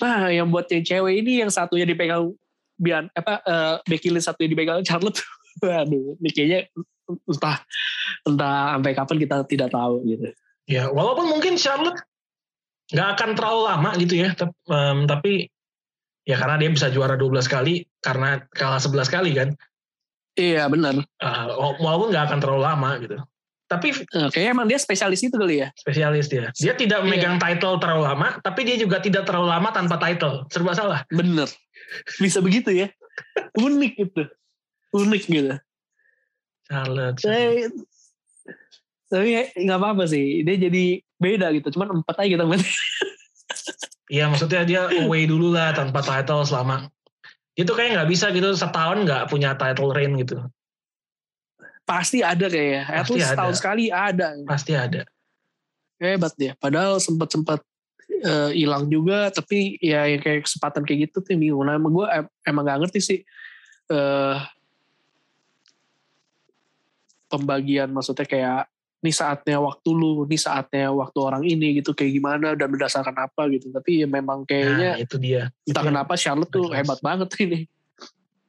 Nah, 0.04 0.28
yang 0.28 0.52
buat 0.52 0.68
yang 0.68 0.84
cewek 0.84 1.24
ini 1.24 1.40
yang 1.40 1.48
satunya 1.48 1.88
dipegang 1.88 2.36
Bian 2.78 3.10
apa 3.16 3.42
eh, 3.42 3.74
Becky 3.88 4.12
Lynch 4.12 4.28
satunya 4.28 4.52
dipegang 4.52 4.84
Charlotte. 4.84 5.18
Waduh, 5.64 6.20
ini 6.22 6.30
kayaknya 6.30 6.60
entah 7.08 7.58
entah 8.22 8.78
sampai 8.78 8.92
kapan 8.94 9.16
kita 9.18 9.36
tidak 9.48 9.68
tahu 9.72 10.04
gitu. 10.06 10.28
Ya, 10.68 10.92
walaupun 10.92 11.26
mungkin 11.32 11.56
Charlotte 11.56 11.98
nggak 12.92 13.08
akan 13.16 13.30
terlalu 13.34 13.60
lama 13.64 13.90
gitu 13.98 14.14
ya, 14.20 14.30
em, 14.70 14.98
tapi 15.08 15.48
ya 16.28 16.36
karena 16.36 16.60
dia 16.60 16.68
bisa 16.68 16.92
juara 16.92 17.16
12 17.16 17.48
kali 17.48 17.88
karena 18.04 18.44
kalah 18.52 18.76
11 18.76 19.08
kali 19.08 19.32
kan. 19.32 19.48
Iya 20.36 20.68
benar. 20.68 21.00
Eh, 21.00 21.44
walaupun 21.80 22.12
nggak 22.12 22.24
akan 22.30 22.38
terlalu 22.38 22.62
lama 22.62 22.90
gitu. 23.00 23.16
Tapi 23.68 23.92
Eh, 23.92 24.28
kayaknya 24.32 24.50
emang 24.56 24.68
dia 24.68 24.80
spesialis 24.80 25.20
itu 25.20 25.36
kali 25.36 25.60
ya. 25.60 25.68
spesialis 25.76 26.28
dia. 26.28 26.48
Dia 26.56 26.72
tidak 26.72 27.04
memegang 27.04 27.36
title 27.36 27.76
terlalu 27.76 28.04
lama, 28.08 28.40
tapi 28.40 28.64
dia 28.64 28.76
juga 28.80 28.96
tidak 29.00 29.28
terlalu 29.28 29.48
lama 29.52 29.68
tanpa 29.72 30.00
title. 30.00 30.48
Serba 30.48 30.72
salah. 30.72 31.04
Bener. 31.12 31.48
Bisa 32.16 32.40
begitu 32.40 32.72
ya. 32.72 32.88
Unik 33.60 33.92
itu. 33.98 34.22
Unik 34.96 35.22
gitu. 35.28 35.56
Charlotte. 36.64 37.20
Tapi, 37.20 37.68
tapi 39.08 39.28
nggak 39.64 39.78
apa-apa 39.80 40.04
sih. 40.08 40.44
Dia 40.48 40.56
jadi 40.56 41.00
beda 41.20 41.52
gitu. 41.52 41.68
Cuman 41.76 42.00
empat 42.00 42.24
aja 42.24 42.28
kita 42.40 42.44
main. 42.48 42.60
Iya 44.08 44.24
maksudnya 44.32 44.64
dia 44.64 44.88
away 45.04 45.28
dulu 45.28 45.52
lah 45.52 45.76
tanpa 45.76 46.00
title 46.00 46.40
selama 46.48 46.88
itu 47.58 47.68
kayak 47.74 47.98
nggak 47.98 48.08
bisa 48.08 48.30
gitu 48.32 48.54
setahun 48.56 49.04
nggak 49.04 49.28
punya 49.28 49.52
title 49.58 49.92
reign 49.92 50.16
gitu. 50.16 50.40
Pasti 51.84 52.20
ada 52.24 52.46
kayaknya. 52.48 52.82
At 52.88 53.04
Pasti 53.04 53.12
least 53.16 53.26
ada. 53.26 53.32
setahun 53.34 53.54
sekali 53.60 53.84
ada. 53.90 54.28
Pasti 54.46 54.72
ada. 54.76 55.02
hebat 55.98 56.30
dia. 56.38 56.54
Padahal 56.62 57.02
sempat 57.02 57.26
sempat 57.26 57.58
eh, 58.06 58.54
hilang 58.54 58.86
juga, 58.86 59.34
tapi 59.34 59.74
ya 59.82 60.06
yang 60.06 60.22
kayak 60.22 60.46
kesempatan 60.46 60.86
kayak 60.86 61.10
gitu 61.10 61.26
tuh 61.26 61.34
bingung. 61.34 61.66
Nah, 61.66 61.74
emang 61.74 61.90
gue 61.90 62.06
em- 62.06 62.30
emang 62.46 62.62
gak 62.62 62.78
ngerti 62.86 63.00
sih 63.02 63.18
eh 63.88 64.36
pembagian 67.28 67.90
maksudnya 67.92 68.24
kayak 68.24 68.70
ini 68.98 69.14
saatnya 69.14 69.62
waktu 69.62 69.88
lu, 69.94 70.26
ini 70.26 70.34
saatnya 70.34 70.90
waktu 70.90 71.18
orang 71.22 71.42
ini 71.46 71.78
gitu 71.78 71.94
kayak 71.94 72.18
gimana 72.18 72.58
dan 72.58 72.66
berdasarkan 72.66 73.14
apa 73.14 73.46
gitu. 73.54 73.70
Tapi 73.70 74.02
ya 74.02 74.08
memang 74.10 74.42
Nah, 74.42 74.48
kayaknya 74.50 74.90
itu 74.98 75.16
dia. 75.22 75.54
entah 75.70 75.82
Itu 75.82 75.88
kenapa 75.94 76.12
Charlotte 76.18 76.50
tuh 76.50 76.66
jelas. 76.66 76.78
hebat 76.82 76.98
banget 77.02 77.28
ini. 77.38 77.60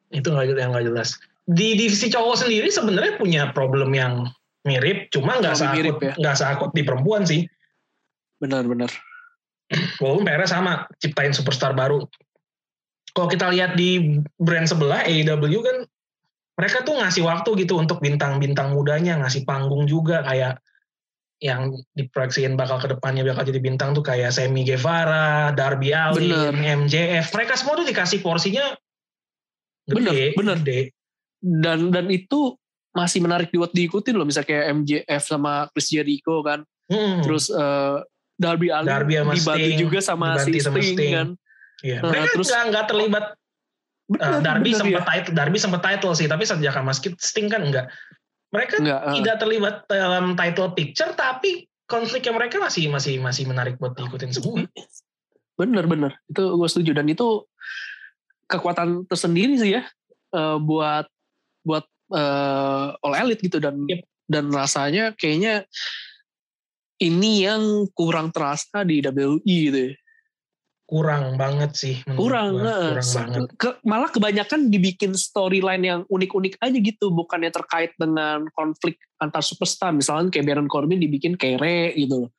itu 0.09 0.25
nggak 0.25 0.57
yang 0.57 0.73
nggak 0.73 0.89
jelas. 0.89 1.21
Di 1.45 1.77
divisi 1.77 2.09
cowok 2.09 2.45
sendiri 2.45 2.65
sebenarnya 2.73 3.21
punya 3.21 3.53
problem 3.53 3.93
yang 3.93 4.25
mirip, 4.65 5.13
cuma 5.13 5.37
nggak 5.37 5.53
seakut 5.53 5.77
mirip 5.77 5.97
ya. 6.01 6.13
nggak 6.17 6.35
seakut 6.41 6.73
di 6.73 6.81
perempuan 6.81 7.29
sih. 7.29 7.45
Benar-benar. 8.41 8.89
Walaupun 10.01 10.25
PR 10.25 10.49
sama 10.49 10.89
ciptain 10.97 11.29
superstar 11.29 11.77
baru. 11.77 12.09
Kalau 13.13 13.29
kita 13.29 13.53
lihat 13.53 13.77
di 13.77 14.17
brand 14.41 14.65
sebelah 14.65 15.05
AEW 15.05 15.61
kan 15.61 15.77
mereka 16.59 16.83
tuh 16.83 16.99
ngasih 16.99 17.23
waktu 17.23 17.49
gitu 17.63 17.79
untuk 17.79 18.03
bintang-bintang 18.03 18.75
mudanya, 18.75 19.15
ngasih 19.23 19.47
panggung 19.47 19.87
juga 19.87 20.19
kayak 20.27 20.59
yang 21.39 21.71
diproyeksiin 21.95 22.59
bakal 22.59 22.83
ke 22.83 22.91
depannya 22.91 23.23
bakal 23.23 23.47
jadi 23.47 23.63
bintang 23.63 23.95
tuh 23.95 24.03
kayak 24.03 24.35
Sammy 24.35 24.67
Guevara, 24.67 25.55
Darby 25.55 25.95
Allin, 25.95 26.27
Bener. 26.51 26.83
MJF. 26.83 27.31
Mereka 27.31 27.55
semua 27.55 27.79
tuh 27.79 27.87
dikasih 27.87 28.19
porsinya 28.19 28.75
gede, 29.87 30.35
Bener, 30.35 30.35
bener. 30.35 30.57
gede. 30.59 30.79
Dan 31.39 31.95
dan 31.95 32.11
itu 32.11 32.59
masih 32.91 33.23
menarik 33.23 33.55
buat 33.55 33.71
diikutin 33.71 34.19
loh. 34.19 34.27
Misalnya 34.27 34.51
kayak 34.51 34.65
MJF 34.83 35.23
sama 35.23 35.71
Chris 35.71 35.87
Jericho 35.95 36.43
kan. 36.43 36.67
Hmm. 36.91 37.23
Terus 37.23 37.47
eh, 37.55 37.97
Darby 38.35 38.67
Allin 38.67 38.91
Darby 38.91 39.15
dibantu 39.15 39.39
Sting, 39.63 39.79
juga 39.79 39.99
sama 40.03 40.35
si 40.43 40.59
sama 40.59 40.83
Sting, 40.83 40.95
Sting. 40.99 41.13
kan. 41.15 41.27
Iya. 41.87 41.97
Nah, 42.03 42.11
Mereka 42.11 42.35
terus- 42.35 42.51
nggak 42.51 42.85
terlibat 42.91 43.25
Bener, 44.09 44.25
Uh, 44.25 44.41
Darby 44.41 44.73
sempat 44.73 45.05
ya. 45.05 45.05
title, 45.05 45.33
Darby 45.37 45.57
sempat 45.61 45.81
title 45.85 46.13
sih, 46.17 46.25
tapi 46.25 46.41
sejak 46.41 46.73
sama 46.73 46.91
Sting 46.97 47.45
kan 47.45 47.61
enggak. 47.61 47.93
Mereka 48.49 48.81
Enggak, 48.81 49.01
eh. 49.05 49.13
tidak 49.21 49.35
terlibat 49.37 49.75
dalam 49.85 50.33
title 50.33 50.73
picture, 50.73 51.13
tapi 51.13 51.69
konfliknya 51.85 52.33
mereka 52.33 52.57
masih 52.57 52.89
masih 52.89 53.21
masih 53.21 53.45
menarik 53.45 53.77
buat 53.77 53.93
diikutin 53.93 54.33
semua. 54.33 54.65
Bener 55.59 55.85
bener 55.85 56.15
itu 56.31 56.41
gue 56.55 56.69
setuju 56.71 56.91
dan 56.95 57.05
itu 57.09 57.43
kekuatan 58.47 59.05
tersendiri 59.05 59.59
sih 59.59 59.75
ya 59.77 59.83
eh, 60.33 60.57
buat 60.57 61.05
buat 61.67 61.85
eh, 62.15 62.87
all 63.05 63.15
elite 63.17 63.45
gitu 63.45 63.61
dan 63.61 63.75
Yep. 63.85 64.01
dan 64.29 64.45
rasanya 64.49 65.13
kayaknya 65.17 65.65
ini 67.01 67.43
yang 67.45 67.85
kurang 67.93 68.29
terasa 68.33 68.81
di 68.85 69.01
WWE 69.03 69.41
gitu 69.45 69.79
ya. 69.89 69.93
Kurang 70.89 71.37
banget 71.37 71.71
sih. 71.77 71.95
menurut 72.09 72.17
kurang 72.17 72.47
gua. 72.57 72.65
eh, 72.65 72.81
kurang 72.97 73.09
banget. 73.13 73.39
ke- 73.61 73.77
malah 73.85 74.09
kebanyakan 74.09 74.73
dibikin 74.73 75.13
storyline 75.13 75.83
yang 75.85 76.01
unik-unik 76.09 76.57
aja 76.57 76.77
gitu 76.81 77.13
bukannya 77.13 77.53
terkait 77.53 77.93
dengan 77.93 78.49
konflik 78.57 78.97
antar 79.21 79.45
superstar 79.45 79.93
misalnya 79.93 80.33
kayak 80.33 80.49
Baron 80.49 80.65
Corbin 80.65 80.97
dibikin 80.97 81.37
kere 81.37 81.93
gitu 81.93 82.25
loh. 82.25 82.31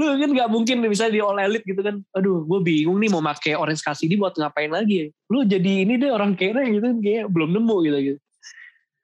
lu 0.00 0.04
kan 0.16 0.30
nggak 0.32 0.48
mungkin 0.48 0.80
misalnya 0.80 1.12
di 1.18 1.20
All 1.20 1.36
Elite 1.36 1.66
gitu 1.66 1.82
kan 1.84 2.00
aduh 2.16 2.46
gue 2.46 2.60
bingung 2.64 2.96
nih 2.96 3.10
mau 3.12 3.20
pakai 3.20 3.52
Orange 3.58 3.84
Cassidy 3.84 4.16
buat 4.16 4.32
ngapain 4.32 4.72
lagi 4.72 4.94
ya 4.96 5.06
lu 5.28 5.44
jadi 5.44 5.84
ini 5.84 6.00
deh 6.00 6.08
orang 6.08 6.32
kere 6.38 6.62
gitu 6.72 6.80
kan 6.80 6.96
kayak 7.04 7.28
belum 7.28 7.52
nemu 7.52 7.76
gitu 7.84 7.98
gitu 8.00 8.18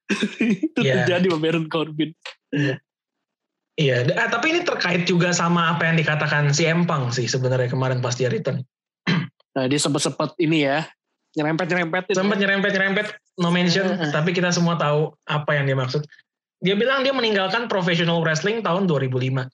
itu 0.66 0.80
Iya. 0.80 1.02
terjadi 1.04 1.26
sama 1.30 1.38
Baron 1.42 1.66
Corbin 1.66 2.10
Iya, 3.76 4.08
d- 4.08 4.16
ah, 4.16 4.32
tapi 4.32 4.56
ini 4.56 4.64
terkait 4.64 5.04
juga 5.04 5.36
sama 5.36 5.76
apa 5.76 5.84
yang 5.84 6.00
dikatakan 6.00 6.48
si 6.48 6.64
Empang 6.64 7.12
sih 7.12 7.28
sebenarnya 7.28 7.68
kemarin 7.68 8.00
pas 8.00 8.16
dia 8.16 8.32
return. 8.32 8.64
nah 9.56 9.68
dia 9.68 9.76
sempet-sempet 9.76 10.32
ini 10.40 10.64
ya 10.64 10.88
nyerempet-nyerempet 11.36 12.16
Sempat 12.16 12.40
nyerempet-nyerempet 12.40 13.06
no 13.36 13.52
mention, 13.52 13.84
tapi 14.08 14.32
kita 14.32 14.48
semua 14.48 14.80
tahu 14.80 15.12
apa 15.28 15.52
yang 15.52 15.68
dia 15.68 15.76
maksud. 15.76 16.08
Dia 16.64 16.72
bilang 16.72 17.04
dia 17.04 17.12
meninggalkan 17.12 17.68
professional 17.68 18.24
wrestling 18.24 18.64
tahun 18.64 18.88
2005. 18.88 19.44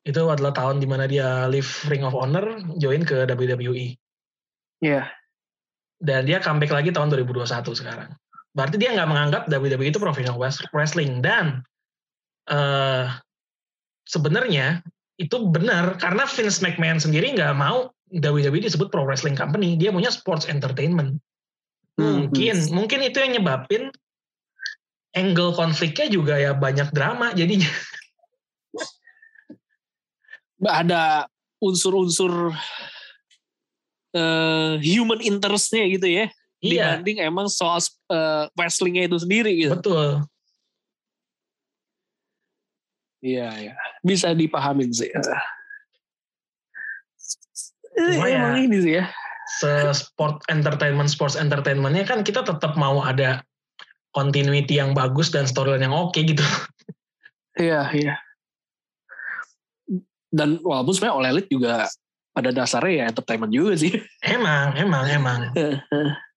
Itu 0.00 0.32
adalah 0.32 0.56
tahun 0.56 0.80
di 0.80 0.88
mana 0.88 1.04
dia 1.04 1.44
leave 1.44 1.68
Ring 1.92 2.08
of 2.08 2.16
Honor, 2.16 2.64
join 2.80 3.04
ke 3.04 3.28
WWE. 3.28 4.00
Iya. 4.80 5.12
Dan 6.00 6.24
dia 6.24 6.40
comeback 6.40 6.72
lagi 6.72 6.88
tahun 6.96 7.12
2021 7.12 7.44
sekarang. 7.76 8.08
Berarti 8.50 8.76
dia 8.76 8.90
nggak 8.94 9.08
menganggap 9.10 9.42
WWE 9.46 9.90
itu 9.90 10.02
professional 10.02 10.38
wes- 10.38 10.66
wrestling. 10.74 11.22
Dan 11.22 11.62
eh 12.50 13.06
sebenarnya 14.10 14.82
itu 15.20 15.36
benar 15.52 16.00
karena 16.00 16.26
Vince 16.26 16.64
McMahon 16.64 16.98
sendiri 16.98 17.30
nggak 17.36 17.54
mau 17.54 17.92
WWE 18.10 18.58
disebut 18.66 18.90
pro 18.90 19.06
wrestling 19.06 19.38
company. 19.38 19.78
Dia 19.78 19.94
punya 19.94 20.10
sports 20.10 20.50
entertainment. 20.50 21.22
Hmm. 21.94 22.26
Mungkin, 22.26 22.56
mungkin 22.74 23.00
itu 23.06 23.22
yang 23.22 23.38
nyebabin 23.38 23.94
angle 25.14 25.54
konfliknya 25.54 26.06
juga 26.10 26.34
ya 26.40 26.56
banyak 26.56 26.90
drama 26.90 27.30
jadinya. 27.36 27.70
ada 30.60 31.24
unsur-unsur 31.62 32.52
eh, 34.12 34.74
human 34.80 35.20
interestnya 35.22 35.86
gitu 35.88 36.08
ya 36.08 36.26
Iya, 36.60 37.00
dibanding 37.00 37.18
emang 37.24 37.48
soal 37.48 37.80
eh, 38.12 38.44
wrestlingnya 38.52 39.08
itu 39.08 39.16
sendiri 39.16 39.52
gitu. 39.56 39.72
Betul. 39.76 40.24
iya 43.20 43.48
iya. 43.56 43.72
Bisa 44.00 44.32
dipahamin 44.32 44.92
sih. 44.92 45.08
Eh, 45.12 45.22
Cuma 48.16 48.28
ya- 48.28 48.40
emang 48.40 48.56
ini 48.64 48.76
sih 48.80 48.94
ya. 49.00 49.08
Se-sport 49.60 50.40
entertainment, 50.48 51.10
sports 51.10 51.34
entertainmentnya 51.34 52.06
kan 52.06 52.22
kita 52.22 52.46
tetap 52.46 52.78
mau 52.78 53.02
ada 53.02 53.42
continuity 54.14 54.78
yang 54.78 54.94
bagus 54.94 55.28
dan 55.28 55.44
storyline 55.44 55.84
yang 55.84 55.96
oke 55.96 56.16
gitu. 56.16 56.40
iya 57.58 57.90
iya. 57.92 58.14
Dan 60.30 60.62
walaupun 60.62 60.94
sebenarnya 60.94 61.16
All 61.18 61.28
Elite 61.34 61.50
juga 61.50 61.90
pada 62.30 62.54
dasarnya 62.54 62.94
ya 62.94 63.04
entertainment 63.10 63.50
juga 63.52 63.74
sih. 63.74 63.90
Emang, 64.22 64.78
emang, 64.78 65.04
emang. 65.10 65.40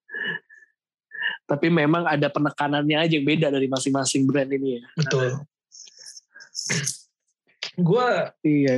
tapi 1.54 1.70
memang 1.70 2.10
ada 2.10 2.28
penekanannya 2.28 2.98
aja 2.98 3.14
yang 3.14 3.28
beda 3.28 3.48
dari 3.54 3.70
masing-masing 3.70 4.26
brand 4.26 4.50
ini 4.50 4.82
ya 4.82 4.84
Betul. 4.98 5.28
Gue 7.80 8.08
iya 8.44 8.78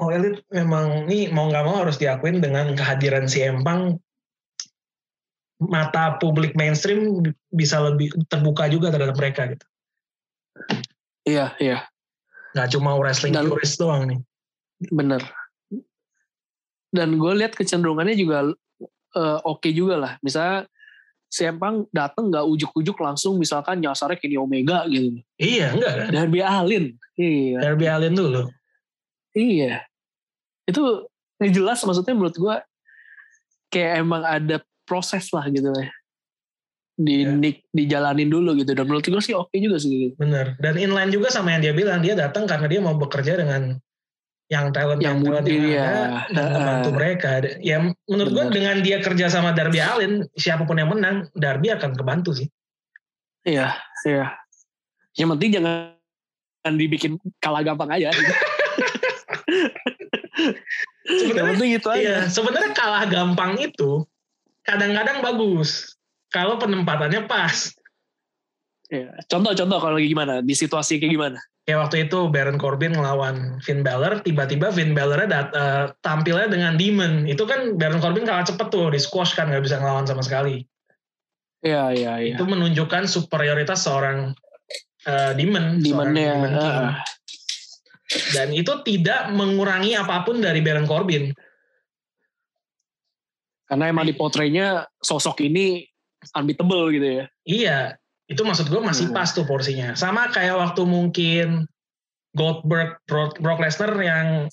Oh 0.00 0.08
Elite 0.08 0.42
memang 0.50 1.04
nih 1.06 1.30
mau 1.30 1.46
nggak 1.52 1.64
mau 1.68 1.84
harus 1.84 2.00
diakuin 2.00 2.40
dengan 2.40 2.72
kehadiran 2.74 3.28
si 3.28 3.44
Empang 3.44 4.00
mata 5.62 6.18
publik 6.18 6.58
mainstream 6.58 7.22
bisa 7.54 7.78
lebih 7.78 8.10
terbuka 8.26 8.66
juga 8.66 8.90
terhadap 8.90 9.14
mereka 9.14 9.46
gitu. 9.54 9.66
iya 11.22 11.54
iya 11.62 11.86
Nggak 12.52 12.68
cuma 12.76 12.98
wrestling 12.98 13.32
Dan- 13.32 13.48
doang 13.48 14.02
nih. 14.10 14.18
Bener. 14.92 15.22
Dan 16.92 17.16
gue 17.16 17.32
lihat 17.32 17.56
kecenderungannya 17.56 18.12
juga 18.12 18.52
eh, 19.16 19.38
oke 19.44 19.68
juga 19.72 19.94
lah. 19.96 20.12
Misalnya 20.24 20.66
si 21.32 21.48
Empang 21.48 21.88
dateng 21.88 22.28
nggak 22.28 22.44
ujuk-ujuk 22.44 23.00
langsung 23.00 23.40
misalkan 23.40 23.80
nyasarnya 23.80 24.20
Kenny 24.20 24.36
Omega 24.36 24.84
gitu. 24.84 25.16
Iya 25.40 25.72
enggak 25.72 25.92
kan? 25.96 26.08
Darby 26.12 26.40
Allin. 26.44 26.84
Iya. 27.16 27.58
Darby 27.64 27.86
Allin 27.88 28.12
dulu. 28.12 28.42
Iya. 29.32 29.80
Itu 30.68 31.08
jelas 31.40 31.80
maksudnya 31.88 32.12
menurut 32.12 32.36
gue 32.36 32.56
kayak 33.72 34.04
emang 34.04 34.22
ada 34.28 34.60
proses 34.84 35.32
lah 35.32 35.48
gitu 35.48 35.72
ya. 35.72 35.88
Di, 36.92 37.24
Iya. 37.24 37.40
di 37.40 37.50
dijalanin 37.72 38.28
dulu 38.28 38.52
gitu. 38.60 38.76
Dan 38.76 38.84
menurut 38.84 39.00
gue 39.00 39.22
sih 39.24 39.32
oke 39.32 39.56
juga 39.56 39.80
sih 39.80 39.88
gitu. 39.88 40.14
Bener. 40.20 40.52
Dan 40.60 40.76
inline 40.76 41.08
juga 41.08 41.32
sama 41.32 41.56
yang 41.56 41.64
dia 41.64 41.72
bilang 41.72 42.04
dia 42.04 42.12
datang 42.12 42.44
karena 42.44 42.68
dia 42.68 42.80
mau 42.84 42.92
bekerja 42.92 43.40
dengan 43.40 43.80
yang 44.52 44.68
talent 44.68 45.00
Yang 45.00 45.16
yang, 45.16 45.24
talent 45.24 45.46
yang 45.48 45.64
ada 45.64 45.72
ya. 45.72 45.88
dan 46.28 46.46
membantu 46.52 46.90
mereka. 46.92 47.30
Ya 47.64 47.76
menurut 48.04 48.30
gua 48.36 48.44
dengan 48.52 48.84
dia 48.84 49.00
kerja 49.00 49.32
sama 49.32 49.56
Darby 49.56 49.80
Allin 49.80 50.28
siapa 50.36 50.68
pun 50.68 50.76
yang 50.76 50.92
menang 50.92 51.32
Darby 51.32 51.72
akan 51.72 51.96
kebantu 51.96 52.36
sih. 52.36 52.52
Iya. 53.48 53.72
Iya. 54.04 54.36
Yang 55.16 55.28
penting 55.36 55.50
jangan 55.56 56.72
dibikin 56.76 57.12
kalah 57.40 57.64
gampang 57.64 57.88
aja. 57.88 58.12
Gitu. 61.02 61.34
Sebenarnya 61.34 61.66
itu 61.66 61.88
aja. 61.90 61.98
Iya, 61.98 62.18
sebenarnya 62.30 62.72
kalah 62.72 63.04
gampang 63.10 63.58
itu 63.58 64.06
kadang-kadang 64.62 65.18
bagus 65.20 65.98
kalau 66.30 66.56
penempatannya 66.56 67.26
pas. 67.26 67.74
Iya. 68.88 69.10
Contoh-contoh 69.26 69.78
kalau 69.82 69.98
lagi 69.98 70.08
gimana 70.08 70.40
di 70.40 70.54
situasi 70.54 71.02
kayak 71.02 71.12
gimana? 71.12 71.38
Kayak 71.62 71.78
waktu 71.86 71.96
itu 72.10 72.18
Baron 72.26 72.58
Corbin 72.58 72.90
ngelawan 72.90 73.62
Finn 73.62 73.86
Balor, 73.86 74.18
tiba-tiba 74.26 74.74
Finn 74.74 74.98
Balor 74.98 75.30
dat- 75.30 75.54
eh, 75.54 75.94
tampilnya 76.02 76.50
dengan 76.50 76.74
Demon. 76.74 77.30
Itu 77.30 77.46
kan 77.46 77.78
Baron 77.78 78.02
Corbin 78.02 78.26
kalah 78.26 78.42
cepet 78.42 78.66
tuh, 78.66 78.90
di 78.90 78.98
squash 78.98 79.38
kan 79.38 79.46
nggak 79.46 79.62
bisa 79.62 79.78
ngelawan 79.78 80.02
sama 80.02 80.26
sekali. 80.26 80.66
Iya 81.62 81.94
iya 81.94 82.12
iya. 82.18 82.34
Itu 82.34 82.50
menunjukkan 82.50 83.06
superioritas 83.06 83.86
seorang 83.86 84.34
eh, 85.06 85.32
Demon, 85.38 85.78
seorang 85.78 86.10
Demonnya. 86.14 86.32
Demon. 86.34 86.52
Dan 88.34 88.48
itu 88.50 88.72
tidak 88.82 89.30
mengurangi 89.30 89.94
apa 89.94 90.26
pun 90.26 90.42
dari 90.42 90.60
Baron 90.60 90.90
Corbin. 90.90 91.30
karena 93.72 93.88
emang 93.88 94.04
di 94.04 94.12
portraynya 94.12 94.84
sosok 95.00 95.48
ini 95.48 95.80
unbeatable 96.36 96.92
gitu 96.92 97.08
ya. 97.08 97.24
Iya, 97.48 97.78
itu 98.32 98.40
maksud 98.42 98.72
gue 98.72 98.80
masih 98.80 99.12
Hmm. 99.12 99.16
pas 99.20 99.28
tuh 99.28 99.44
porsinya. 99.44 99.92
Sama 99.92 100.32
kayak 100.32 100.56
waktu 100.56 100.82
mungkin 100.88 101.68
Goldberg, 102.32 102.96
Brock, 103.04 103.60
Lesnar 103.60 103.92
yang 104.00 104.48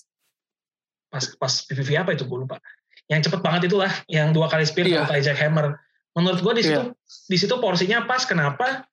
pas 1.08 1.24
pas 1.40 1.54
PPV 1.64 2.04
apa 2.04 2.12
itu 2.12 2.28
gue 2.28 2.40
lupa. 2.44 2.60
Yang 3.08 3.32
cepet 3.32 3.40
banget 3.42 3.72
itulah, 3.72 3.90
yang 4.12 4.36
dua 4.36 4.52
kali 4.52 4.68
spear 4.68 4.86
yeah. 4.86 5.08
kali 5.08 5.24
jackhammer. 5.24 5.80
Menurut 6.14 6.44
gue 6.44 6.54
di 6.60 6.64
situ 6.68 6.84
Iya. 6.92 6.94
di 7.32 7.38
situ 7.40 7.56
porsinya 7.58 8.04
pas. 8.04 8.28
Kenapa? 8.28 8.84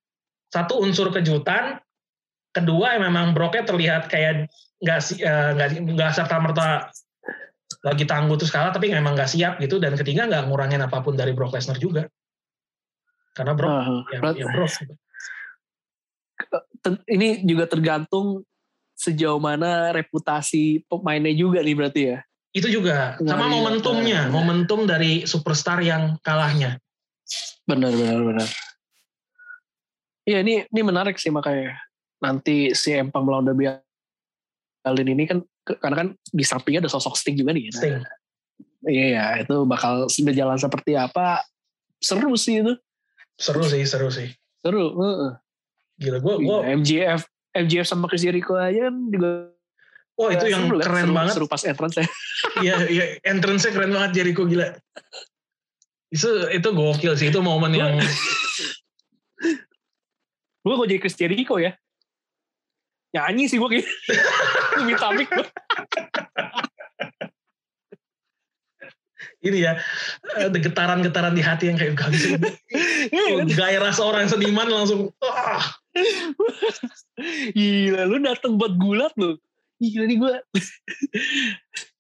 Satu 0.49 0.79
unsur 0.79 1.11
kejutan, 1.11 1.83
kedua 2.55 2.95
memang 3.03 3.35
Brocknya 3.35 3.67
terlihat 3.67 4.07
kayak 4.07 4.47
nggak 4.81 5.01
si- 5.03 5.21
eh, 5.21 5.51
nggak 5.59 5.69
nggak 5.99 6.11
serta 6.15 6.39
merta 6.39 6.89
lagi 7.83 8.07
tangguh 8.07 8.39
terus 8.39 8.55
kalah, 8.55 8.71
tapi 8.71 8.95
memang 8.95 9.19
nggak 9.19 9.29
siap 9.29 9.59
gitu. 9.59 9.83
Dan 9.83 9.99
ketiga 9.99 10.31
nggak 10.31 10.47
ngurangin 10.49 10.81
apa 10.81 11.03
pun 11.03 11.19
dari 11.19 11.35
Brock 11.35 11.59
Lesnar 11.59 11.77
juga. 11.77 12.07
Karena 13.37 13.53
Brock 13.53 13.69
Ah, 13.69 13.85
ya, 14.09 14.19
berat- 14.25 14.39
ya 14.41 14.47
ter- 16.81 17.05
ini 17.11 17.43
juga 17.45 17.65
tergantung 17.69 18.45
sejauh 18.97 19.37
mana 19.41 19.93
reputasi 19.93 20.85
pemainnya 20.89 21.33
juga 21.37 21.61
nih 21.61 21.77
berarti 21.77 22.03
ya. 22.17 22.19
Itu 22.57 22.73
juga 22.73 23.21
Nah, 23.21 23.37
sama 23.37 23.45
iya, 23.45 23.53
momentumnya, 23.53 24.21
benar. 24.29 24.33
momentum 24.33 24.81
dari 24.89 25.29
superstar 25.29 25.85
yang 25.85 26.17
kalahnya. 26.25 26.81
Benar 27.69 27.93
benar 27.93 28.21
benar. 28.25 28.49
Iya 30.25 30.41
ini 30.43 30.65
ini 30.65 30.81
menarik 30.83 31.21
sih 31.21 31.29
makanya 31.29 31.77
nanti 32.19 32.73
si 32.73 32.97
Empang 32.97 33.23
melawan 33.29 33.47
Darby 33.47 33.69
Allin 34.87 35.09
ini 35.13 35.29
kan 35.29 35.45
karena 35.83 35.97
kan 36.07 36.09
di 36.33 36.45
sampingnya 36.47 36.87
ada 36.87 36.91
sosok 36.91 37.19
Sting 37.19 37.37
juga 37.37 37.53
nih. 37.53 37.69
Nah, 37.69 37.77
Sting. 37.77 37.97
Iya 38.87 39.07
ya 39.13 39.25
itu 39.45 39.57
bakal 39.67 40.07
berjalan 40.09 40.57
seperti 40.57 40.95
apa 40.97 41.43
seru 41.99 42.33
sih 42.39 42.63
itu 42.65 42.73
Seru 43.37 43.63
sih, 43.69 43.85
seru 43.85 44.09
sih. 44.09 44.33
seru. 44.65 44.97
heeh. 44.97 45.33
Gila, 45.97 46.19
gue, 46.21 46.35
gue, 46.45 46.59
Iya, 46.61 46.77
MJF 46.77 47.21
MJF 47.57 47.87
sama 47.89 48.05
Chris 48.09 48.21
Jericho 48.21 48.53
aja 48.53 48.93
kan 48.93 48.97
juga 49.09 49.49
wah 50.17 50.29
itu 50.33 50.49
yang 50.49 50.69
seru, 50.69 50.77
keren 50.81 51.05
seru, 51.09 51.15
banget. 51.17 51.33
seru 51.37 51.47
pas 51.49 51.63
entrance 51.65 51.97
ya. 52.01 52.07
Iya, 52.65 52.77
iya, 52.89 53.05
entrance-nya 53.25 53.73
keren 53.73 53.93
banget 53.97 54.11
Jericho 54.21 54.45
gila. 54.45 54.77
Itu 56.13 56.49
itu 56.53 56.69
gokil 56.73 57.13
sih, 57.17 57.29
itu 57.33 57.41
momen 57.41 57.73
yang 57.73 57.97
gue 60.67 60.75
kalau 60.75 60.89
jadi 60.91 61.01
Chris 61.01 61.17
Jericho 61.17 61.57
ya 61.61 61.77
nyanyi 63.17 63.49
sih 63.49 63.57
gue 63.57 63.69
kayak 63.71 63.87
minta 64.89 65.09
mic 65.17 65.29
gue 65.33 65.47
ini 69.45 69.69
ya 69.69 69.77
ada 70.37 70.57
getaran-getaran 70.57 71.37
di 71.37 71.43
hati 71.45 71.69
yang 71.69 71.77
kayak 71.77 71.99
gak 71.99 72.11
bisa. 72.13 72.29
Iya 73.13 73.45
kan? 73.45 73.47
Gairah 73.53 73.93
seorang 73.95 74.27
seniman 74.27 74.67
langsung 74.67 75.13
ah, 75.23 75.63
gila 77.55 78.03
lu 78.09 78.17
datang 78.25 78.57
buat 78.57 78.75
gulat 78.81 79.13
lu 79.21 79.39
gila 79.77 80.05
nih 80.09 80.17
gue 80.19 80.35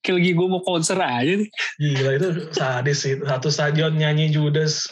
kayak 0.01 0.14
lagi 0.16 0.30
gue 0.32 0.47
mau 0.49 0.62
konser 0.64 0.97
aja 0.97 1.32
nih 1.39 1.51
gila 1.78 2.11
itu 2.16 2.28
sadis 2.51 2.99
sih. 3.05 3.14
Satu 3.20 3.53
stadion 3.53 3.95
nyanyi 3.95 4.32
Judas. 4.32 4.89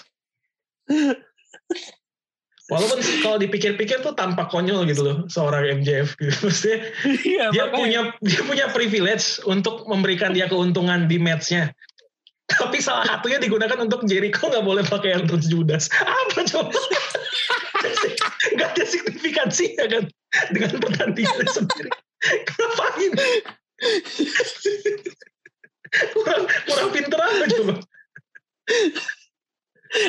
Walaupun 2.64 2.96
kalau 3.20 3.36
dipikir-pikir 3.36 4.00
tuh 4.00 4.16
tampak 4.16 4.48
konyol 4.48 4.88
gitu 4.88 5.04
loh 5.04 5.16
seorang 5.28 5.84
MJF 5.84 6.16
gitu. 6.16 6.32
Maksudnya 6.48 6.78
iya 7.24 7.44
dia 7.52 7.68
makanya. 7.68 7.76
punya 7.76 8.00
dia 8.24 8.40
punya 8.40 8.66
privilege 8.72 9.36
untuk 9.44 9.84
memberikan 9.84 10.32
dia 10.32 10.48
keuntungan 10.48 11.04
di 11.04 11.20
matchnya. 11.20 11.76
Tapi 12.44 12.76
salah 12.78 13.08
satunya 13.08 13.40
digunakan 13.40 13.78
untuk 13.80 14.04
Jericho 14.04 14.52
nggak 14.52 14.64
boleh 14.64 14.84
pakai 14.84 15.16
entrance 15.16 15.48
Judas. 15.48 15.88
Apa 15.96 16.44
coba? 16.44 16.76
Gak 18.56 18.68
ada 18.76 18.84
signifikansi 18.88 19.76
ya 19.76 19.84
kan 19.88 20.04
dengan 20.56 20.80
pertandingan 20.80 21.44
sendiri. 21.52 21.92
Ngapain? 22.56 23.12
kurang 26.16 26.42
kurang 26.64 26.88
pinter 26.92 27.20
apa 27.20 27.44
coba? 27.48 27.74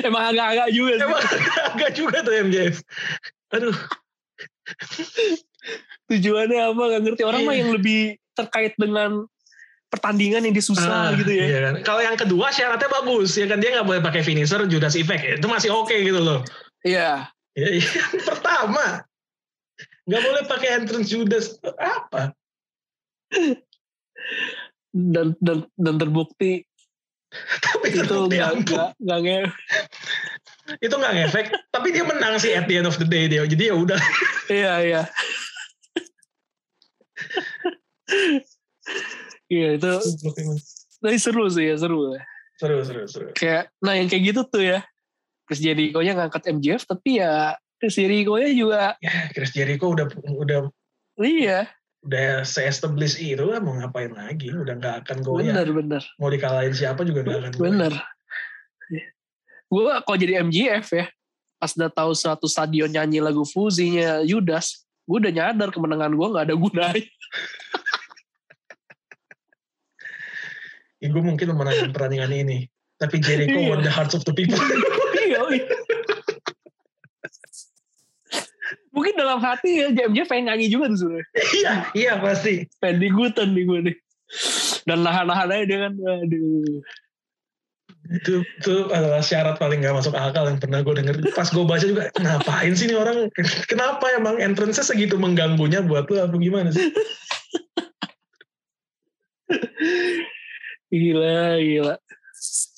emang 0.07 0.23
agak-agak 0.33 0.69
juga 0.71 0.91
sih 0.97 1.03
Emang 1.03 1.21
agak 1.75 1.91
juga 1.93 2.17
tuh 2.23 2.33
MJF. 2.47 2.75
Aduh, 3.53 3.75
tujuannya 6.09 6.59
apa 6.71 6.81
gak 6.95 7.01
ngerti 7.05 7.23
orang 7.27 7.41
Iya. 7.43 7.47
mah 7.47 7.55
yang 7.55 7.71
lebih 7.75 7.99
terkait 8.35 8.73
dengan 8.79 9.27
pertandingan 9.95 10.43
yang 10.43 10.51
dia 10.51 10.61
susah 10.61 11.09
Ah, 11.09 11.15
gitu 11.15 11.31
ya 11.31 11.43
iya 11.47 11.59
kan. 11.63 11.73
Kalau 11.81 12.01
yang 12.03 12.19
kedua 12.19 12.51
syaratnya 12.51 12.91
bagus 12.91 13.39
ya 13.39 13.47
kan 13.47 13.63
dia 13.63 13.71
nggak 13.71 13.87
boleh 13.87 14.01
pakai 14.03 14.21
finisher 14.21 14.59
Judas 14.67 14.93
Effect 14.93 15.39
itu 15.39 15.47
masih 15.47 15.71
oke 15.71 15.95
gitu 15.95 16.19
loh. 16.19 16.43
iya 16.83 17.31
Ya, 17.55 17.71
yang 17.71 18.19
pertama 18.27 19.07
nggak 20.05 20.21
boleh 20.21 20.43
pakai 20.43 20.69
entrance 20.75 21.07
Judas 21.07 21.55
apa? 21.79 22.35
dan 24.91 25.35
dan 25.39 25.63
dan 25.75 25.95
terbukti 25.95 26.67
Tapi 27.59 27.91
itu 27.91 28.03
terbukti 28.03 28.35
nggak 28.39 28.51
ampun. 28.51 28.77
nggak 28.99 29.19
nggak 29.23 29.43
itu 30.81 30.95
nggak 30.95 31.13
ngefek. 31.15 31.45
Tapi 31.69 31.87
dia 31.91 32.03
menang 32.03 32.35
sih 32.39 32.51
at 32.51 32.67
the 32.67 32.75
end 32.75 32.87
of 32.87 32.95
the 32.95 33.07
day 33.07 33.27
dia. 33.27 33.43
Jadi 33.43 33.71
ya 33.71 33.75
udah. 33.75 33.99
iya 34.51 34.73
iya 34.83 35.01
iya 39.51 39.77
itu 39.77 39.93
tapi 40.99 41.17
seru 41.21 41.45
sih 41.51 41.69
ya 41.69 41.75
seru. 41.77 42.17
Seru 42.55 42.81
seru 42.87 43.03
seru. 43.05 43.27
kayak 43.35 43.69
nah 43.83 43.93
yang 43.93 44.09
kayak 44.09 44.33
gitu 44.33 44.41
tuh 44.47 44.63
ya. 44.63 44.79
Chris 45.45 45.61
Jericho 45.61 46.01
nya 46.01 46.17
ngangkat 46.17 46.49
MJF 46.49 46.89
tapi 46.89 47.21
ya 47.21 47.53
Chris 47.77 48.01
Jericho 48.01 48.33
nya 48.41 48.49
juga 48.49 48.97
Ya 48.97 49.29
Chris 49.29 49.53
Jericho 49.53 49.93
udah 49.93 50.09
udah 50.33 50.73
iya. 51.21 51.69
udah 52.01 52.41
se-establish 52.41 53.21
itu 53.21 53.45
lah 53.45 53.61
mau 53.61 53.77
ngapain 53.77 54.13
lagi? 54.13 54.49
Udah 54.53 54.77
nggak 54.77 54.95
akan 55.05 55.17
goyah. 55.25 55.53
Bener 55.53 55.69
bener. 55.73 56.03
Mau 56.21 56.29
dikalahin 56.29 56.73
siapa 56.73 57.01
juga 57.05 57.25
nggak 57.25 57.37
akan 57.37 57.51
goyah. 57.53 57.65
bener. 57.65 57.93
Gue 59.69 59.89
kalau 60.05 60.17
jadi 60.17 60.41
MJF 60.45 60.87
ya 60.93 61.05
pas 61.59 61.71
udah 61.73 61.89
tahu 61.89 62.11
suatu 62.13 62.45
stadion 62.45 62.91
nyanyi 62.91 63.23
lagu 63.23 63.41
fuzinya 63.47 64.21
Judas 64.21 64.85
gue 65.05 65.17
udah 65.21 65.33
nyadar 65.33 65.69
kemenangan 65.73 66.13
gue 66.13 66.27
nggak 66.29 66.45
ada 66.51 66.55
gunanya 66.57 67.01
ya, 70.99 71.07
gue 71.09 71.23
mungkin 71.23 71.47
memenangkan 71.51 71.89
pertandingan 71.91 72.31
ini 72.31 72.59
tapi 72.95 73.19
Jericho 73.19 73.59
Iya. 73.59 73.69
won 73.69 73.81
the 73.81 73.91
hearts 73.91 74.13
of 74.13 74.23
the 74.23 74.31
people 74.31 74.55
Iya, 75.25 75.41
iya. 75.51 75.65
Mungkin 78.95 79.13
dalam 79.19 79.43
hati 79.43 79.83
ya 79.83 79.91
MJF 79.91 80.31
pengen 80.31 80.47
nyanyi 80.47 80.71
juga 80.71 80.87
tuh 80.87 80.97
sebenarnya. 81.03 81.27
iya 81.53 81.73
iya 81.91 82.13
pasti 82.17 82.63
Pengen 82.79 83.03
digutan 83.03 83.51
nih 83.51 83.63
gue 83.67 83.79
nih. 83.91 83.95
Dan 84.87 85.03
nahan-nahan 85.03 85.51
aja 85.51 85.63
dia 85.67 85.77
kan. 85.89 85.93
Aduh. 85.99 86.79
itu 88.05 88.45
itu 88.45 88.75
adalah 88.93 89.17
syarat 89.19 89.57
paling 89.57 89.81
gak 89.81 89.97
masuk 89.97 90.13
akal 90.13 90.45
yang 90.45 90.61
pernah 90.61 90.85
gue 90.85 90.93
denger 90.93 91.25
pas 91.33 91.49
gue 91.49 91.65
baca 91.65 91.81
juga 91.81 92.05
ngapain 92.21 92.77
sih 92.77 92.85
nih 92.85 93.01
orang 93.01 93.33
kenapa 93.65 94.05
emang 94.13 94.37
entrance-nya 94.37 94.85
segitu 94.85 95.17
mengganggunya 95.17 95.81
buat 95.81 96.05
lu 96.05 96.21
apa 96.21 96.37
gimana 96.37 96.69
sih 96.69 96.85
Gila, 100.95 101.59
gila. 101.59 101.95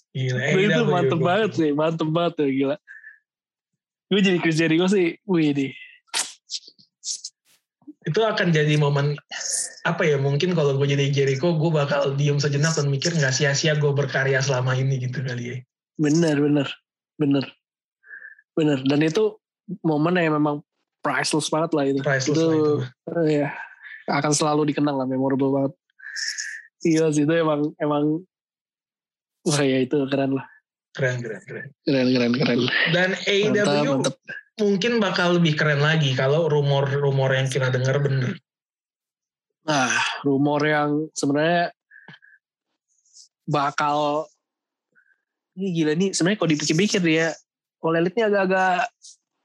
gila 0.10 0.42
Itu, 0.50 0.60
itu 0.66 0.82
mantep 0.90 1.20
banget 1.22 1.52
sih. 1.54 1.70
Mantep 1.78 2.10
banget 2.10 2.34
tuh, 2.42 2.50
gila. 2.50 2.76
Gue 4.10 4.22
jadi 4.26 4.42
Chris 4.42 4.58
Jericho 4.58 4.90
sih, 4.90 5.22
wih 5.30 5.54
deh. 5.54 5.74
itu 8.08 8.24
akan 8.24 8.56
jadi 8.56 8.80
momen 8.80 9.20
apa 9.84 10.00
ya 10.08 10.16
mungkin 10.16 10.56
kalau 10.56 10.80
gue 10.80 10.88
jadi 10.88 11.12
Jericho 11.12 11.60
gue 11.60 11.68
bakal 11.68 12.16
diem 12.16 12.40
sejenak 12.40 12.72
dan 12.72 12.88
mikir 12.88 13.12
nggak 13.12 13.36
sia-sia 13.36 13.76
gue 13.76 13.92
berkarya 13.92 14.40
selama 14.40 14.80
ini 14.80 14.96
gitu 15.04 15.20
kali 15.20 15.44
ya 15.44 15.58
Bener, 15.98 16.38
bener. 16.38 16.68
Bener. 17.18 17.46
Bener. 18.54 18.80
Dan 18.86 19.02
itu 19.02 19.42
momen 19.82 20.14
yang 20.22 20.38
memang 20.38 20.62
priceless 21.02 21.50
banget 21.50 21.74
lah 21.74 21.84
itu. 21.90 22.02
priceless 22.06 22.38
itu, 22.38 22.46
lah 22.46 22.56
itu 22.56 22.74
Iya. 23.26 23.50
Akan 24.08 24.32
selalu 24.32 24.72
dikenang 24.72 24.96
lah, 24.96 25.10
memorable 25.10 25.52
banget. 25.52 25.74
Iya 26.82 27.10
sih, 27.10 27.26
itu 27.26 27.34
emang, 27.34 27.74
emang, 27.82 28.22
wah 29.44 29.62
ya 29.62 29.82
itu 29.82 29.98
keren 30.08 30.38
lah. 30.38 30.48
keren 30.94 31.22
keren 31.22 31.42
keren 31.46 31.68
Keren, 31.86 32.08
keren, 32.10 32.32
keren. 32.34 32.60
dan 32.90 33.10
AEW 33.26 34.02
mantap. 34.02 34.18
mungkin 34.58 34.98
bakal 34.98 35.38
lebih 35.38 35.54
keren 35.54 35.78
lagi 35.78 36.10
kalau 36.14 36.50
rumor-rumor 36.50 37.30
yang 37.34 37.46
kita 37.46 37.70
dengar 37.70 38.02
bener 38.02 38.34
Nah, 39.62 39.94
rumor 40.24 40.64
yang 40.64 41.12
sebenarnya 41.14 41.70
bakal 43.44 44.26
ini 45.54 45.68
gila 45.76 45.94
nih 45.94 46.10
sebenarnya 46.16 46.38
kalau 46.40 46.50
dipikir-pikir 46.50 47.02
ya 47.04 47.30
Elite 47.84 48.16
ini 48.16 48.24
agak-agak 48.26 48.88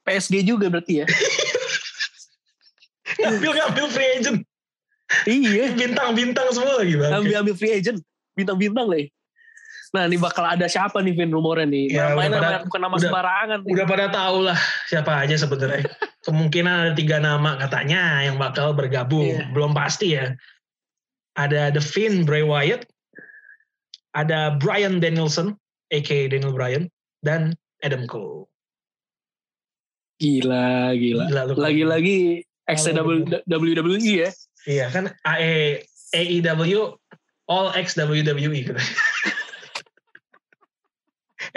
PSG 0.02 0.42
juga 0.42 0.66
berarti 0.66 1.02
ya. 1.02 1.06
ngambil 3.22 3.50
ngambil 3.54 3.86
free 3.86 4.10
agent 4.18 4.42
iya, 5.24 5.72
bintang-bintang 5.80 6.48
semua 6.50 6.78
lagi 6.78 6.94
bang 6.94 7.12
ambil 7.12 7.34
ambil 7.40 7.54
free 7.54 7.72
agent, 7.72 7.98
bintang-bintang 8.32 8.86
lah. 8.86 9.04
Nah, 9.92 10.08
ini 10.08 10.16
bakal 10.16 10.48
ada 10.48 10.64
siapa 10.64 10.98
nih 10.98 11.12
Vin 11.12 11.28
rumornya 11.28 11.68
nih? 11.68 11.92
Ya, 11.92 12.10
udah 12.10 12.24
pada- 12.24 12.40
nama- 12.40 12.64
bukan 12.64 12.80
nama 12.80 12.94
udah- 12.94 13.04
sembarangan 13.04 13.58
nih. 13.60 13.72
udah 13.76 13.86
pada 13.86 14.06
tahu 14.08 14.36
lah 14.42 14.58
siapa 14.86 15.12
aja 15.20 15.36
sebenarnya 15.36 15.84
kemungkinan 16.26 16.74
ada 16.80 16.92
tiga 16.92 17.18
nama 17.18 17.50
katanya 17.56 18.02
yang 18.22 18.36
bakal 18.36 18.72
bergabung 18.72 19.28
Iya. 19.28 19.52
belum 19.52 19.72
pasti 19.72 20.16
ya 20.16 20.32
ada 21.32 21.68
The 21.68 21.80
Finn 21.80 22.24
Bray 22.24 22.40
Wyatt, 22.40 22.84
ada 24.12 24.52
Brian 24.54 24.96
Danielson, 24.96 25.56
aka 25.88 26.28
Daniel 26.28 26.52
Bryan, 26.52 26.88
dan 27.20 27.52
Adam 27.80 28.04
Cole. 28.04 28.48
Gila, 30.16 30.92
gila. 30.94 31.24
Lagi-lagi 31.52 32.44
XW 32.64 33.08
WWE 33.42 33.96
ya. 34.22 34.30
Iya 34.66 34.90
kan 34.94 35.10
AE 35.26 35.82
AEW 36.14 36.94
All 37.50 37.74
X 37.74 37.98
WWE 37.98 38.62
gitu. 38.62 38.78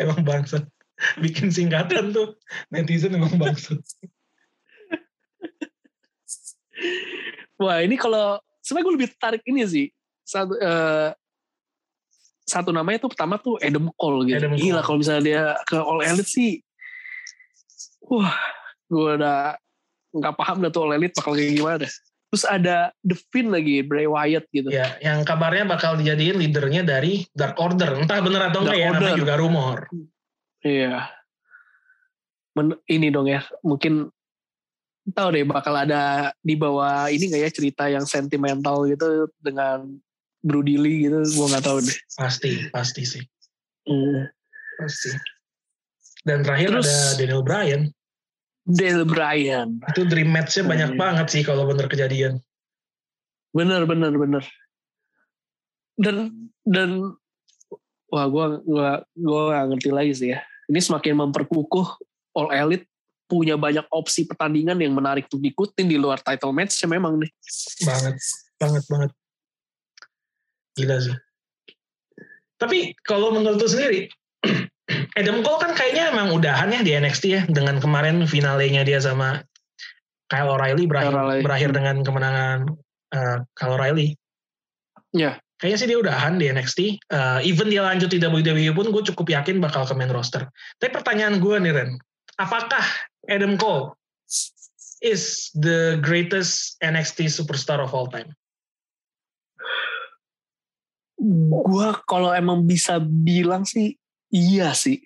emang 0.01 0.26
bangsa. 0.26 0.66
Bikin 1.20 1.51
singkatan 1.51 2.16
tuh 2.16 2.39
netizen 2.72 3.16
emang 3.16 3.38
bangsa. 3.38 3.76
Wah 7.56 7.80
ini 7.80 7.95
kalau 7.95 8.39
sebenarnya 8.60 8.86
gue 8.86 8.95
lebih 8.99 9.10
tertarik 9.16 9.43
ini 9.47 9.64
sih 9.64 9.88
satu 10.26 10.58
eh, 10.58 11.10
satu 12.45 12.70
namanya 12.74 13.06
tuh 13.06 13.12
pertama 13.14 13.41
tuh 13.41 13.58
Adam 13.62 13.89
Cole 13.97 14.30
gitu. 14.30 14.38
Adam 14.38 14.53
Cole. 14.53 14.62
Gila 14.62 14.82
kalau 14.86 14.97
misalnya 15.01 15.24
dia 15.24 15.43
ke 15.66 15.78
All 15.78 16.01
Elite 16.06 16.30
sih, 16.30 16.62
wah 18.06 18.34
gue 18.86 19.18
udah 19.18 19.58
nggak 20.14 20.34
paham 20.38 20.62
dah 20.62 20.70
tuh 20.70 20.82
All 20.86 20.95
Elite 20.97 21.16
bakal 21.18 21.34
kayak 21.34 21.58
gimana. 21.58 21.88
Terus 22.36 22.52
ada 22.52 22.92
The 23.00 23.16
Finn 23.32 23.48
lagi 23.48 23.80
Bray 23.80 24.12
Wyatt 24.12 24.52
gitu. 24.52 24.68
Ya, 24.68 25.00
yang 25.00 25.24
kabarnya 25.24 25.72
bakal 25.72 25.96
dijadiin 25.96 26.36
leadernya 26.36 26.84
dari 26.84 27.24
Dark 27.32 27.56
Order. 27.56 27.96
Entah 27.96 28.20
bener 28.20 28.52
atau 28.52 28.68
enggak 28.68 28.76
ya, 28.76 28.92
namanya 28.92 29.16
juga 29.16 29.40
rumor. 29.40 29.88
Iya. 30.60 31.08
Men- 32.60 32.76
ini 32.92 33.08
dong 33.08 33.32
ya, 33.32 33.40
mungkin 33.64 34.12
tahu 35.16 35.32
deh 35.32 35.48
bakal 35.48 35.80
ada 35.80 36.36
di 36.44 36.60
bawah 36.60 37.08
ini 37.08 37.32
nggak 37.32 37.44
ya 37.48 37.52
cerita 37.56 37.88
yang 37.88 38.04
sentimental 38.04 38.84
gitu 38.84 39.32
dengan 39.40 39.96
Brody 40.44 40.76
Lee 40.76 41.08
gitu, 41.08 41.24
gue 41.24 41.48
nggak 41.56 41.64
tahu 41.64 41.80
deh. 41.88 41.98
Pasti, 42.20 42.68
pasti 42.68 43.08
sih. 43.08 43.24
Hmm. 43.88 44.28
Pasti. 44.76 45.16
Dan 46.28 46.44
terakhir 46.44 46.84
Terus- 46.84 46.84
ada 46.84 47.16
Daniel 47.16 47.48
Bryan. 47.48 47.96
Dale 48.66 49.05
Bryan, 49.05 49.78
Itu 49.93 50.09
dream 50.09 50.34
match-nya 50.34 50.66
banyak 50.66 50.89
Hmm. 50.97 50.99
banget 50.99 51.28
sih 51.30 51.41
kalau 51.45 51.70
bener 51.70 51.86
kejadian. 51.86 52.41
bener 53.55 53.86
bener 53.88 54.11
bener. 54.18 54.43
Dan 55.95 56.49
dan 56.66 57.16
wah 58.09 58.26
gue 58.28 58.45
gua 58.68 59.05
gua 59.16 59.41
gak 59.53 59.66
ngerti 59.72 59.89
lagi 59.93 60.13
sih 60.18 60.30
ya. 60.34 60.43
Ini 60.68 60.82
semakin 60.82 61.13
memperkukuh 61.13 61.88
All 62.36 62.51
Elite 62.51 62.89
punya 63.30 63.55
banyak 63.55 63.86
opsi 63.93 64.26
pertandingan 64.26 64.82
yang 64.82 64.93
menarik 64.97 65.30
untuk 65.30 65.41
diikutin 65.45 65.88
di 65.88 65.97
luar 65.97 66.20
title 66.20 66.51
match 66.51 66.78
memang 66.86 67.22
nih. 67.22 67.32
Banget, 67.86 68.16
banget, 68.59 68.84
banget. 68.89 69.11
Gila 70.76 70.97
sih. 70.99 71.16
Tapi 72.59 72.97
kalau 73.05 73.30
menurut 73.36 73.61
lu 73.61 73.68
sendiri, 73.70 74.11
Adam 75.20 75.42
Cole 75.42 75.60
kan 75.62 75.72
kayaknya 75.74 76.14
emang 76.14 76.34
udahan 76.34 76.70
ya 76.70 76.82
di 76.86 76.92
NXT 76.94 77.24
ya 77.26 77.42
dengan 77.50 77.82
kemarin 77.82 78.26
finalenya 78.30 78.86
dia 78.86 79.02
sama 79.02 79.42
Kyle 80.30 80.50
O'Reilly 80.50 80.86
berakhir, 80.90 81.14
O'Reilly. 81.14 81.42
berakhir 81.46 81.70
dengan 81.74 81.96
kemenangan 82.02 82.60
uh, 83.14 83.38
Kyle 83.54 83.74
O'Reilly. 83.78 84.18
Ya. 85.14 85.38
Kayaknya 85.56 85.78
sih 85.80 85.88
dia 85.88 86.00
udahan 86.02 86.34
di 86.36 86.46
NXT. 86.52 86.80
Uh, 87.08 87.40
even 87.46 87.72
dia 87.72 87.86
lanjut 87.86 88.12
di 88.12 88.20
WWE 88.20 88.76
pun 88.76 88.92
gue 88.92 89.04
cukup 89.14 89.32
yakin 89.32 89.64
bakal 89.64 89.88
ke 89.88 89.96
main 89.96 90.12
roster. 90.12 90.44
Tapi 90.82 90.92
pertanyaan 90.92 91.40
gue 91.40 91.56
nih 91.64 91.72
Ren, 91.72 91.92
apakah 92.36 92.84
Adam 93.32 93.56
Cole 93.56 93.96
is 95.00 95.54
the 95.56 95.96
greatest 96.04 96.76
NXT 96.84 97.32
superstar 97.32 97.80
of 97.80 97.96
all 97.96 98.12
time? 98.12 98.36
Gue 101.64 101.88
kalau 102.04 102.36
emang 102.36 102.68
bisa 102.68 103.00
bilang 103.00 103.64
sih 103.64 103.96
iya 104.32 104.72
sih 104.74 105.02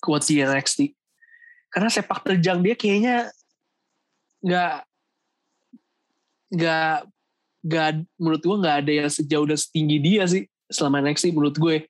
kuat 0.00 0.24
di 0.24 0.40
NXT. 0.40 0.96
Karena 1.70 1.88
sepak 1.92 2.24
terjang 2.26 2.64
dia 2.64 2.74
kayaknya 2.74 3.30
nggak 4.40 4.74
nggak 6.50 6.94
nggak 7.60 7.88
menurut 8.16 8.42
gue 8.42 8.56
nggak 8.64 8.76
ada 8.82 8.92
yang 9.04 9.10
sejauh 9.12 9.46
dan 9.46 9.60
setinggi 9.60 9.96
dia 10.00 10.24
sih 10.26 10.48
selama 10.72 11.04
NXT 11.04 11.30
menurut 11.36 11.56
gue. 11.60 11.86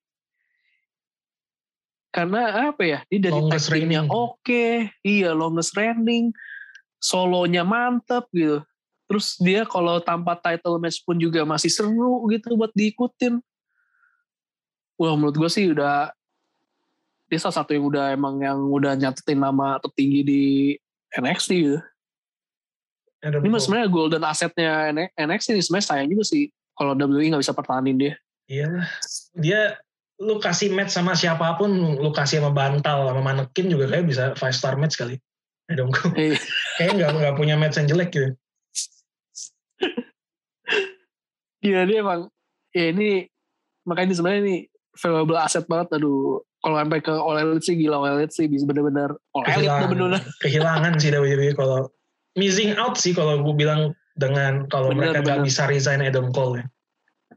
Karena 2.10 2.74
apa 2.74 2.82
ya? 2.82 2.98
Dia 3.06 3.30
dari 3.30 3.38
Longest 3.38 3.70
oke, 4.10 4.66
iya 5.06 5.30
longest 5.30 5.78
reigning, 5.78 6.34
solonya 6.98 7.62
mantep 7.62 8.26
gitu. 8.34 8.66
Terus 9.06 9.38
dia 9.38 9.62
kalau 9.66 10.02
tanpa 10.02 10.34
title 10.38 10.78
match 10.82 11.02
pun 11.06 11.18
juga 11.18 11.46
masih 11.46 11.70
seru 11.70 12.26
gitu 12.30 12.58
buat 12.58 12.74
diikutin. 12.74 13.38
Wah 14.98 15.14
menurut 15.14 15.38
gue 15.38 15.50
sih 15.50 15.70
udah 15.70 16.10
dia 17.30 17.38
salah 17.38 17.62
satu 17.62 17.70
yang 17.70 17.86
udah 17.86 18.10
emang 18.10 18.42
yang 18.42 18.58
udah 18.58 18.98
nyatetin 18.98 19.38
nama 19.38 19.78
tertinggi 19.78 20.20
di 20.26 20.42
NXT 21.14 21.50
gitu. 21.54 21.78
Adam 23.22 23.46
Ini 23.46 23.48
mah 23.48 23.54
Cole. 23.54 23.62
sebenarnya 23.62 23.88
golden 23.88 24.24
assetnya 24.26 24.72
NXT 25.14 25.54
ini 25.54 25.62
sebenarnya 25.62 25.86
sayang 25.86 26.08
juga 26.10 26.24
sih 26.26 26.50
kalau 26.74 26.98
WWE 26.98 27.30
nggak 27.30 27.42
bisa 27.46 27.54
pertahanin 27.54 27.96
dia. 28.02 28.14
Iyalah. 28.50 28.88
Dia 29.38 29.60
lu 30.18 30.42
kasih 30.42 30.74
match 30.74 30.90
sama 30.90 31.14
siapa 31.14 31.54
pun, 31.54 31.70
lu 32.02 32.10
kasih 32.10 32.42
sama 32.42 32.50
bantal 32.50 33.08
sama 33.08 33.22
manekin 33.22 33.70
juga 33.70 33.86
kayak 33.94 34.04
bisa 34.10 34.24
five 34.34 34.56
star 34.56 34.74
match 34.74 34.98
kali. 34.98 35.14
Adam 35.70 35.94
Cole. 35.94 36.18
Iya. 36.18 36.34
Kayaknya 36.82 36.94
nggak 36.98 37.10
nggak 37.14 37.34
punya 37.38 37.54
match 37.54 37.78
yang 37.78 37.86
jelek 37.94 38.10
gitu. 38.10 38.30
Iya 41.60 41.84
dia 41.84 42.00
emang 42.00 42.32
ya 42.72 42.88
ini 42.90 43.28
makanya 43.84 44.06
ini 44.08 44.14
sebenarnya 44.16 44.40
ini 44.42 44.56
valuable 44.98 45.38
asset 45.38 45.68
banget. 45.68 46.00
Aduh 46.00 46.42
kalau 46.60 46.76
sampai 46.76 47.00
ke 47.00 47.08
All 47.10 47.36
Elite 47.36 47.64
sih 47.64 47.74
gila 47.74 47.96
All 47.98 48.20
Elite 48.20 48.32
sih 48.32 48.46
bisa 48.46 48.68
bener-bener 48.68 49.16
All 49.32 49.44
Elite 49.48 49.88
bener-bener. 49.88 50.20
kehilangan 50.44 51.00
sih 51.00 51.08
WWE 51.08 51.56
kalau 51.56 51.88
missing 52.36 52.76
out 52.76 52.94
sih 52.94 53.12
kalau 53.12 53.40
gue 53.40 53.54
bilang 53.56 53.90
dengan 54.12 54.68
kalau 54.68 54.92
Bener, 54.92 55.16
mereka 55.16 55.24
nggak 55.24 55.40
bisa 55.48 55.64
resign 55.64 56.04
Adam 56.04 56.28
Cole 56.30 56.60
ya. 56.60 56.64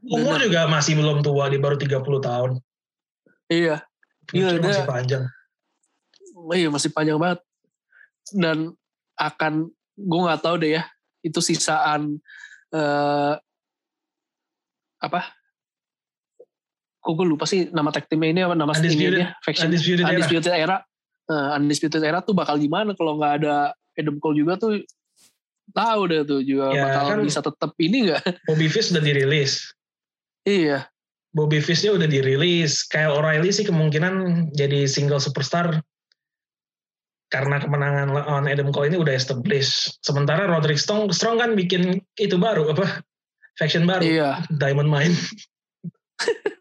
Umur 0.04 0.36
Bener. 0.36 0.52
juga 0.52 0.60
masih 0.68 1.00
belum 1.00 1.24
tua, 1.24 1.48
dia 1.48 1.56
baru 1.56 1.80
30 1.80 1.96
tahun. 2.20 2.50
Iya. 3.48 3.80
Future 4.28 4.56
Iya, 4.56 4.60
masih 4.60 4.84
dia- 4.84 4.90
panjang. 4.92 5.24
Iya 6.52 6.68
masih 6.68 6.90
panjang 6.92 7.16
banget. 7.16 7.40
Dan 8.36 8.76
akan 9.16 9.72
gue 9.94 10.20
nggak 10.28 10.42
tahu 10.44 10.56
deh 10.60 10.76
ya 10.76 10.84
itu 11.24 11.40
sisaan 11.40 12.20
eh, 12.68 13.34
apa? 15.00 15.20
Kok 17.04 17.12
gue 17.14 17.26
lupa 17.28 17.44
sih 17.44 17.68
nama 17.68 17.92
tag 17.92 18.08
teamnya 18.08 18.30
ini 18.30 18.40
apa 18.42 18.56
nama 18.56 18.72
Undisputed- 18.72 19.20
ini 19.20 19.28
faction 19.38 19.68
Undisputed 19.68 20.00
Era. 20.00 20.10
Undisputed 20.10 20.52
Era. 20.54 20.76
Eh, 21.24 21.48
Undisputed 21.54 22.02
Era 22.02 22.18
tuh 22.20 22.32
bakal 22.32 22.56
gimana 22.56 22.92
kalau 22.92 23.14
nggak 23.14 23.32
ada 23.38 23.54
Adam 23.92 24.16
Cole 24.18 24.36
juga 24.36 24.56
tuh 24.56 24.80
tahu 25.70 26.00
deh 26.06 26.20
tuh 26.22 26.40
juga 26.40 26.68
Ya, 26.70 26.82
bakal 26.82 27.04
kan- 27.14 27.22
bisa 27.22 27.40
tetap 27.40 27.70
ini 27.78 28.08
nggak? 28.08 28.20
Bobby 28.48 28.66
Fish 28.66 28.88
udah 28.88 29.00
dirilis. 29.00 29.68
iya. 30.42 30.88
Bobby 31.30 31.58
Fish-nya 31.58 31.90
udah 31.90 32.06
dirilis. 32.06 32.86
Kyle 32.86 33.10
O'Reilly 33.10 33.50
sih 33.50 33.62
kemungkinan 33.62 34.14
jadi 34.54 34.86
single 34.86 35.18
superstar 35.18 35.82
karena 37.26 37.58
kemenangan 37.58 38.06
lawan 38.08 38.46
Adam 38.46 38.70
Cole 38.70 38.86
ini 38.86 38.96
udah 38.96 39.10
established. 39.10 39.98
Sementara 39.98 40.46
Roderick 40.46 40.78
Strong, 40.78 41.10
Strong 41.10 41.42
kan 41.42 41.50
bikin 41.52 41.98
itu 42.14 42.38
baru 42.38 42.70
apa? 42.70 43.02
Faction 43.54 43.82
baru, 43.82 44.06
Iya. 44.06 44.30
Diamond 44.48 44.86
Mine. 44.86 45.14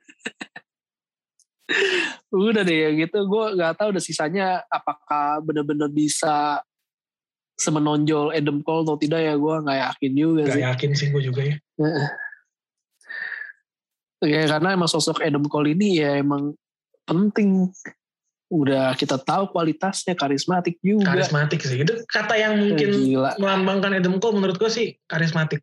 Udah 2.34 2.62
deh 2.66 2.78
ya 2.78 2.90
gitu. 2.98 3.18
Gue 3.26 3.56
nggak 3.56 3.80
tahu 3.80 3.96
udah 3.96 4.04
sisanya 4.04 4.62
apakah 4.68 5.40
bener-bener 5.46 5.88
bisa 5.88 6.60
semenonjol 7.54 8.34
Adam 8.34 8.66
Cole 8.66 8.84
atau 8.84 8.98
tidak 8.98 9.22
ya 9.22 9.34
gue 9.38 9.56
nggak 9.62 9.80
yakin 9.94 10.12
juga 10.18 10.42
Gak 10.50 10.56
sih. 10.58 10.64
yakin 10.66 10.90
sih 10.98 11.08
gue 11.14 11.22
juga 11.22 11.42
ya. 11.46 11.56
Ya 14.24 14.48
karena 14.48 14.74
emang 14.74 14.88
sosok 14.88 15.20
Adam 15.20 15.44
Cole 15.46 15.76
ini 15.76 16.00
ya 16.00 16.18
emang 16.18 16.56
penting. 17.04 17.70
Udah 18.54 18.94
kita 18.94 19.18
tahu 19.18 19.50
kualitasnya 19.50 20.14
karismatik 20.14 20.78
juga. 20.80 21.10
Karismatik 21.16 21.60
sih. 21.66 21.82
Itu 21.82 22.06
kata 22.06 22.38
yang 22.38 22.54
mungkin 22.62 22.90
Gila. 22.94 23.36
melambangkan 23.42 23.98
Adam 23.98 24.22
Cole 24.22 24.38
menurut 24.40 24.58
gue 24.58 24.70
sih 24.72 24.96
karismatik. 25.10 25.60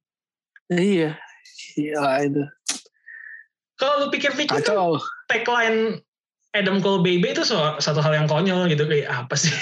Iya. 0.69 1.17
Gila 1.79 2.13
itu. 2.27 2.43
Kalau 3.81 3.95
lu 3.97 4.07
pikir-pikir 4.09 4.53
kan 4.53 4.61
Kacau. 4.61 5.01
tagline 5.27 6.05
Adam 6.53 6.79
Cole 6.79 7.01
baby 7.01 7.31
itu 7.31 7.41
so- 7.41 7.79
satu 7.79 7.99
hal 7.99 8.13
yang 8.13 8.27
konyol 8.27 8.67
gitu 8.67 8.85
kayak 8.85 9.09
apa 9.09 9.33
sih? 9.35 9.55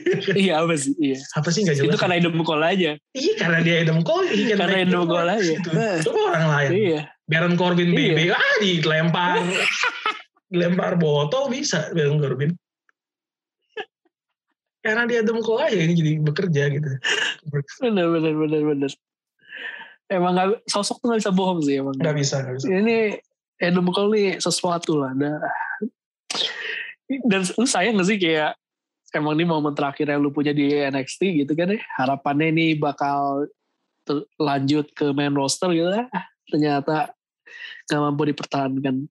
iya 0.40 0.62
apa 0.62 0.72
sih? 0.74 0.94
Iya. 0.96 1.18
apa 1.34 1.48
sih 1.50 1.60
nggak 1.60 1.76
jelas? 1.76 1.90
Itu 1.90 1.98
karena 1.98 2.16
Adam 2.16 2.40
Cole 2.40 2.64
aja. 2.64 2.90
Iya 3.12 3.32
karena 3.36 3.58
dia 3.60 3.82
Adam 3.82 4.00
Cole. 4.00 4.30
Can 4.30 4.56
Karena 4.56 4.76
Adam 4.80 5.04
Cole 5.04 5.28
aja. 5.28 5.42
gitu. 5.52 5.68
Nah. 5.70 5.98
Coba 6.00 6.20
orang 6.32 6.46
lain. 6.48 6.70
Iya. 6.72 7.00
Baron 7.26 7.54
Corbin 7.54 7.90
Iya. 7.90 7.98
baby 8.14 8.24
ah 8.30 8.54
dilempar 8.62 9.42
dilempar 10.46 10.92
botol 10.96 11.50
bisa 11.50 11.90
Baron 11.90 12.22
Corbin. 12.22 12.54
Karena 14.80 15.02
dia 15.04 15.18
Adam 15.20 15.42
Cole 15.42 15.66
aja 15.66 15.76
ini 15.76 15.92
jadi 15.92 16.12
bekerja 16.22 16.62
gitu. 16.70 16.90
Bener 17.82 18.06
bener 18.08 18.34
bener 18.34 18.62
bener. 18.64 18.92
emang 20.06 20.38
gak, 20.38 20.62
sosok 20.70 21.02
tuh 21.02 21.10
gak 21.10 21.18
bisa 21.18 21.34
bohong 21.34 21.58
sih 21.58 21.82
emang. 21.82 21.98
Gak 21.98 22.14
bisa, 22.14 22.38
gak 22.38 22.54
bisa. 22.54 22.70
Ini 22.70 23.18
Adam 23.56 23.88
Cole 23.88 24.10
nih 24.12 24.28
sesuatu 24.40 25.00
lah. 25.00 25.12
Dah. 25.16 25.40
Dan 27.06 27.46
lu 27.56 27.66
sayang 27.66 27.96
gak 27.96 28.08
sih 28.10 28.18
kayak 28.18 28.58
emang 29.14 29.38
ini 29.38 29.46
momen 29.48 29.72
terakhir 29.72 30.10
yang 30.10 30.20
lu 30.20 30.34
punya 30.34 30.52
di 30.52 30.74
NXT 30.74 31.46
gitu 31.46 31.52
kan 31.56 31.72
ya. 31.72 31.80
Harapannya 31.96 32.52
ini 32.52 32.76
bakal 32.76 33.48
lanjut 34.36 34.92
ke 34.92 35.10
main 35.16 35.32
roster 35.32 35.72
gitu 35.72 35.88
ya. 35.88 36.06
Ternyata 36.50 37.14
gak 37.86 38.00
mampu 38.02 38.28
dipertahankan. 38.28 39.06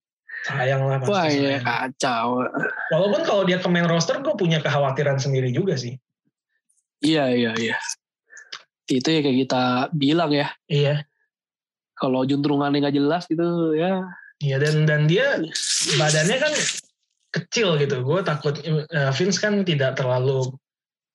Sayang 0.46 0.86
lah 0.86 1.02
pasti. 1.02 1.10
Wah 1.10 1.26
ya 1.26 1.58
kacau. 1.64 2.46
Walaupun 2.93 3.22
kalau 3.26 3.43
dia 3.50 3.58
ke 3.58 3.66
main 3.66 3.89
roster 3.89 4.22
gue 4.22 4.36
punya 4.38 4.62
kekhawatiran 4.62 5.18
sendiri 5.18 5.50
juga 5.50 5.74
sih. 5.74 5.98
Iya 7.02 7.34
iya 7.34 7.52
iya. 7.58 7.78
Itu 8.86 9.10
ya 9.10 9.26
kayak 9.26 9.38
kita 9.48 9.64
bilang 9.89 10.30
ya. 10.30 10.54
Iya. 10.70 11.10
Kalau 11.98 12.28
juntrungannya 12.28 12.84
nggak 12.86 12.96
jelas 13.00 13.26
gitu 13.26 13.74
ya. 13.74 14.06
Iya 14.44 14.60
dan 14.60 14.84
dan 14.84 15.02
dia 15.08 15.40
badannya 15.96 16.38
kan 16.42 16.54
kecil 17.36 17.80
gitu. 17.80 18.04
Gue 18.04 18.20
takut 18.24 18.56
eh, 18.64 19.12
Vince 19.16 19.40
kan 19.40 19.64
tidak 19.64 19.96
terlalu 19.96 20.52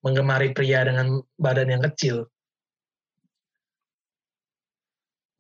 menggemari 0.01 0.57
pria 0.57 0.85
dengan 0.85 1.21
badan 1.37 1.69
yang 1.69 1.83
kecil. 1.85 2.25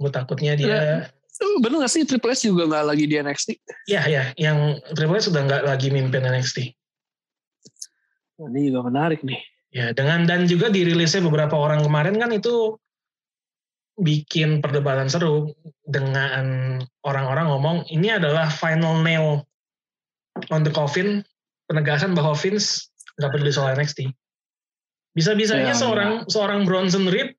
Gue 0.00 0.10
takutnya 0.12 0.56
dia 0.56 1.08
Bener 1.40 1.80
gak 1.80 1.92
sih 1.92 2.04
Triple 2.04 2.36
H 2.36 2.44
juga 2.44 2.68
nggak 2.68 2.84
lagi 2.84 3.04
di 3.08 3.16
NXT? 3.16 3.48
ya 3.88 4.04
ya 4.04 4.28
yang 4.36 4.76
Triple 4.92 5.16
H 5.16 5.32
sudah 5.32 5.40
nggak 5.48 5.62
lagi 5.64 5.88
mimpin 5.88 6.20
NXT. 6.20 6.76
Ini 8.40 8.60
juga 8.68 8.92
menarik 8.92 9.24
nih. 9.24 9.40
Ya 9.72 9.96
dengan 9.96 10.28
dan 10.28 10.44
juga 10.44 10.68
dirilisnya 10.68 11.24
beberapa 11.24 11.56
orang 11.56 11.80
kemarin 11.86 12.20
kan 12.20 12.28
itu 12.34 12.76
bikin 13.98 14.62
perdebatan 14.62 15.10
seru 15.10 15.50
dengan 15.88 16.78
orang-orang 17.02 17.46
ngomong 17.50 17.76
ini 17.90 18.14
adalah 18.14 18.46
final 18.48 19.02
nail 19.02 19.42
on 20.54 20.62
the 20.62 20.72
coffin 20.72 21.24
penegasan 21.66 22.14
bahwa 22.14 22.32
Vince 22.34 22.90
nggak 23.18 23.30
peduli 23.34 23.52
soal 23.52 23.74
NXT. 23.74 24.10
Bisa-bisanya 25.10 25.74
Ya, 25.74 25.76
seorang 25.76 26.24
seorang 26.30 26.62
Bronson 26.62 27.10
Reed 27.10 27.34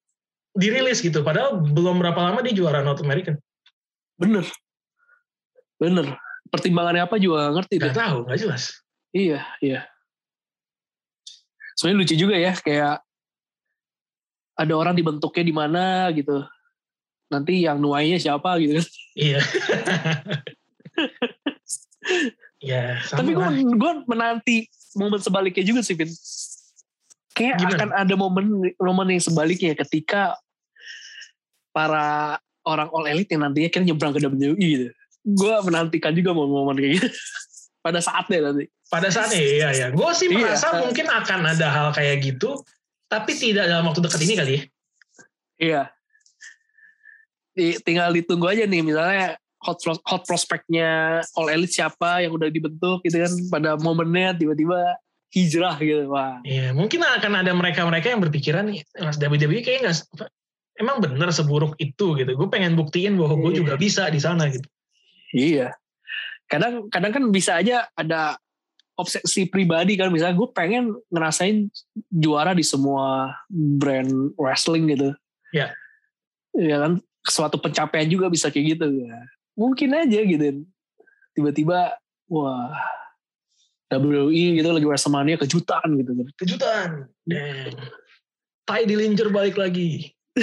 dirilis 0.52 1.00
gitu 1.00 1.24
padahal 1.24 1.64
belum 1.64 2.04
berapa 2.04 2.20
lama 2.20 2.44
dia 2.44 2.52
juara 2.52 2.84
North 2.84 3.00
American. 3.02 3.40
Bener. 4.20 4.44
Bener. 5.80 6.20
Pertimbangannya 6.52 7.08
apa 7.08 7.16
juga 7.16 7.48
gak 7.48 7.54
ngerti 7.64 7.76
Gak 7.80 7.86
deh. 7.90 7.96
tahu, 7.96 8.18
gak 8.28 8.40
jelas. 8.44 8.64
Iya, 9.16 9.40
iya. 9.64 9.88
Soalnya 11.80 12.04
lucu 12.04 12.16
juga 12.20 12.36
ya, 12.36 12.52
kayak 12.54 13.00
ada 14.58 14.74
orang 14.76 14.94
dibentuknya 14.94 15.44
di 15.44 15.54
mana 15.56 15.84
gitu. 16.12 16.44
Nanti 17.32 17.64
yang 17.64 17.80
nuainya 17.80 18.20
siapa 18.20 18.60
gitu 18.60 18.80
kan. 18.80 18.88
Iya. 19.16 19.40
ya, 22.62 23.00
sama 23.08 23.18
Tapi 23.24 23.32
gue 23.34 23.48
gue 23.76 23.92
menanti 24.08 24.58
momen 24.98 25.20
sebaliknya 25.22 25.64
juga 25.64 25.82
sih, 25.82 25.96
Vin. 25.96 26.12
Kayak 27.32 27.64
Gimana? 27.64 27.76
akan 27.80 27.90
ada 27.96 28.14
momen 28.20 28.46
momen 28.76 29.08
yang 29.16 29.24
sebaliknya 29.24 29.72
ketika 29.80 30.36
para 31.72 32.36
orang 32.68 32.92
all 32.92 33.08
elite 33.08 33.32
yang 33.32 33.48
nantinya 33.48 33.72
kan 33.72 33.88
nyebrang 33.88 34.12
ke 34.12 34.20
WWE 34.20 34.60
gitu. 34.60 34.88
Gue 35.24 35.56
menantikan 35.64 36.12
juga 36.12 36.36
momen-momen 36.36 36.76
kayak 36.78 36.94
gitu. 37.00 37.08
Pada 37.86 37.98
saatnya 37.98 38.54
nanti. 38.54 38.70
pada 38.92 39.08
saatnya 39.10 39.40
iya 39.42 39.70
ya. 39.74 39.88
Gue 39.90 40.12
sih 40.14 40.28
Iya. 40.30 40.38
merasa 40.54 40.68
mungkin 40.84 41.08
akan 41.10 41.40
ada 41.56 41.68
hal 41.72 41.88
kayak 41.96 42.20
gitu, 42.22 42.60
tapi 43.12 43.36
tidak 43.36 43.68
dalam 43.68 43.84
waktu 43.92 44.00
dekat 44.00 44.22
ini 44.24 44.34
kali 44.40 44.52
ya. 44.56 44.62
Iya. 45.62 45.82
Di, 47.52 47.76
tinggal 47.84 48.16
ditunggu 48.16 48.48
aja 48.48 48.64
nih 48.64 48.80
misalnya 48.80 49.36
hot 49.60 49.84
hot 49.84 50.24
prospeknya 50.24 51.20
All 51.36 51.52
Elite 51.52 51.76
siapa 51.76 52.24
yang 52.24 52.32
udah 52.40 52.48
dibentuk 52.48 53.04
gitu 53.04 53.20
kan 53.20 53.32
pada 53.52 53.70
momennya 53.76 54.40
tiba-tiba 54.40 54.96
hijrah 55.36 55.76
gitu 55.84 56.08
wah 56.08 56.40
Iya, 56.48 56.72
mungkin 56.72 57.04
akan 57.04 57.44
ada 57.44 57.52
mereka-mereka 57.52 58.16
yang 58.16 58.24
berpikiran 58.24 58.72
nih, 58.72 58.88
Mas 59.04 59.20
WWE 59.20 59.60
kayaknya 59.60 59.92
nggak 59.92 59.98
emang 60.80 60.98
bener 61.04 61.30
seburuk 61.36 61.76
itu 61.78 62.16
gitu. 62.16 62.32
Gue 62.34 62.48
pengen 62.48 62.80
buktiin 62.80 63.20
bahwa 63.20 63.36
gue 63.38 63.52
Iya. 63.52 63.60
juga 63.60 63.74
bisa 63.76 64.08
di 64.08 64.20
sana 64.24 64.48
gitu. 64.48 64.66
iya 65.32 65.72
kadang 66.52 66.92
kadang 66.92 67.12
kan 67.16 67.24
bisa 67.32 67.56
aja 67.56 67.88
ada 67.96 68.36
obsesi 69.00 69.48
pribadi 69.48 69.96
kan 69.98 70.12
misalnya 70.12 70.36
gue 70.38 70.50
pengen 70.52 70.94
ngerasain 71.10 71.72
juara 72.12 72.52
di 72.52 72.64
semua 72.66 73.34
brand 73.50 74.36
wrestling 74.36 74.92
gitu 74.92 75.12
Iya. 75.52 75.76
ya 76.56 76.78
kan 76.80 77.00
suatu 77.28 77.60
pencapaian 77.60 78.08
juga 78.08 78.32
bisa 78.32 78.48
kayak 78.48 78.78
gitu 78.80 78.88
ya 79.04 79.20
mungkin 79.56 79.92
aja 79.96 80.20
gitu 80.24 80.64
tiba-tiba 81.36 81.96
wah 82.32 82.72
WWE 83.92 84.56
gitu 84.56 84.72
lagi 84.72 84.88
WrestleMania 84.88 85.36
kejutan 85.36 85.84
gitu 86.00 86.12
kan 86.16 86.28
Kejutan. 86.40 86.90
Damn. 87.28 87.76
Tai 88.64 88.88
Dillinger 88.88 89.28
balik 89.36 89.60
lagi. 89.60 90.16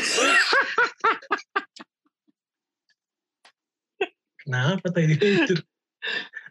Kenapa 4.45 4.85
Tai 4.93 5.05
Dillinger? 5.09 5.65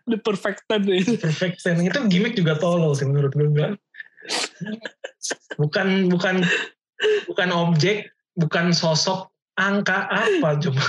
The 0.07 0.17
perfect 0.17 0.63
ten 0.71 0.87
deh. 0.87 1.03
Perfect 1.19 1.61
Ten 1.61 1.83
itu 1.83 1.99
gimmick 2.07 2.33
juga 2.39 2.55
tolol 2.55 2.95
sih 2.95 3.03
menurut 3.03 3.35
gue 3.35 3.47
enggak. 3.47 3.71
Bukan 5.59 6.07
bukan 6.07 6.43
bukan 7.29 7.49
objek, 7.51 8.11
bukan 8.39 8.71
sosok 8.71 9.29
angka 9.59 10.07
apa 10.07 10.57
coba. 10.63 10.83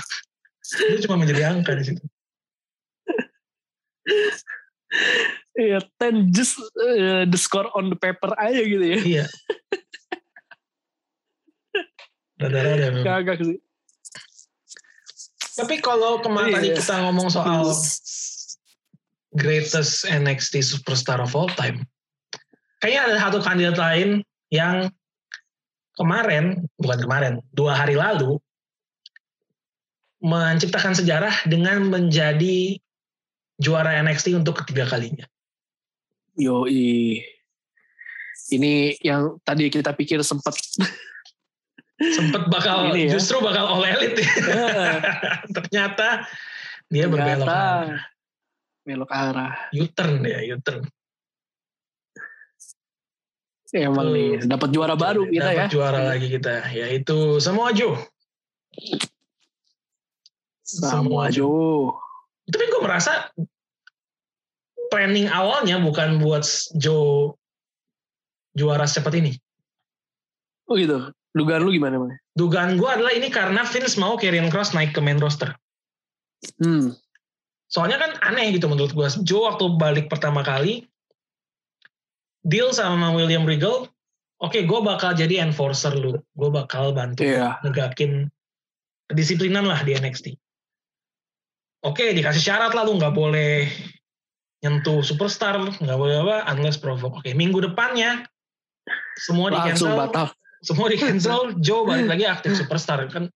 Dia 0.78 0.98
cuma 1.04 1.20
menjadi 1.20 1.50
angka 1.50 1.74
di 1.76 1.84
situ. 1.92 2.02
Iya, 5.58 5.82
ten 5.98 6.30
just 6.30 6.56
uh, 6.78 7.26
the 7.26 7.36
score 7.36 7.68
on 7.74 7.90
the 7.90 7.98
paper 7.98 8.30
aja 8.38 8.62
gitu 8.62 8.84
ya. 8.86 8.98
Iya. 9.02 9.24
Rada-rada 12.38 12.86
memang. 12.94 13.04
Kagak 13.04 13.42
sih. 13.42 13.58
Tapi 15.58 15.82
kalau 15.82 16.22
kemarin 16.22 16.54
tadi 16.54 16.70
Iya. 16.70 16.78
kita 16.78 16.94
ngomong 17.02 17.26
soal 17.34 17.66
greatest 19.38 20.04
NXT 20.04 20.60
superstar 20.60 21.22
of 21.22 21.32
all 21.38 21.48
time, 21.54 21.86
kayaknya 22.82 23.14
ada 23.14 23.16
satu 23.22 23.38
kandidat 23.40 23.78
lain 23.78 24.20
yang 24.50 24.90
kemarin, 25.94 26.66
bukan 26.76 26.98
kemarin, 27.06 27.34
dua 27.54 27.78
hari 27.78 27.94
lalu 27.94 28.36
menciptakan 30.18 30.98
sejarah 30.98 31.46
dengan 31.46 31.86
menjadi 31.86 32.74
juara 33.62 34.02
NXT 34.02 34.34
untuk 34.34 34.62
ketiga 34.66 34.90
kalinya. 34.90 35.26
Yoi. 36.38 37.22
Ini 38.48 38.98
yang 39.02 39.38
tadi 39.42 39.68
kita 39.70 39.92
pikir 39.94 40.22
sempat 40.22 40.54
Sempet 41.98 42.46
bakal, 42.46 42.94
Ini 42.94 43.10
ya. 43.10 43.18
justru 43.18 43.42
bakal 43.42 43.74
all 43.74 43.82
elite. 43.82 44.22
Ternyata 45.56 46.30
dia 46.86 47.10
berbelok 47.10 47.42
ternyata 47.42 47.58
arah. 47.90 48.02
Belok 48.88 49.12
arah. 49.12 49.68
U-turn 49.76 50.24
ya, 50.24 50.40
U-turn. 50.56 50.88
Emang 53.76 54.08
Tuh. 54.08 54.16
nih 54.16 54.30
dapat 54.48 54.68
juara 54.72 54.96
baru 54.96 55.28
kita 55.28 55.52
ya. 55.52 55.68
Dapat 55.68 55.74
juara 55.76 56.00
lagi 56.16 56.32
kita, 56.32 56.72
yaitu 56.72 57.36
Samoa 57.36 57.76
Joe. 57.76 58.00
Samoa 60.64 61.28
Joe. 61.28 61.92
Tapi 62.48 62.64
gue 62.64 62.80
merasa 62.80 63.28
planning 64.88 65.28
awalnya 65.28 65.76
bukan 65.84 66.16
buat 66.16 66.48
Joe 66.80 67.36
juara 68.56 68.88
secepat 68.88 69.20
ini. 69.20 69.36
Oh 70.64 70.80
gitu. 70.80 71.12
Dugaan 71.36 71.60
lu 71.60 71.76
gimana, 71.76 72.00
Bang? 72.00 72.16
Dugaan 72.32 72.80
gue 72.80 72.88
adalah 72.88 73.12
ini 73.12 73.28
karena 73.28 73.68
Vince 73.68 74.00
mau 74.00 74.16
Karrion 74.16 74.48
Cross 74.48 74.72
naik 74.72 74.96
ke 74.96 75.00
main 75.04 75.20
roster. 75.20 75.52
Hmm. 76.56 76.96
Soalnya 77.68 78.00
kan 78.00 78.16
aneh 78.24 78.56
gitu 78.56 78.66
menurut 78.66 78.96
gue. 78.96 79.08
Joe 79.22 79.44
waktu 79.44 79.64
balik 79.76 80.08
pertama 80.08 80.40
kali, 80.40 80.88
deal 82.40 82.72
sama 82.72 83.12
William 83.12 83.44
Regal, 83.44 83.86
oke 84.40 84.58
gue 84.64 84.80
bakal 84.80 85.12
jadi 85.12 85.44
enforcer 85.44 85.92
lu. 85.92 86.16
Gue 86.32 86.50
bakal 86.50 86.96
bantu 86.96 87.28
Iya. 87.28 87.60
negakin 87.60 88.32
kedisiplinan 89.08 89.68
lah 89.68 89.84
di 89.84 89.92
NXT. 89.96 90.36
Oke, 91.86 92.10
dikasih 92.10 92.42
syarat 92.42 92.74
lah 92.74 92.82
lu 92.82 92.98
nggak 92.98 93.14
boleh 93.14 93.70
nyentuh 94.58 94.98
superstar, 95.06 95.62
nggak 95.78 95.98
boleh 95.98 96.18
apa, 96.26 96.36
unless 96.50 96.74
provoke. 96.74 97.22
Oke, 97.22 97.30
minggu 97.38 97.62
depannya 97.62 98.26
semua 99.14 99.54
di 99.54 99.58
cancel, 99.62 99.94
batal. 99.94 100.26
semua 100.66 100.90
di 100.90 100.98
cancel, 100.98 101.54
Joe 101.62 101.86
balik 101.86 102.10
lagi 102.10 102.26
aktif 102.26 102.58
superstar 102.58 103.06
kan 103.06 103.30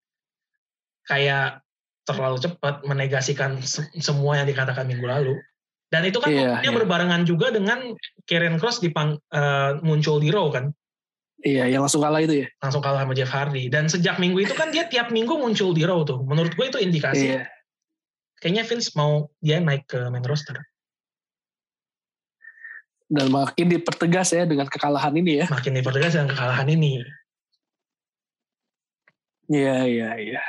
kayak 1.06 1.61
terlalu 2.02 2.38
cepat 2.42 2.82
menegasikan 2.82 3.62
se- 3.62 3.86
semua 4.02 4.42
yang 4.42 4.46
dikatakan 4.48 4.86
minggu 4.86 5.06
lalu. 5.06 5.34
Dan 5.92 6.08
itu 6.08 6.18
kan 6.24 6.32
Iya, 6.32 6.56
momennya 6.56 6.72
iya. 6.72 6.78
berbarengan 6.80 7.22
juga 7.28 7.52
dengan 7.52 7.92
Karen 8.24 8.56
Cross 8.56 8.80
dipang, 8.80 9.20
eh, 9.28 9.70
muncul 9.84 10.18
di 10.18 10.32
Raw 10.32 10.48
kan. 10.48 10.72
Iya, 11.42 11.66
yang 11.68 11.82
langsung 11.84 12.00
kalah 12.00 12.22
itu 12.22 12.46
ya. 12.46 12.48
langsung 12.62 12.80
kalah 12.80 13.02
sama 13.02 13.12
Jeff 13.18 13.28
Hardy. 13.28 13.66
Dan 13.68 13.90
sejak 13.90 14.16
minggu 14.22 14.46
itu 14.46 14.54
kan 14.54 14.70
dia 14.70 14.86
tiap 14.86 15.10
minggu 15.10 15.34
muncul 15.36 15.74
di 15.74 15.82
Raw 15.84 16.00
tuh. 16.06 16.22
Menurut 16.22 16.54
gue 16.54 16.66
itu 16.70 16.78
indikasi 16.80 17.34
Iya. 17.34 17.50
kayaknya 18.40 18.62
Vince 18.66 18.94
mau 18.94 19.26
dia 19.42 19.58
naik 19.58 19.84
ke 19.90 19.98
main 20.08 20.22
roster. 20.22 20.58
Dan 23.12 23.28
makin 23.28 23.68
dipertegas 23.68 24.32
ya 24.32 24.48
dengan 24.48 24.70
kekalahan 24.72 25.12
ini 25.12 25.44
ya. 25.44 25.46
Makin 25.52 25.76
dipertegas 25.76 26.16
dengan 26.16 26.32
kekalahan 26.32 26.68
ini. 26.72 27.04
Iya, 29.52 29.76
iya, 29.84 30.10
iya. 30.16 30.42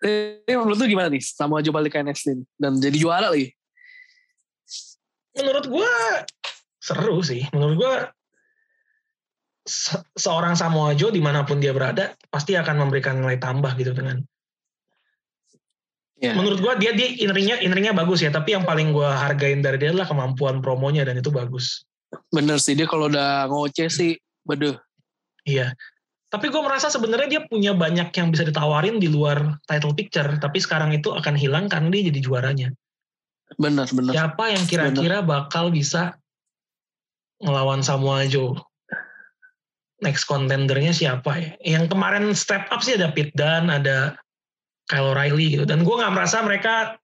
Eh, 0.00 0.40
menurut 0.56 0.80
lu 0.80 0.86
gimana 0.88 1.12
nih 1.12 1.20
sama 1.20 1.60
Joe 1.60 1.76
balik 1.76 1.92
ke 1.92 2.00
NXT 2.00 2.26
ini? 2.32 2.44
dan 2.56 2.80
jadi 2.80 2.96
juara 2.96 3.28
lagi? 3.28 3.52
Menurut 5.36 5.66
gue 5.68 5.90
seru 6.80 7.20
sih. 7.20 7.44
Menurut 7.52 7.76
gue 7.76 7.92
se- 9.68 10.04
seorang 10.16 10.56
Samoa 10.56 10.96
Joe 10.96 11.12
di 11.12 11.20
mana 11.20 11.44
pun 11.44 11.60
dia 11.60 11.70
berada 11.70 12.16
pasti 12.32 12.56
akan 12.56 12.86
memberikan 12.86 13.20
nilai 13.20 13.36
tambah 13.36 13.76
gitu 13.76 13.92
dengan 13.92 14.20
Iya. 16.20 16.36
menurut 16.36 16.60
gua 16.60 16.76
dia 16.76 16.92
dia 16.92 17.16
inringnya 17.16 17.64
inringnya 17.64 17.96
bagus 17.96 18.20
ya 18.20 18.28
tapi 18.28 18.52
yang 18.52 18.60
paling 18.60 18.92
gua 18.92 19.08
hargain 19.16 19.64
dari 19.64 19.80
dia 19.80 19.88
adalah 19.88 20.04
kemampuan 20.04 20.60
promonya 20.60 21.00
dan 21.00 21.16
itu 21.16 21.32
bagus 21.32 21.88
Bener 22.28 22.60
sih 22.60 22.76
dia 22.76 22.84
kalau 22.84 23.08
udah 23.08 23.48
ngoceh 23.48 23.88
sih, 23.88 24.20
beduh. 24.44 24.76
iya 25.48 25.72
tapi 26.30 26.46
gue 26.48 26.62
merasa 26.62 26.86
sebenarnya 26.86 27.28
dia 27.28 27.42
punya 27.44 27.74
banyak 27.74 28.14
yang 28.14 28.30
bisa 28.30 28.46
ditawarin 28.46 29.02
di 29.02 29.10
luar 29.10 29.58
title 29.66 29.94
picture 29.94 30.38
tapi 30.38 30.62
sekarang 30.62 30.94
itu 30.94 31.10
akan 31.10 31.34
hilang 31.34 31.66
karena 31.66 31.90
dia 31.90 32.14
jadi 32.14 32.20
juaranya 32.22 32.68
Bener, 33.58 33.90
bener. 33.90 34.14
siapa 34.14 34.44
yang 34.54 34.64
kira-kira 34.70 35.26
bakal 35.26 35.74
bisa 35.74 36.14
ngelawan 37.42 37.82
Samoa 37.82 38.24
Joe 38.30 38.54
next 40.00 40.24
contendernya 40.30 40.94
siapa 40.94 41.30
ya 41.36 41.50
yang 41.76 41.84
kemarin 41.90 42.30
step 42.32 42.70
up 42.70 42.80
sih 42.80 42.94
ada 42.94 43.10
Pete 43.10 43.34
Dunne 43.34 43.68
ada 43.68 44.14
Kyle 44.86 45.12
O'Reilly 45.12 45.58
gitu 45.58 45.64
dan 45.66 45.82
gue 45.82 45.94
nggak 45.94 46.14
merasa 46.14 46.40
mereka 46.46 46.96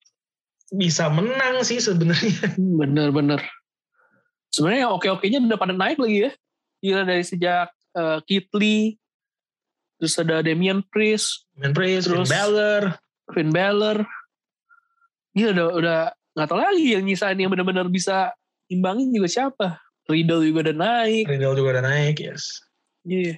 bisa 0.70 1.11
menang 1.11 1.66
sih 1.66 1.79
sebenarnya 1.79 2.55
Bener, 2.59 3.11
bener. 3.14 3.43
Sebenarnya 4.57 4.89
oke-okenya 4.89 5.45
udah 5.45 5.59
pada 5.61 5.77
naik 5.77 6.01
lagi 6.01 6.24
ya. 6.24 6.31
Gila 6.81 7.03
dari 7.05 7.20
sejak 7.20 7.68
uh, 7.93 8.24
Keith 8.24 8.49
Lee, 8.57 8.97
terus 9.97 10.14
ada 10.16 10.40
Damian 10.40 10.84
Priest, 10.86 11.49
Man 11.57 11.72
Priest, 11.72 12.07
Finn 12.07 12.22
Terus- 12.22 12.30
Balor, 12.30 12.82
Finn 13.32 13.51
Balor. 13.51 13.99
Gila 15.32 15.51
udah 15.53 15.68
udah 15.74 15.99
nggak 16.32 16.49
tahu 16.49 16.61
lagi 16.61 16.86
yang 16.92 17.05
nyisain 17.05 17.36
yang 17.36 17.49
benar-benar 17.49 17.88
bisa 17.88 18.32
imbangin 18.68 19.09
juga 19.11 19.28
siapa. 19.28 19.68
Riddle 20.07 20.44
juga 20.44 20.70
udah 20.70 20.76
naik. 20.76 21.24
Riddle 21.26 21.55
juga 21.55 21.68
udah 21.76 21.84
naik, 21.84 22.16
yes. 22.20 22.62
Iya. 23.03 23.36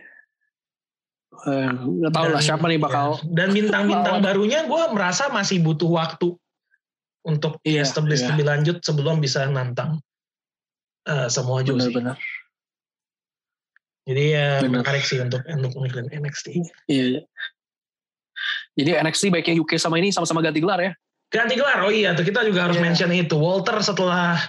Eh, 1.39 1.69
nggak 1.71 2.13
tahu 2.13 2.27
lah 2.29 2.39
Dan- 2.39 2.47
siapa 2.47 2.65
nih 2.67 2.77
bakal. 2.77 3.09
ya. 3.17 3.25
Dan 3.33 3.49
bintang-bintang 3.53 4.17
barunya 4.27 4.65
gue 4.65 4.83
merasa 4.91 5.29
masih 5.29 5.59
butuh 5.59 5.89
waktu 5.89 6.35
untuk 7.23 7.57
Iya, 7.63 7.83
establish 7.83 8.21
iya. 8.21 8.29
lebih 8.33 8.45
lanjut 8.47 8.77
sebelum 8.81 9.19
bisa 9.19 9.47
nantang 9.47 10.03
eh, 11.05 11.29
semua 11.29 11.63
Joe 11.63 11.79
sih. 11.79 11.89
Benar-benar. 11.89 12.19
Jadi 14.09 14.25
ya 14.33 14.65
Bener. 14.65 14.81
menarik 14.81 15.05
sih 15.05 15.21
untuk 15.21 15.45
untuk 15.45 15.73
ngikutin 15.77 16.09
NXT. 16.17 16.47
Iya. 16.89 17.05
iya. 17.13 17.21
Jadi 18.81 18.91
NXT 19.05 19.29
baiknya 19.29 19.61
UK 19.61 19.77
sama 19.77 20.01
ini 20.01 20.09
sama-sama 20.09 20.41
ganti 20.41 20.65
gelar 20.65 20.81
ya. 20.81 20.93
Ganti 21.29 21.61
gelar, 21.61 21.85
oh 21.85 21.93
iya 21.93 22.17
tuh 22.17 22.25
kita 22.25 22.41
juga 22.49 22.65
harus 22.65 22.81
Iya. 22.81 22.85
mention 22.89 23.13
itu. 23.13 23.37
Walter 23.37 23.77
setelah 23.85 24.41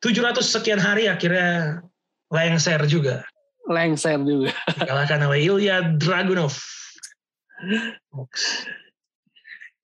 700 0.00 0.40
sekian 0.40 0.80
hari 0.80 1.12
akhirnya 1.12 1.84
lengser 2.32 2.80
juga. 2.88 3.20
Lengser 3.68 4.16
juga. 4.24 4.54
Dikalahkan 4.80 5.20
oleh 5.28 5.44
Ilya 5.44 6.00
Dragunov. 6.00 6.56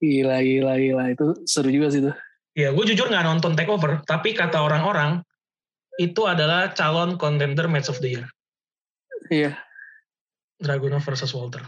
Gila, 0.00 0.36
gila, 0.40 0.72
gila. 0.80 1.04
Itu 1.12 1.26
seru 1.44 1.68
juga 1.68 1.92
sih 1.92 2.00
tuh. 2.00 2.16
Ya, 2.52 2.72
gue 2.72 2.84
jujur 2.84 3.08
nggak 3.08 3.24
nonton 3.24 3.56
Takeover, 3.56 4.04
tapi 4.04 4.36
kata 4.36 4.60
orang-orang 4.60 5.24
itu 5.96 6.24
adalah 6.28 6.72
calon 6.72 7.16
contender 7.16 7.64
match 7.68 7.88
of 7.88 7.96
the 8.00 8.16
year. 8.16 8.26
Iya. 9.32 9.56
Dragunov 10.60 11.00
versus 11.02 11.32
Walter. 11.32 11.64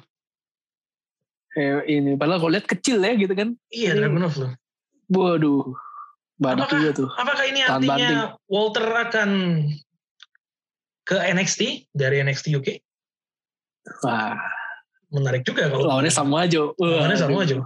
Kayak 1.56 1.88
ini. 1.88 2.12
Padahal 2.14 2.38
kalau 2.44 2.52
lihat 2.52 2.68
kecil 2.68 3.00
ya 3.00 3.16
gitu 3.16 3.32
kan. 3.32 3.56
Iya, 3.72 3.96
Ini- 3.96 3.98
Dragunov 4.04 4.34
loh. 4.36 4.52
Waduh. 5.08 5.64
Apakah- 6.44 6.76
juga 6.76 6.90
tuh. 6.92 7.08
Apakah 7.16 7.44
ini 7.48 7.60
Tahan 7.64 7.72
artinya 7.80 7.96
banting. 7.96 8.20
Walter 8.52 8.84
akan 8.84 9.30
ke 11.04 11.16
NXT 11.16 11.60
dari 11.94 12.20
NXT 12.20 12.52
UK? 12.52 12.68
Wah. 14.04 14.36
Menarik 15.14 15.46
juga 15.46 15.70
kalau 15.70 15.86
Lawannya 15.88 16.10
sama 16.10 16.44
aja. 16.44 16.68
Lawannya 16.74 17.16
sama 17.16 17.36
aja. 17.46 17.56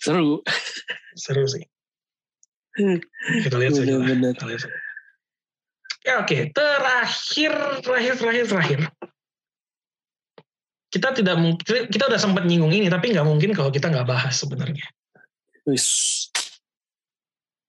Seru. 0.00 0.40
Seru 1.14 1.44
sih. 1.44 1.62
Kita 3.44 3.56
lihat 3.60 3.76
saja. 3.76 3.94
Kita 4.00 4.44
lihat 4.48 4.60
saja. 4.64 4.78
Ya 6.10 6.18
oke, 6.18 6.50
terakhir, 6.50 7.52
terakhir, 7.86 8.14
terakhir, 8.18 8.44
terakhir. 8.50 8.80
Kita 10.90 11.14
tidak 11.14 11.38
mungkin, 11.38 11.86
kita 11.86 12.10
udah 12.10 12.18
sempat 12.18 12.42
nyinggung 12.50 12.74
ini, 12.74 12.90
tapi 12.90 13.14
nggak 13.14 13.22
mungkin 13.22 13.54
kalau 13.54 13.70
kita 13.70 13.86
nggak 13.86 14.10
bahas 14.10 14.34
sebenarnya. 14.34 14.82
Wis. 15.70 16.26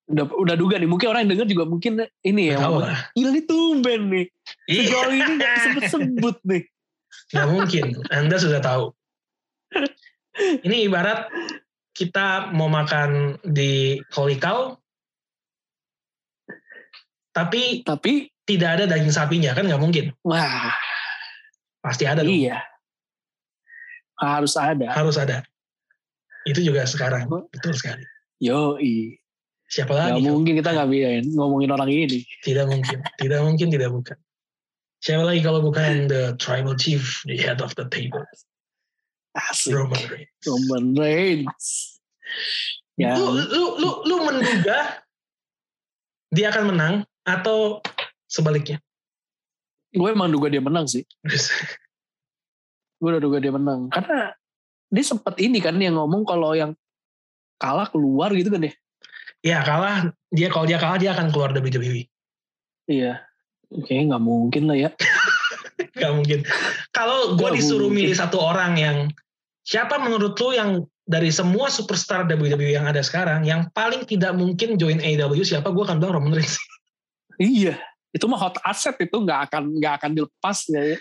Udah, 0.09 0.25
udah 0.25 0.55
duga 0.57 0.81
nih. 0.81 0.89
Mungkin 0.89 1.05
orang 1.13 1.29
yang 1.29 1.37
denger 1.37 1.47
juga 1.53 1.69
mungkin 1.69 2.01
ini 2.25 2.49
ya. 2.49 2.57
Tahu 2.65 2.81
lah. 2.81 2.97
Gila 3.13 3.29
nih 3.29 3.45
tumben 3.45 4.01
nih. 4.09 4.25
Iya, 4.65 4.81
Sejauh 4.89 5.13
ini 5.13 5.31
gak 5.37 5.51
disebut-sebut 5.53 6.37
nih. 6.49 6.63
nggak 7.31 7.47
mungkin. 7.53 7.85
Anda 8.09 8.35
sudah 8.41 8.59
tahu. 8.59 8.85
Ini 10.65 10.87
ibarat 10.87 11.27
kita 11.91 12.55
mau 12.55 12.71
makan 12.71 13.37
di 13.43 13.99
Holy 14.15 14.39
Cow, 14.39 14.80
tapi 17.31 17.81
Tapi, 17.81 18.27
tidak 18.43 18.69
ada 18.79 18.83
daging 18.87 19.11
sapinya 19.11 19.51
kan 19.51 19.63
nggak 19.67 19.79
mungkin. 19.79 20.11
wah 20.23 20.71
Pasti 21.81 22.05
ada 22.05 22.21
dong. 22.21 22.29
iya. 22.29 22.61
Harus 24.21 24.53
ada. 24.53 24.85
Harus 24.93 25.17
ada. 25.17 25.41
Itu 26.45 26.61
juga 26.61 26.85
sekarang. 26.85 27.25
Betul 27.49 27.73
sekali. 27.73 28.05
Yoi. 28.37 29.17
Siapa 29.65 29.89
Gak 29.89 29.97
lagi? 29.97 30.21
kalau- 30.21 30.35
mungkin 30.37 30.53
kita 30.61 30.69
gak 30.75 30.89
biarin 30.91 31.25
ngomongin 31.33 31.71
orang 31.73 31.89
ini. 31.89 32.21
Tidak 32.43 32.69
mungkin. 32.69 33.01
Tidak 33.17 33.39
mungkin, 33.41 33.67
tidak 33.73 33.89
bukan. 33.89 34.17
Siapa 35.01 35.25
lagi 35.25 35.41
kalau 35.41 35.65
bukan 35.65 36.05
the 36.05 36.37
tribal 36.37 36.77
chief, 36.77 37.25
the 37.25 37.33
head 37.33 37.57
of 37.65 37.73
the 37.73 37.89
table, 37.89 38.21
Asik. 39.33 39.73
Roman 39.73 39.97
Reigns. 40.05 40.37
Roman 40.45 40.85
Reigns. 40.93 41.65
Ya, 43.01 43.17
Lu, 43.17 43.33
lu, 43.33 43.65
lu, 43.81 43.89
lu 44.05 44.15
menduga 44.21 45.01
dia 46.29 46.53
akan 46.53 46.63
menang 46.69 46.95
atau 47.27 47.81
sebaliknya? 48.27 48.81
gue 49.91 50.07
emang 50.07 50.31
duga 50.31 50.47
dia 50.47 50.63
menang 50.63 50.87
sih. 50.87 51.03
Gue 53.01 53.17
udah 53.17 53.19
duga 53.19 53.43
dia 53.43 53.51
menang. 53.51 53.91
Karena 53.91 54.31
dia 54.87 55.03
sempet 55.03 55.35
ini 55.43 55.59
kan 55.59 55.75
yang 55.81 55.99
ngomong 55.99 56.23
kalau 56.23 56.55
yang 56.55 56.71
kalah 57.59 57.89
keluar 57.91 58.31
gitu 58.31 58.47
kan 58.53 58.61
ya. 58.67 58.73
ya 59.41 59.57
kalah, 59.65 60.13
dia 60.31 60.47
kalau 60.47 60.65
dia 60.69 60.77
kalah 60.79 60.95
dia 61.01 61.11
akan 61.11 61.33
keluar 61.33 61.51
dari 61.51 61.67
WWE. 61.67 62.01
Iya. 62.87 63.25
Kayaknya 63.71 64.03
nggak 64.15 64.23
mungkin 64.23 64.63
lah 64.69 64.77
ya. 64.77 64.89
Gak 65.97 66.13
mungkin. 66.13 66.45
Kalau 66.93 67.35
gue 67.35 67.49
disuruh 67.57 67.89
mungkin. 67.89 68.05
milih 68.05 68.15
satu 68.15 68.37
orang 68.37 68.77
yang 68.77 68.97
siapa 69.65 69.97
menurut 69.97 70.37
lu 70.37 70.53
yang 70.53 70.85
dari 71.09 71.33
semua 71.33 71.67
superstar 71.73 72.29
WWE 72.29 72.77
yang 72.77 72.85
ada 72.85 73.01
sekarang 73.01 73.43
yang 73.43 73.67
paling 73.73 74.05
tidak 74.05 74.31
mungkin 74.37 74.77
join 74.77 75.01
AEW 75.01 75.41
siapa? 75.41 75.73
Gue 75.73 75.83
akan 75.83 75.97
bilang 75.99 76.21
Roman 76.21 76.37
Reigns. 76.37 76.55
Iya. 77.41 77.75
Itu 78.13 78.29
mah 78.29 78.37
hot 78.37 78.61
asset 78.61 78.93
itu 79.01 79.17
nggak 79.17 79.49
akan 79.49 79.63
nggak 79.81 79.93
akan 79.97 80.11
dilepas 80.13 80.57
ya. 80.69 80.93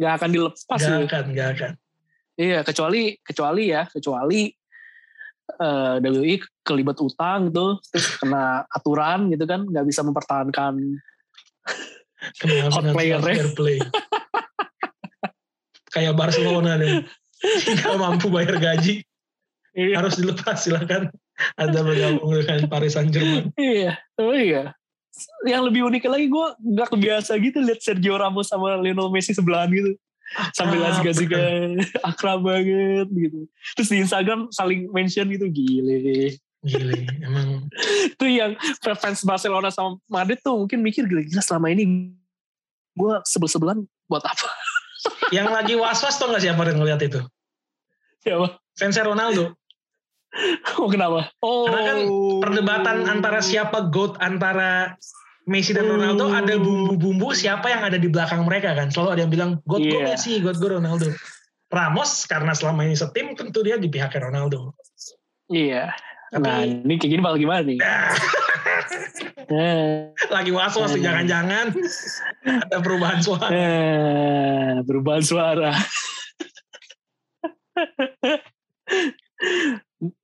Nggak 0.00 0.12
akan 0.16 0.30
dilepas 0.32 0.80
Gak 0.80 0.88
ya. 0.88 0.98
akan, 1.04 1.24
gak 1.36 1.48
akan. 1.58 1.72
Iya, 2.40 2.58
kecuali 2.64 3.20
kecuali 3.20 3.62
ya, 3.68 3.84
kecuali 3.84 4.48
eh 5.50 5.96
WI 6.00 6.40
kelibat 6.64 6.96
utang 7.04 7.52
gitu, 7.52 7.76
terus 7.92 8.06
kena 8.16 8.64
aturan 8.70 9.28
gitu 9.28 9.44
kan, 9.44 9.66
nggak 9.68 9.84
bisa 9.84 10.00
mempertahankan. 10.00 10.74
Hot 12.72 12.86
player, 12.96 13.20
fair 13.20 13.48
play? 13.52 13.76
Kayak 15.92 16.14
Barcelona 16.16 16.80
deh. 16.80 17.04
Gak 17.76 17.96
mampu 17.98 18.32
bayar 18.32 18.56
gaji, 18.56 19.04
Iya, 19.80 19.94
harus 20.04 20.20
dilepas 20.20 20.60
silakan. 20.60 21.08
Anda 21.56 21.80
bergabung 21.80 22.36
dengan 22.36 22.68
Paris 22.68 22.92
Saint 22.92 23.08
Germain. 23.08 23.48
iya, 23.56 23.96
oh 24.20 24.36
iya. 24.36 24.76
Yang 25.48 25.62
lebih 25.72 25.80
unik 25.88 26.04
lagi 26.04 26.26
gue 26.28 26.46
nggak 26.76 26.88
kebiasa 26.92 27.32
gitu 27.40 27.64
lihat 27.64 27.80
Sergio 27.80 28.20
Ramos 28.20 28.52
sama 28.52 28.76
Lionel 28.76 29.08
Messi 29.08 29.32
sebelahan 29.32 29.72
gitu. 29.72 29.96
Sambil 30.54 30.84
Ah, 30.84 30.94
asik-asik 30.94 31.32
akrab 32.12 32.44
banget 32.44 33.08
gitu. 33.08 33.48
Terus 33.74 33.88
di 33.88 33.96
Instagram 34.04 34.52
saling 34.52 34.92
mention 34.92 35.26
gitu 35.32 35.48
gile. 35.48 36.36
Gile, 36.60 37.08
emang 37.24 37.66
Itu 38.14 38.28
yang 38.28 38.52
fans 39.00 39.24
Barcelona 39.24 39.72
sama 39.72 39.96
Madrid 40.06 40.38
tuh 40.44 40.60
mungkin 40.60 40.84
mikir 40.84 41.08
gila-gila 41.08 41.40
selama 41.40 41.72
ini 41.72 42.12
gue 42.94 43.14
sebel-sebelan 43.24 43.80
buat 44.06 44.22
apa? 44.22 44.48
Yang 45.32 45.48
lagi 45.50 45.74
was-was 45.80 46.20
tau 46.20 46.28
gak 46.28 46.44
siapa 46.44 46.60
yang 46.68 46.78
ngeliat 46.84 47.00
itu? 47.00 47.24
Siapa? 48.20 48.60
Fansnya 48.76 49.08
Ronaldo. 49.08 49.56
Oh 50.76 50.86
kenapa? 50.86 51.34
Oh. 51.40 51.66
Karena 51.66 51.82
kan 51.84 51.98
Perdebatan 52.40 52.96
antara 53.04 53.40
siapa 53.40 53.88
GOAT 53.88 54.14
antara 54.18 54.94
Messi 55.44 55.72
dan 55.72 55.88
Ronaldo 55.88 56.26
Oh. 56.26 56.32
ada 56.32 56.54
bumbu-bumbu 56.54 57.32
siapa 57.32 57.66
yang 57.66 57.82
ada 57.82 57.96
di 57.96 58.06
belakang 58.06 58.44
mereka 58.44 58.72
kan. 58.72 58.88
Selalu 58.88 59.08
ada 59.10 59.20
yang 59.20 59.32
bilang 59.32 59.50
GOAT 59.64 59.82
gue 59.82 59.90
Iya. 59.96 60.06
Messi, 60.06 60.38
GOAT 60.38 60.56
gue 60.56 60.70
Ronaldo. 60.72 61.10
Ramos 61.66 62.24
karena 62.24 62.50
selama 62.50 62.82
ini 62.82 62.94
setim 62.94 63.34
tentu 63.34 63.60
dia 63.60 63.74
di 63.74 63.86
pihaknya 63.86 64.26
Ronaldo. 64.26 64.74
Iya. 65.46 65.90
Tapi- 66.30 66.40
Nah 66.40 66.62
ini 66.62 66.94
kayak 66.94 67.10
gini 67.10 67.20
bakal 67.20 67.38
gimana 67.38 67.62
nih? 67.64 67.78
Eh, 69.50 70.14
lagi 70.30 70.54
was-was 70.54 70.94
Hmm. 70.94 71.02
jangan-jangan 71.02 71.74
ada 72.46 72.78
perubahan 72.78 73.18
suara. 73.18 73.50
eh, 73.50 74.78
perubahan 74.80 75.22
suara. 75.22 75.74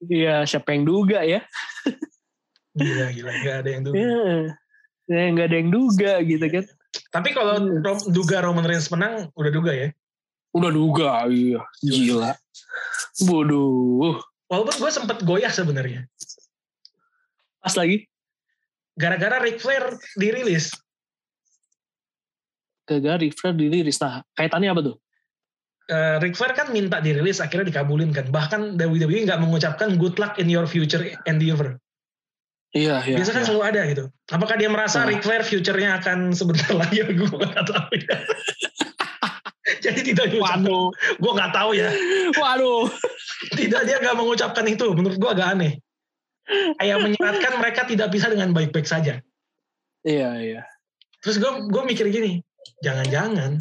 Iya, 0.08 0.48
siapa 0.48 0.72
yang 0.72 0.88
duga 0.88 1.20
ya? 1.22 1.44
Gila, 2.76 3.06
gila, 3.12 3.32
gak 3.44 3.56
ada 3.64 3.70
yang 3.70 3.82
dulu. 3.84 3.94
Ya, 5.06 5.22
nggak 5.30 5.46
ada 5.48 5.56
yang 5.56 5.70
duga 5.70 6.12
gitu 6.24 6.46
kan? 6.50 6.64
Tapi 7.12 7.28
kalau 7.36 7.54
Hmm. 7.60 8.10
Duga 8.10 8.40
Roman 8.42 8.64
Reigns 8.64 8.88
menang, 8.88 9.28
udah 9.36 9.52
duga 9.52 9.72
ya. 9.72 9.88
Udah 10.56 10.72
duga, 10.72 11.28
iya, 11.28 11.60
gila. 11.84 12.32
Bodoh. 13.28 14.16
Walaupun 14.48 14.74
gue 14.80 14.90
sempet 14.90 15.18
goyah 15.22 15.52
sebenarnya. 15.52 16.08
Pas 17.60 17.76
lagi, 17.76 18.08
Gara-gara 18.96 19.36
Ric 19.44 19.60
Flair 19.60 20.00
dirilis. 20.16 20.72
gara 22.88 23.18
Rifra 23.18 23.50
dirilis. 23.52 23.98
Nah, 24.00 24.22
kaitannya 24.32 24.70
apa 24.72 24.80
tuh? 24.80 24.96
Eh, 25.86 26.16
Ric 26.18 26.34
Flair 26.34 26.50
kan 26.58 26.74
minta 26.74 26.98
dirilis, 26.98 27.38
akhirnya 27.38 27.70
dikabulin 27.70 28.10
kan. 28.10 28.26
Bahkan 28.34 28.74
WWE 28.74 29.22
nggak 29.22 29.38
mengucapkan 29.38 29.94
good 29.94 30.18
luck 30.18 30.34
in 30.42 30.50
your 30.50 30.66
future 30.66 30.98
endeavor. 31.30 31.78
Iya, 32.74 33.06
iya. 33.06 33.16
Biasa 33.22 33.30
kan 33.30 33.42
iya. 33.42 33.48
selalu 33.48 33.62
ada 33.62 33.80
gitu. 33.86 34.04
Apakah 34.34 34.58
dia 34.58 34.66
merasa 34.66 35.06
Nah. 35.06 35.14
Ric 35.14 35.22
Flair 35.22 35.46
future-nya 35.46 36.02
akan 36.02 36.34
sebentar 36.34 36.74
lagi? 36.82 37.06
Gue 37.06 37.30
nggak 37.30 37.66
tahu 37.70 37.90
ya. 38.02 38.16
Jadi 39.86 40.00
tidak. 40.10 40.34
Waduh, 40.42 40.90
Gue 41.22 41.32
nggak 41.38 41.52
tahu 41.54 41.70
ya. 41.78 41.90
waduh. 42.34 42.90
Tidak 43.58 43.82
dia 43.86 43.96
nggak 44.02 44.16
mengucapkan 44.18 44.66
itu. 44.66 44.90
Menurut 44.90 45.18
gue 45.22 45.30
agak 45.30 45.54
aneh. 45.54 45.78
Kayak 46.78 46.98
menyeratkan 47.02 47.52
mereka 47.58 47.90
tidak 47.90 48.08
bisa 48.14 48.30
dengan 48.30 48.54
baik-baik 48.54 48.86
saja. 48.86 49.18
Iya, 50.06 50.30
iya. 50.38 50.62
Terus 51.18 51.42
gue 51.42 51.50
gue 51.66 51.82
mikir 51.82 52.06
gini, 52.14 52.38
jangan-jangan 52.86 53.58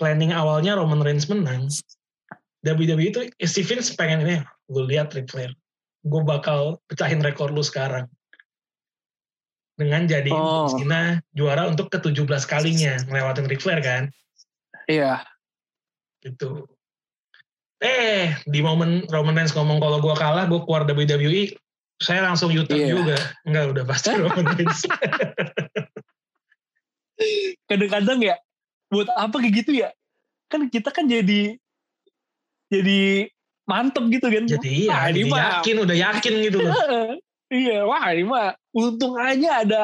planning 0.00 0.32
awalnya 0.32 0.80
Roman 0.80 1.04
Reigns 1.04 1.28
menang. 1.28 1.68
WWE 2.64 3.04
itu 3.12 3.20
eh, 3.28 3.48
si 3.48 3.60
Vince 3.60 3.92
pengen 3.92 4.24
ini, 4.24 4.36
lu 4.72 4.88
lihat 4.88 5.12
Ric 5.12 5.28
Flair, 5.28 5.52
gue 6.02 6.22
bakal 6.24 6.80
pecahin 6.88 7.20
rekor 7.20 7.52
lu 7.52 7.60
sekarang. 7.60 8.08
Dengan 9.76 10.04
jadi 10.04 10.28
Oh. 10.28 10.68
Cena 10.68 11.20
juara 11.32 11.68
untuk 11.68 11.88
ke-17 11.88 12.28
kalinya 12.44 13.00
ngelewatin 13.04 13.48
Ric 13.48 13.60
Flair 13.60 13.80
kan, 13.80 14.08
Iya. 14.84 15.24
gitu. 16.20 16.68
Eh, 17.80 18.36
di 18.44 18.60
momen 18.60 19.08
Roman 19.08 19.32
Reigns 19.32 19.56
ngomong 19.56 19.80
kalau 19.80 20.04
gue 20.04 20.12
kalah, 20.12 20.44
gue 20.44 20.60
keluar 20.68 20.84
WWE, 20.84 21.56
saya 21.96 22.20
langsung 22.20 22.52
YouTube 22.52 22.76
Iya. 22.76 22.92
juga. 22.92 23.16
Enggak, 23.48 23.64
udah 23.72 23.84
pasti 23.88 24.12
Roman 24.20 24.52
Reigns. 24.52 24.84
Kadang-kadang 27.64 28.20
ya, 28.20 28.36
buat 28.90 29.08
apa 29.14 29.38
kayak 29.38 29.54
gitu 29.64 29.72
ya? 29.80 29.94
Kan 30.50 30.66
kita 30.66 30.90
kan 30.90 31.06
jadi 31.06 31.54
jadi 32.70 33.30
mantep 33.66 34.04
gitu 34.10 34.26
kan. 34.26 34.44
jadi 34.46 34.66
iya, 34.66 35.10
ini 35.10 35.26
jadi 35.26 35.30
mah- 35.30 35.40
yakin, 35.62 35.76
udah 35.86 35.96
yakin 35.96 36.32
gitu 36.42 36.58
loh. 36.58 36.74
iya, 37.62 37.78
wah 37.86 38.04
ini 38.10 38.26
mah 38.26 38.54
untung 38.74 39.14
aja 39.14 39.62
ada 39.62 39.82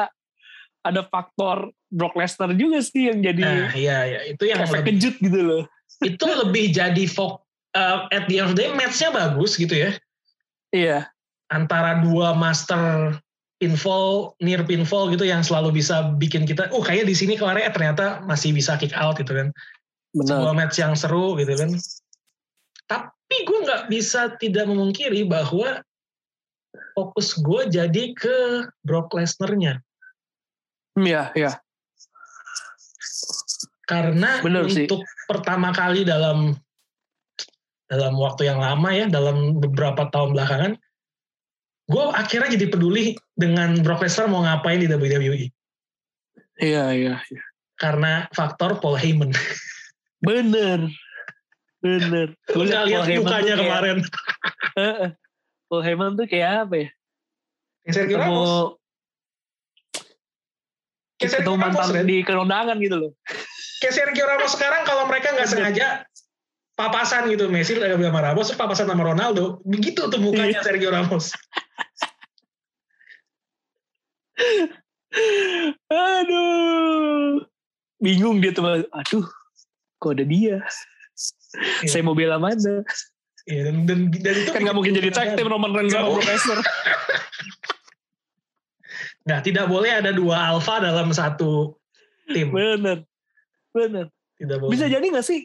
ada 0.83 1.01
faktor 1.07 1.71
Brock 1.87 2.15
Lesnar 2.19 2.51
juga 2.55 2.83
sih 2.83 3.07
yang 3.11 3.19
jadi 3.23 3.43
Nah, 3.43 3.71
iya, 3.75 3.97
iya. 4.07 4.19
Itu 4.31 4.43
yang 4.43 4.59
efek 4.63 4.83
lebih, 4.83 4.91
kejut 4.99 5.15
gitu 5.23 5.39
loh. 5.39 5.63
itu 6.03 6.25
lebih 6.27 6.65
jadi 6.75 7.03
fok, 7.07 7.41
uh, 7.73 8.05
at 8.11 8.27
the 8.27 8.37
end 8.43 8.51
of 8.51 8.53
the 8.53 8.67
day, 8.67 8.69
match-nya 8.75 9.09
bagus 9.09 9.55
gitu 9.55 9.71
ya. 9.73 9.91
Iya, 10.69 11.07
Antara 11.47 12.03
dua 12.03 12.35
master 12.35 13.15
pinfall, 13.57 14.37
near 14.41 14.61
pinfall 14.61 15.09
gitu 15.09 15.25
yang 15.25 15.41
selalu 15.41 15.81
bisa 15.81 16.13
bikin 16.17 16.45
kita, 16.45 16.69
oh 16.69 16.81
kayaknya 16.81 17.13
di 17.13 17.15
sini 17.17 17.33
kemarin 17.33 17.65
eh, 17.65 17.73
ternyata 17.73 18.21
masih 18.25 18.53
bisa 18.53 18.77
kick 18.77 18.93
out 18.93 19.17
gitu 19.17 19.33
kan. 19.33 19.49
Sebuah 20.13 20.53
benar. 20.53 20.69
match 20.69 20.77
yang 20.77 20.93
seru 20.93 21.37
gitu 21.37 21.53
kan. 21.57 21.73
Tapi 22.87 23.35
gue 23.43 23.59
nggak 23.65 23.83
bisa 23.91 24.33
tidak 24.39 24.65
memungkiri 24.69 25.25
bahwa 25.25 25.81
fokus 26.93 27.37
gue 27.37 27.69
jadi 27.69 28.13
ke 28.13 28.65
Brock 28.85 29.13
Lesnar-nya. 29.13 29.81
Iya, 30.97 31.29
iya. 31.37 31.51
Karena 33.87 34.41
Bener 34.43 34.67
sih. 34.67 34.85
untuk 34.85 35.05
pertama 35.29 35.71
kali 35.71 36.03
dalam 36.03 36.57
dalam 37.87 38.13
waktu 38.19 38.51
yang 38.51 38.59
lama 38.59 38.89
ya, 38.91 39.07
dalam 39.07 39.63
beberapa 39.63 40.11
tahun 40.11 40.35
belakangan, 40.35 40.73
gue 41.87 42.03
akhirnya 42.11 42.49
jadi 42.59 42.67
peduli 42.67 43.15
dengan 43.33 43.79
Brock 43.79 44.03
Lesnar 44.03 44.27
mau 44.27 44.43
ngapain 44.43 44.83
di 44.83 44.87
WWE. 44.91 45.47
Iya, 46.59 46.85
iya. 46.91 47.15
Karena 47.77 48.27
faktor 48.35 48.81
Paul 48.83 48.97
Heyman. 48.99 49.31
Bener. 50.19 50.89
Bener. 51.79 52.27
Nggak 52.51 52.83
liat 52.89 53.05
lihat 53.07 53.21
mukanya 53.23 53.53
kayak- 53.55 53.61
kemarin. 53.61 53.97
Paul 55.69 55.83
Heyman 55.83 56.15
tuh 56.15 56.27
kayak 56.27 56.67
apa 56.67 56.75
ya? 56.75 56.89
Sergio 57.87 58.19
Ketemu 58.19 58.35
Ramos. 58.35 58.51
Kayak 61.17 61.31
ketemu 61.39 61.55
Ramos, 61.55 61.63
mantan 61.63 61.89
Ren. 61.95 62.05
di 62.05 62.17
kerondangan 62.21 62.77
gitu 62.83 62.95
loh. 62.99 63.11
Kayak 63.79 63.93
Sergio 63.95 64.25
Ramos 64.27 64.51
sekarang 64.53 64.81
kalau 64.83 65.03
mereka 65.07 65.27
nggak 65.33 65.49
sengaja 65.49 65.87
papasan 66.77 67.27
gitu. 67.33 67.49
Messi 67.49 67.73
lagi 67.75 67.97
sama 67.97 68.21
Ramos, 68.21 68.53
terus 68.53 68.59
papasan 68.61 68.87
sama 68.87 69.03
Ronaldo. 69.03 69.59
Begitu 69.65 70.05
tuh 70.07 70.21
mukanya 70.21 70.61
Sergio 70.61 70.93
Ramos. 70.93 71.33
Aduh. 75.89 77.41
Bingung 77.97 78.37
dia 78.39 78.53
tuh. 78.53 78.85
Aduh. 78.93 79.25
Kok 79.97 80.13
ada 80.13 80.23
dia? 80.29 80.61
Iya. 81.81 81.89
Saya 81.89 82.05
mau 82.05 82.13
bela 82.13 82.37
mana? 82.37 82.85
Iya, 83.49 83.71
dan, 83.71 83.89
dan, 83.89 83.99
dan 84.13 84.35
itu 84.37 84.51
Kan 84.53 84.61
gak 84.61 84.77
mungkin 84.77 84.93
jadi 84.93 85.09
tag 85.09 85.33
team 85.33 85.49
Roman 85.49 85.73
Reigns 85.73 85.97
sama 85.97 86.21
Lesnar. 86.21 86.61
Nah, 89.27 89.43
tidak 89.43 89.67
boleh 89.67 89.91
ada 89.91 90.15
dua 90.15 90.55
alpha 90.55 90.79
dalam 90.79 91.11
satu 91.11 91.75
tim. 92.31 92.47
Bener. 92.47 93.03
Bener. 93.75 94.07
Tidak 94.39 94.55
boleh. 94.55 94.71
Bisa 94.71 94.87
jadi 94.87 95.03
gak 95.03 95.27
sih 95.27 95.43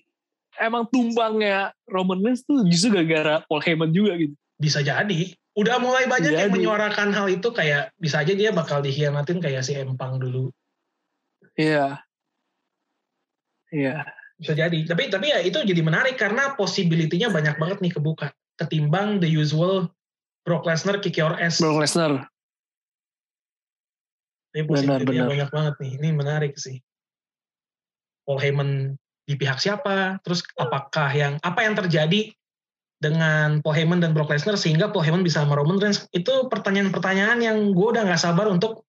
emang 0.61 0.89
tumbangnya 0.93 1.73
Roman 1.89 2.21
Reigns 2.21 2.45
tuh 2.45 2.65
justru 2.69 2.93
gara-gara 2.93 3.41
Paul 3.47 3.63
Heyman 3.65 3.95
juga 3.95 4.19
gitu. 4.21 4.35
Bisa 4.61 4.85
jadi. 4.85 5.33
Udah 5.53 5.77
mulai 5.77 6.09
banyak 6.09 6.33
yang 6.33 6.49
Jadi. 6.49 6.57
menyuarakan 6.65 7.13
hal 7.13 7.29
itu 7.29 7.53
kayak 7.53 7.93
bisa 8.01 8.25
aja 8.25 8.33
dia 8.33 8.57
bakal 8.57 8.81
dikhianatin 8.81 9.37
kayak 9.37 9.61
si 9.61 9.77
Empang 9.77 10.17
dulu. 10.17 10.49
Iya. 11.61 12.01
Iya. 13.69 14.01
Bisa 14.41 14.57
jadi. 14.57 14.79
Tapi 14.89 15.13
tapi 15.13 15.29
ya 15.29 15.45
itu 15.45 15.61
jadi 15.61 15.85
menarik 15.85 16.17
karena 16.17 16.57
possibility-nya 16.57 17.29
banyak 17.29 17.61
banget 17.61 17.85
nih 17.85 17.93
kebuka. 17.93 18.33
Ketimbang 18.57 19.21
the 19.21 19.29
usual 19.29 19.93
Brock 20.49 20.65
Lesnar 20.65 21.05
kick 21.05 21.21
your 21.21 21.37
ass. 21.37 21.61
Brock 21.61 21.85
Lesnar. 21.85 22.33
Ini 24.53 24.69
Benar, 24.69 25.01
benar. 25.05 25.29
banyak 25.29 25.51
banget 25.53 25.75
nih. 25.85 25.91
Ini 26.01 26.09
menarik 26.17 26.57
sih. 26.57 26.81
Paul 28.25 28.41
Heyman 28.41 28.97
di 29.23 29.35
pihak 29.39 29.59
siapa? 29.59 30.19
Terus 30.23 30.43
apakah 30.59 31.09
yang 31.15 31.33
apa 31.41 31.63
yang 31.63 31.75
terjadi 31.75 32.35
dengan 33.03 33.59
Paul 33.63 33.75
Heyman 33.75 33.99
dan 33.99 34.15
Brock 34.15 34.31
Lesnar 34.31 34.55
sehingga 34.55 34.91
Paul 34.91 35.03
Heyman 35.03 35.23
bisa 35.23 35.43
sama 35.43 35.59
Roman 35.59 35.79
Reigns? 35.79 36.07
Itu 36.11 36.47
pertanyaan-pertanyaan 36.47 37.39
yang 37.43 37.57
gue 37.71 37.89
udah 37.93 38.07
nggak 38.07 38.21
sabar 38.21 38.47
untuk 38.47 38.87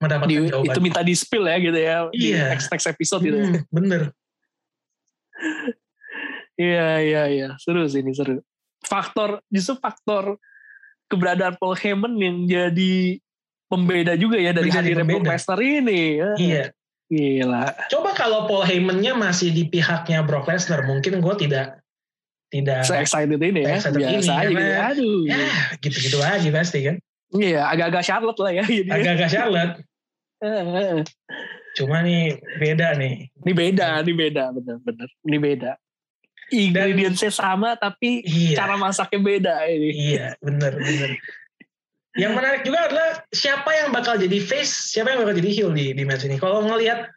mendapatkan 0.00 0.28
Di, 0.28 0.50
jawaban. 0.52 0.72
itu 0.72 0.80
minta 0.80 1.00
di 1.00 1.14
spill 1.16 1.44
ya 1.44 1.56
gitu 1.60 1.78
ya. 1.78 1.96
Di 2.12 2.26
Iya. 2.32 2.44
next 2.52 2.68
next 2.68 2.88
episode 2.88 3.22
gitu. 3.24 3.36
ya. 3.36 3.46
Hmm, 3.48 3.60
bener. 3.72 4.02
Iya 6.54 6.88
iya 7.02 7.22
iya 7.26 7.48
seru 7.58 7.82
sih 7.90 8.00
ini 8.00 8.14
seru. 8.14 8.38
Faktor 8.84 9.42
justru 9.50 9.74
faktor 9.80 10.38
keberadaan 11.10 11.58
Paul 11.58 11.74
Heyman 11.74 12.14
yang 12.20 12.36
jadi 12.46 13.18
pembeda 13.66 14.14
juga 14.14 14.38
ya 14.38 14.54
dari 14.54 14.70
hadirnya 14.70 15.02
Brock. 15.02 15.26
Lesnar 15.26 15.58
ini. 15.58 16.20
Ya. 16.20 16.30
Iya. 16.38 16.64
Gila. 17.08 17.64
Coba 17.92 18.16
kalau 18.16 18.48
Paul 18.48 18.64
Heyman-nya 18.64 19.12
masih 19.12 19.52
di 19.52 19.68
pihaknya 19.68 20.24
Brock 20.24 20.48
Lesnar, 20.48 20.82
mungkin 20.82 21.20
gue 21.20 21.34
tidak 21.36 21.78
tidak 22.48 22.86
Se 22.86 22.94
excited 22.96 23.36
ini 23.36 23.60
ya. 23.60 23.76
Se-excited 23.82 23.98
Biasa 23.98 24.14
ini, 24.14 24.30
aja 24.30 24.46
gitu. 24.46 24.54
karena- 24.56 24.88
Aduh. 24.88 25.20
ya 25.26 25.46
gitu-gitu 25.82 26.18
aja 26.22 26.48
pasti 26.50 26.78
kan. 26.82 26.96
Iya 27.34 27.62
agak-agak 27.66 28.02
Charlotte 28.06 28.40
lah 28.40 28.52
ya. 28.54 28.64
Jadi. 28.64 28.90
Agak-agak 28.90 29.28
Charlotte. 29.28 29.74
Cuma 31.74 31.96
nih 32.00 32.38
beda 32.56 32.94
nih. 32.94 33.26
Ini 33.42 33.52
beda, 33.52 33.86
ini 34.00 34.12
beda, 34.14 34.44
bener-bener. 34.54 35.08
Ini 35.26 35.38
beda. 35.42 35.72
Ingredientsnya 36.54 37.32
sama 37.32 37.74
tapi 37.74 38.22
Iya. 38.22 38.62
cara 38.62 38.76
masaknya 38.76 39.18
beda 39.18 39.54
ini. 39.66 39.88
Iya, 40.14 40.38
bener 40.38 40.72
bener. 40.76 41.10
Yang 42.14 42.32
menarik 42.38 42.62
juga 42.62 42.78
adalah 42.86 43.10
siapa 43.34 43.70
yang 43.74 43.88
bakal 43.90 44.14
jadi 44.14 44.38
face, 44.38 44.94
siapa 44.94 45.10
yang 45.10 45.26
bakal 45.26 45.34
jadi 45.34 45.50
heel 45.50 45.70
di 45.74 45.90
di 45.90 46.06
match 46.06 46.22
ini. 46.26 46.38
Kalau 46.38 46.62
ngelihat 46.62 47.10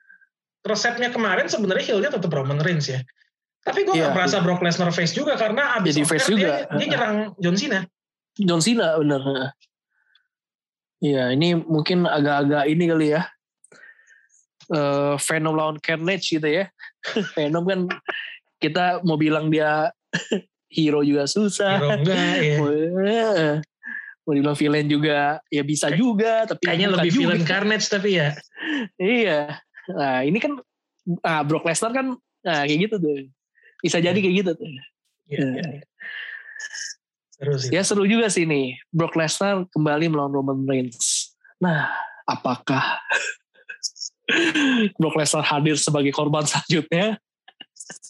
resepnya 0.66 1.14
kemarin 1.14 1.46
sebenarnya 1.46 1.86
heelnya 1.94 2.10
tetap 2.18 2.34
Roman 2.34 2.58
Reigns 2.58 2.90
ya. 2.90 3.06
Tapi 3.62 3.84
gue 3.84 3.94
Iya, 4.00 4.10
nggak 4.10 4.16
merasa 4.16 4.38
Brock 4.40 4.64
Lesnar 4.64 4.90
face 4.96 5.12
juga 5.12 5.36
karena 5.36 5.76
abis 5.76 6.00
Jadi 6.00 6.08
face 6.08 6.28
dia, 6.32 6.34
juga. 6.34 6.54
dia 6.80 6.86
nyerang 6.88 7.16
John 7.38 7.56
Cena. 7.60 7.80
John 8.40 8.62
Cena 8.64 8.96
bener. 8.98 9.22
Iya, 10.98 11.24
ini 11.36 11.54
mungkin 11.54 12.08
agak-agak 12.10 12.64
ini 12.72 12.84
kali 12.90 13.08
ya. 13.14 13.22
Eh 14.72 15.16
Venom 15.20 15.54
lawan 15.54 15.78
Carnage 15.84 16.40
gitu 16.40 16.48
ya. 16.48 16.72
Venom 17.38 17.68
kan 17.68 17.80
kita 18.58 19.04
mau 19.06 19.20
bilang 19.20 19.52
dia 19.52 19.94
hero 20.76 21.04
juga 21.04 21.28
susah. 21.28 21.78
Hero 21.78 21.90
enggak 22.02 22.26
ya. 22.42 23.62
Dibilang 24.28 24.60
villain 24.60 24.88
juga 24.92 25.40
ya 25.48 25.64
bisa 25.64 25.88
juga 25.96 26.44
tapi 26.44 26.68
Kayaknya 26.68 26.88
lebih 27.00 27.12
juga. 27.16 27.20
villain 27.24 27.44
Carnage 27.48 27.88
tapi 27.88 28.10
ya. 28.20 28.30
Iya. 29.00 29.64
Nah, 29.88 30.20
ini 30.28 30.38
kan 30.44 30.60
ah, 31.24 31.42
Brock 31.48 31.64
Lesnar 31.64 31.96
kan 31.96 32.20
nah, 32.44 32.62
kayak 32.68 32.92
gitu 32.92 32.96
tuh. 33.00 33.32
Bisa 33.80 34.04
jadi 34.04 34.18
kayak 34.20 34.36
gitu 34.44 34.52
tuh. 34.58 34.68
Iya, 35.32 35.48
iya, 35.48 35.66
iya. 35.80 35.86
Seru 37.38 37.54
sih. 37.56 37.70
Ya 37.72 37.82
seru 37.88 38.04
juga 38.04 38.28
sih 38.28 38.44
nih. 38.44 38.76
Brock 38.92 39.16
Lesnar 39.16 39.64
kembali 39.72 40.12
melawan 40.12 40.34
Roman 40.36 40.60
Reigns. 40.68 41.32
Nah, 41.64 41.88
apakah 42.28 43.00
Brock 45.00 45.16
Lesnar 45.16 45.48
hadir 45.48 45.80
sebagai 45.80 46.12
korban 46.12 46.44
selanjutnya? 46.44 47.16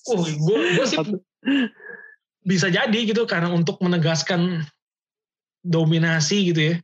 Oh, 0.09 0.23
gue 0.25 0.57
gue 0.73 0.85
sih 0.89 0.97
bisa 2.47 2.71
jadi 2.71 2.99
gitu 3.03 3.27
karena 3.27 3.51
untuk 3.51 3.77
menegaskan 3.83 4.63
dominasi 5.63 6.53
gitu 6.53 6.61
ya. 6.61 6.75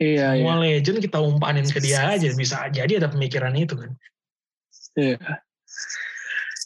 Iya, 0.00 0.26
iya. 0.32 0.40
Semua 0.40 0.56
legend 0.64 0.98
kita 1.04 1.18
umpanin 1.20 1.68
ke 1.68 1.76
dia 1.76 2.00
aja 2.08 2.32
bisa 2.32 2.72
jadi 2.72 3.04
ada 3.04 3.08
pemikiran 3.12 3.52
itu 3.52 3.76
kan. 3.76 3.92
iya. 4.96 5.20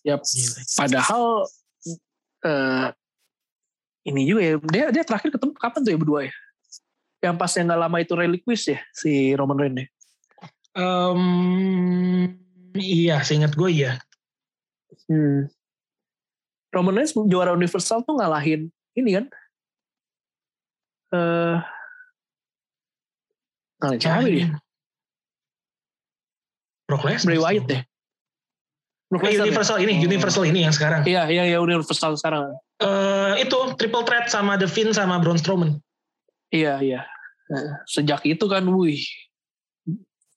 Ya, 0.05 0.20
Gila. 0.20 0.61
padahal 0.76 1.24
eh, 2.45 2.88
ini 4.07 4.20
juga 4.28 4.40
ya. 4.45 4.53
Dia 4.61 4.84
dia 4.95 5.03
terakhir 5.03 5.34
ketemu 5.34 5.53
kapan 5.57 5.80
tuh 5.82 5.90
ya 5.90 5.99
berdua 5.99 6.20
ya? 6.28 6.34
Yang 7.24 7.36
pas 7.40 7.53
yang 7.57 7.66
gak 7.72 7.80
lama 7.88 7.97
itu 8.05 8.12
reliquis 8.14 8.62
ya 8.68 8.78
si 8.92 9.32
Roman 9.34 9.59
Reigns 9.59 9.80
ya? 9.80 9.86
Em, 10.74 11.22
iya, 12.76 13.16
seingat 13.24 13.57
gue 13.57 13.70
iya. 13.72 13.99
Hmm. 15.09 15.49
Roman 16.70 16.95
Reigns 17.01 17.16
juara 17.26 17.57
Universal 17.57 18.05
tuh 18.05 18.14
ngalahin 18.20 18.68
ini 18.95 19.11
kan? 19.18 19.26
Eh 21.15 21.57
ngalahin 23.79 24.01
siapa 24.03 24.27
dia? 24.27 24.49
Brock 26.91 27.03
Lesnar. 27.07 27.29
Bray 27.31 27.41
Wyatt 27.41 27.65
deh. 27.71 27.83
Brock 29.09 29.23
Eh, 29.25 29.37
ya? 29.39 29.47
Universal 29.47 29.79
ini, 29.79 29.93
Oh. 30.01 30.05
Universal 30.11 30.45
ini 30.49 30.61
yang 30.67 30.75
sekarang. 30.75 31.01
Iya, 31.07 31.31
iya, 31.31 31.43
iya 31.47 31.59
Universal 31.62 32.19
sekarang. 32.19 32.51
Eh 32.83 33.47
itu 33.47 33.57
triple 33.79 34.03
threat 34.03 34.27
sama 34.29 34.59
The 34.59 34.67
Finn 34.67 34.91
sama 34.91 35.23
Braun 35.23 35.39
Strowman. 35.39 35.79
Iya, 36.51 36.83
iya. 36.83 37.01
Nah, 37.47 37.85
sejak 37.87 38.25
itu 38.27 38.45
kan, 38.49 38.65
wih. 38.67 39.01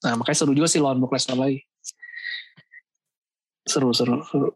Nah, 0.04 0.14
makanya 0.14 0.38
seru 0.38 0.54
juga 0.54 0.70
sih 0.70 0.78
lawan 0.78 1.02
Brock 1.02 1.16
Lesnar 1.16 1.40
lagi. 1.40 1.64
Seru, 3.66 3.90
seru, 3.92 4.22
seru. 4.24 4.54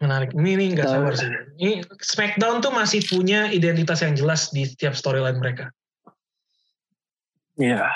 Menarik. 0.00 0.36
Ini 0.36 0.50
ini 0.60 0.64
nggak 0.76 0.88
sabar 0.88 1.12
sih. 1.16 1.28
Ini 1.56 1.72
SmackDown 2.00 2.60
tuh 2.60 2.72
masih 2.72 3.00
punya 3.08 3.48
identitas 3.48 4.04
yang 4.04 4.12
jelas 4.12 4.52
di 4.52 4.68
setiap 4.68 4.92
storyline 4.92 5.40
mereka. 5.40 5.72
Iya. 7.56 7.88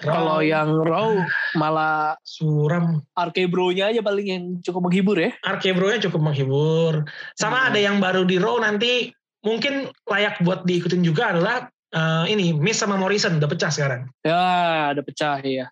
Kalau 0.00 0.40
Raw, 0.40 0.44
yang 0.44 0.80
Raw 0.80 1.12
malah 1.60 2.16
suram, 2.24 3.04
RK 3.12 3.52
Bro-nya 3.52 3.92
aja 3.92 4.00
paling 4.00 4.26
yang 4.32 4.44
cukup 4.64 4.88
menghibur 4.88 5.20
ya. 5.20 5.36
Arkebro-nya 5.44 6.08
cukup 6.08 6.24
menghibur. 6.24 7.04
Sama 7.36 7.60
Hmm. 7.60 7.68
ada 7.68 7.78
yang 7.84 7.96
baru 8.00 8.24
di 8.24 8.40
Raw 8.40 8.56
nanti 8.64 9.12
mungkin 9.44 9.92
layak 10.08 10.40
buat 10.40 10.64
diikutin 10.64 11.04
juga 11.04 11.36
adalah 11.36 11.68
eh, 11.90 12.24
ini 12.32 12.56
Miss 12.56 12.80
sama 12.80 12.96
Morrison 12.96 13.36
udah 13.36 13.50
pecah 13.50 13.68
sekarang. 13.68 14.08
Ya, 14.24 14.94
ada 14.96 15.02
pecah 15.04 15.42
ya. 15.44 15.68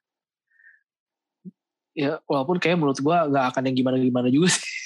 Ya, 1.96 2.22
walaupun 2.30 2.62
kayak 2.62 2.78
menurut 2.78 2.98
gua 3.02 3.26
nggak 3.26 3.54
akan 3.54 3.62
yang 3.70 3.76
gimana-gimana 3.80 4.28
juga 4.28 4.52
sih. 4.54 4.77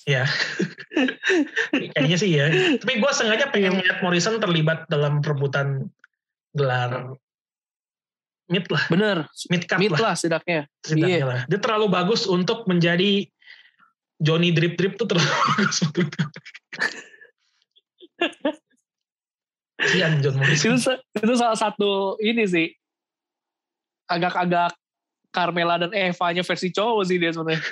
Kayaknya 1.92 2.16
sih 2.16 2.30
ya. 2.32 2.46
Tapi 2.76 2.92
gue 2.96 3.10
sengaja 3.12 3.48
pengen 3.48 3.76
lihat 3.76 4.00
Morrison 4.00 4.38
terlibat 4.38 4.86
dalam 4.86 5.20
perebutan 5.20 5.88
gelar 6.50 7.14
mid 8.46 8.66
lah, 8.66 8.82
Bener, 8.88 9.18
mid 9.46 9.62
card 9.64 9.78
mid 9.78 9.94
lah. 9.94 10.10
lah 10.10 10.14
setidaknya. 10.14 10.66
setidaknya 10.82 11.16
Iya. 11.16 11.26
lah. 11.26 11.40
Dia 11.46 11.58
terlalu 11.58 11.86
bagus 11.88 12.24
untuk 12.24 12.66
menjadi 12.66 13.30
Johnny 14.16 14.50
Drip 14.50 14.74
Drip 14.74 14.98
tuh 14.98 15.06
terlalu 15.06 15.30
bagus 15.54 15.76
untuk 15.80 16.06
Kasian 19.80 20.20
John 20.20 20.36
itu, 20.36 20.40
Morrison. 20.40 20.76
sa- 20.76 21.00
itu 21.14 21.34
salah 21.34 21.56
satu 21.56 21.90
ini 22.20 22.44
sih. 22.44 22.68
Agak-agak 24.04 24.74
Carmela 25.30 25.78
dan 25.78 25.94
Eva-nya 25.94 26.42
versi 26.42 26.68
cowok 26.68 27.06
sih 27.06 27.16
dia 27.16 27.30
sebenarnya. 27.30 27.62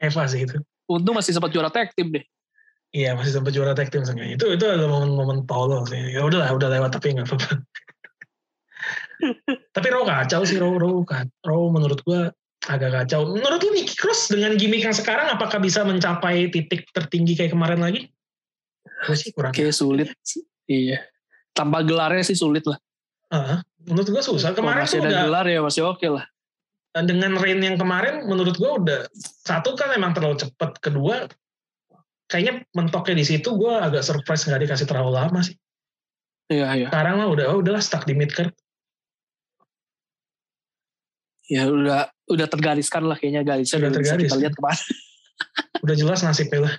Eva 0.00 0.24
sih 0.26 0.42
itu. 0.42 0.56
Untung 0.90 1.14
masih 1.14 1.30
sempat 1.30 1.54
juara 1.54 1.70
tag 1.70 1.94
team 1.94 2.10
deh. 2.10 2.24
Iya 2.90 3.14
masih 3.14 3.38
sempat 3.38 3.54
juara 3.54 3.78
tag 3.78 3.94
team 3.94 4.02
seenggaknya. 4.02 4.34
Itu 4.34 4.50
itu 4.50 4.64
adalah 4.66 4.90
momen-momen 4.90 5.46
tolol 5.46 5.86
sih. 5.86 6.10
Ya 6.10 6.26
udahlah, 6.26 6.50
udah 6.50 6.66
lewat 6.66 6.90
tapi 6.98 7.14
nggak 7.14 7.30
apa-apa. 7.30 7.50
tapi 9.76 9.86
Raw 9.94 10.02
kacau 10.02 10.42
sih 10.42 10.58
Raw, 10.58 10.74
Raw, 10.74 11.06
Raw 11.46 11.62
menurut 11.70 12.02
gua 12.02 12.34
agak 12.66 12.90
kacau. 12.90 13.30
Menurut 13.30 13.62
lu 13.62 13.70
Nikki 13.78 13.94
Cross 13.94 14.34
dengan 14.34 14.58
gimmick 14.58 14.82
yang 14.82 14.96
sekarang 14.96 15.30
apakah 15.30 15.62
bisa 15.62 15.86
mencapai 15.86 16.50
titik 16.50 16.90
tertinggi 16.90 17.38
kayak 17.38 17.54
kemarin 17.54 17.78
lagi? 17.78 18.10
Gue 19.06 19.16
sih 19.16 19.30
kurang. 19.30 19.54
Kayak 19.54 19.78
sulit. 19.78 20.10
Iya. 20.66 21.06
Tanpa 21.54 21.86
gelarnya 21.86 22.26
sih 22.26 22.34
sulit 22.34 22.66
lah. 22.66 22.76
Ah, 23.30 23.62
menurut 23.86 24.10
gua 24.10 24.22
susah. 24.26 24.50
Kemarin 24.50 24.82
masih 24.82 24.98
tuh 24.98 25.06
ada 25.06 25.10
udah 25.14 25.22
gelar 25.30 25.46
ya 25.46 25.60
masih 25.62 25.82
oke 25.86 26.06
lah. 26.10 26.26
Dan 26.90 27.06
dengan 27.06 27.38
rain 27.38 27.62
yang 27.62 27.78
kemarin 27.78 28.26
menurut 28.26 28.58
gue 28.58 28.66
udah 28.66 29.00
satu 29.46 29.78
kan 29.78 29.94
emang 29.94 30.10
terlalu 30.10 30.42
cepet 30.42 30.70
kedua 30.82 31.30
kayaknya 32.26 32.66
mentoknya 32.74 33.14
di 33.22 33.26
situ 33.26 33.54
gue 33.54 33.74
agak 33.74 34.02
surprise 34.02 34.46
nggak 34.46 34.66
dikasih 34.66 34.86
terlalu 34.90 35.14
lama 35.14 35.40
sih. 35.42 35.54
Iya, 36.50 36.66
iya. 36.74 36.88
sekarang 36.90 37.22
lah 37.22 37.30
udah 37.30 37.46
oh, 37.54 37.62
udahlah 37.62 37.78
stuck 37.78 38.02
di 38.10 38.14
mid 38.18 38.34
card 38.34 38.50
Ya 41.50 41.66
udah 41.66 42.10
udah 42.30 42.46
tergariskan 42.46 43.10
lah 43.10 43.18
kayaknya 43.18 43.42
garisnya 43.42 43.82
Udah 43.82 43.90
tergaris. 43.90 44.30
kita 44.30 44.38
lihat 44.38 44.54
ke 44.54 44.62
mana. 44.62 44.78
udah 45.84 45.96
jelas 45.98 46.22
nasibnya 46.22 46.70
lah. 46.70 46.74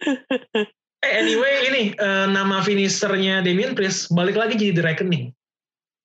Eh 1.00 1.16
anyway 1.16 1.64
ini 1.64 1.82
eh, 1.96 2.26
nama 2.28 2.60
finishernya 2.60 3.40
Damien 3.40 3.72
Priest 3.72 4.12
balik 4.12 4.36
lagi 4.36 4.60
jadi 4.60 4.76
The 4.76 4.84
Reckoning. 4.84 5.32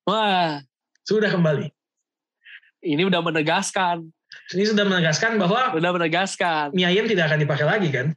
Wah, 0.07 0.63
sudah 1.03 1.27
kembali 1.27 1.67
ini 2.85 3.01
udah 3.09 3.25
menegaskan, 3.25 4.05
ini 4.53 4.63
sudah 4.69 4.85
menegaskan 4.85 5.41
bahwa 5.41 5.73
udah 5.73 5.91
menegaskan. 5.97 6.69
Miyayem 6.71 7.09
tidak 7.09 7.33
akan 7.33 7.41
dipakai 7.41 7.65
lagi 7.65 7.89
kan 7.89 8.13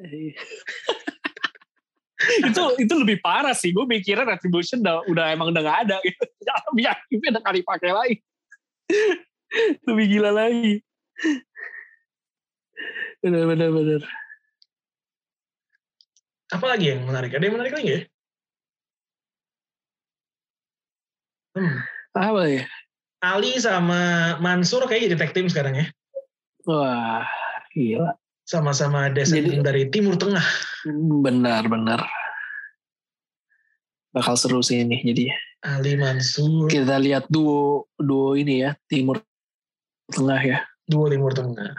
itu 2.48 2.62
itu 2.80 2.94
lebih 2.96 3.20
parah 3.20 3.56
sih. 3.56 3.72
Gue 3.72 3.88
mikirnya 3.88 4.24
retribution 4.24 4.84
udah, 4.84 5.04
udah 5.08 5.24
emang 5.32 5.52
udah 5.52 5.62
gak 5.64 5.78
ada 5.88 5.96
gitu. 6.08 6.24
Biar 6.76 6.96
udah 7.08 7.42
kali 7.44 7.60
pakai 7.64 7.90
lagi. 7.92 8.16
lebih 9.88 10.06
gila 10.08 10.30
lagi. 10.32 10.80
Bener 13.20 13.44
bener 13.44 13.68
bener. 13.68 14.02
apa 16.50 16.66
lagi 16.66 16.90
yang 16.90 17.06
menarik 17.06 17.30
ada 17.30 17.46
yang 17.46 17.54
menarik 17.54 17.74
lagi 17.78 17.88
ya 17.94 18.00
hmm. 21.54 21.78
Apa 22.10 22.42
ya? 22.50 22.66
Ali 23.20 23.56
sama 23.60 24.34
Mansur 24.40 24.88
kayak 24.88 25.12
jadi 25.12 25.16
tag 25.20 25.32
team 25.36 25.48
sekarang 25.48 25.76
ya 25.76 25.86
Wah, 26.64 27.24
gila. 27.72 28.16
sama-sama 28.44 29.08
descendant 29.08 29.60
Jadi- 29.60 29.66
dari 29.66 29.82
Timur 29.88 30.18
Tengah. 30.18 30.42
Benar 31.24 31.64
benar. 31.70 32.00
Bakal 34.10 34.34
seru 34.36 34.60
sih 34.60 34.82
ini 34.84 35.00
jadi. 35.00 35.30
Ali 35.62 35.94
Mansur, 35.96 36.66
Kita 36.68 36.96
lihat 36.98 37.28
duo 37.28 37.88
duo 37.96 38.32
ini 38.36 38.64
ya 38.64 38.72
timur 38.88 39.20
tengah 40.08 40.40
ya. 40.40 40.58
duo 40.84 41.06
Timur 41.06 41.30
Tengah. 41.32 41.76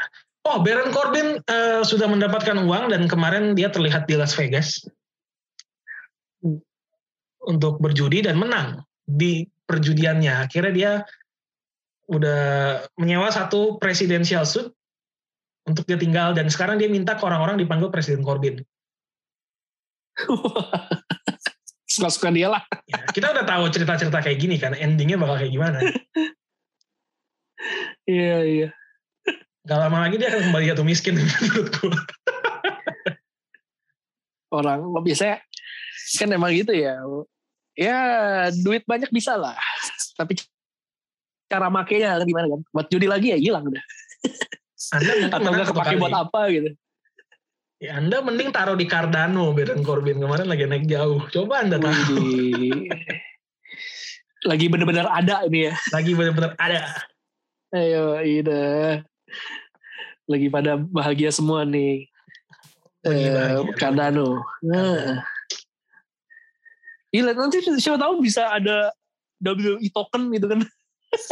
Oh, 0.47 0.61
Baron 0.65 0.89
Corbin 0.89 1.37
eh, 1.37 1.81
sudah 1.85 2.09
mendapatkan 2.09 2.57
uang 2.61 2.89
dan 2.89 3.05
kemarin 3.05 3.53
dia 3.53 3.69
terlihat 3.69 4.09
di 4.09 4.17
Las 4.17 4.33
Vegas 4.33 4.81
untuk 7.45 7.77
berjudi 7.81 8.25
dan 8.25 8.37
menang 8.37 8.81
di 9.05 9.45
perjudiannya. 9.65 10.45
Akhirnya 10.45 10.73
dia 10.73 10.91
udah 12.11 12.41
menyewa 12.99 13.31
satu 13.31 13.79
presidential 13.79 14.43
suit 14.43 14.67
untuk 15.63 15.87
dia 15.87 15.95
tinggal 15.95 16.35
dan 16.35 16.51
sekarang 16.51 16.75
dia 16.75 16.91
minta 16.91 17.15
ke 17.15 17.23
orang-orang 17.23 17.55
dipanggil 17.55 17.87
Presiden 17.87 18.25
Corbyn. 18.25 18.59
Suka-suka 21.91 22.31
dia 22.31 22.51
lah. 22.51 22.63
Ya, 22.87 23.03
kita 23.11 23.31
udah 23.31 23.43
tahu 23.47 23.67
cerita-cerita 23.71 24.19
kayak 24.23 24.39
gini 24.39 24.55
kan, 24.59 24.75
endingnya 24.75 25.15
bakal 25.15 25.39
kayak 25.39 25.53
gimana. 25.55 25.79
Iya, 28.09 28.41
iya. 28.41 28.69
Gak 29.61 29.77
lama 29.77 30.01
lagi 30.01 30.17
dia 30.17 30.33
akan 30.33 30.49
kembali 30.49 30.65
jatuh 30.73 30.81
miskin 30.81 31.21
menurutku. 31.21 31.93
Orang 34.49 34.89
biasanya 35.05 35.45
kan 36.17 36.33
emang 36.33 36.49
gitu 36.57 36.73
ya. 36.73 36.97
Ya 37.77 37.99
duit 38.65 38.81
banyak 38.89 39.13
bisa 39.13 39.37
lah. 39.37 39.53
Tapi 40.17 40.33
cara 41.51 41.67
makainya 41.67 42.15
gimana 42.23 42.47
kan? 42.47 42.61
Buat 42.71 42.87
judi 42.87 43.11
lagi 43.11 43.35
ya 43.35 43.37
hilang 43.37 43.67
udah. 43.67 43.83
Atau 45.27 45.39
menang 45.43 45.53
nggak 45.59 45.67
satu 45.67 45.75
kepake 45.75 45.95
buat 45.99 46.15
apa 46.15 46.41
gitu. 46.47 46.69
Ya, 47.81 47.97
anda 47.97 48.21
mending 48.21 48.53
taruh 48.53 48.77
di 48.77 48.85
Cardano 48.85 49.57
Baron 49.57 49.81
Corbin 49.81 50.21
kemarin 50.21 50.45
lagi 50.45 50.69
naik 50.69 50.85
jauh. 50.85 51.25
Coba 51.33 51.65
Anda. 51.65 51.81
Widih. 51.81 52.87
Lagi 54.45 54.65
bener-bener 54.69 55.09
ada 55.09 55.41
ini 55.49 55.69
ya. 55.69 55.73
Lagi 55.89 56.13
benar-benar 56.13 56.53
ada. 56.61 56.81
Ayo, 57.73 58.21
ida. 58.21 59.01
Lagi 60.29 60.47
pada 60.53 60.77
bahagia 60.77 61.33
semua 61.33 61.65
nih. 61.65 62.05
Lagi 63.01 63.25
Eh. 63.25 63.65
Cardano. 63.81 64.45
Nah. 64.61 65.25
Gila, 67.09 67.33
nanti 67.33 67.65
siapa 67.81 67.97
tahu 67.97 68.21
bisa 68.21 68.45
ada 68.45 68.93
WWE 69.41 69.89
token 69.89 70.29
gitu 70.37 70.45
kan. 70.53 70.61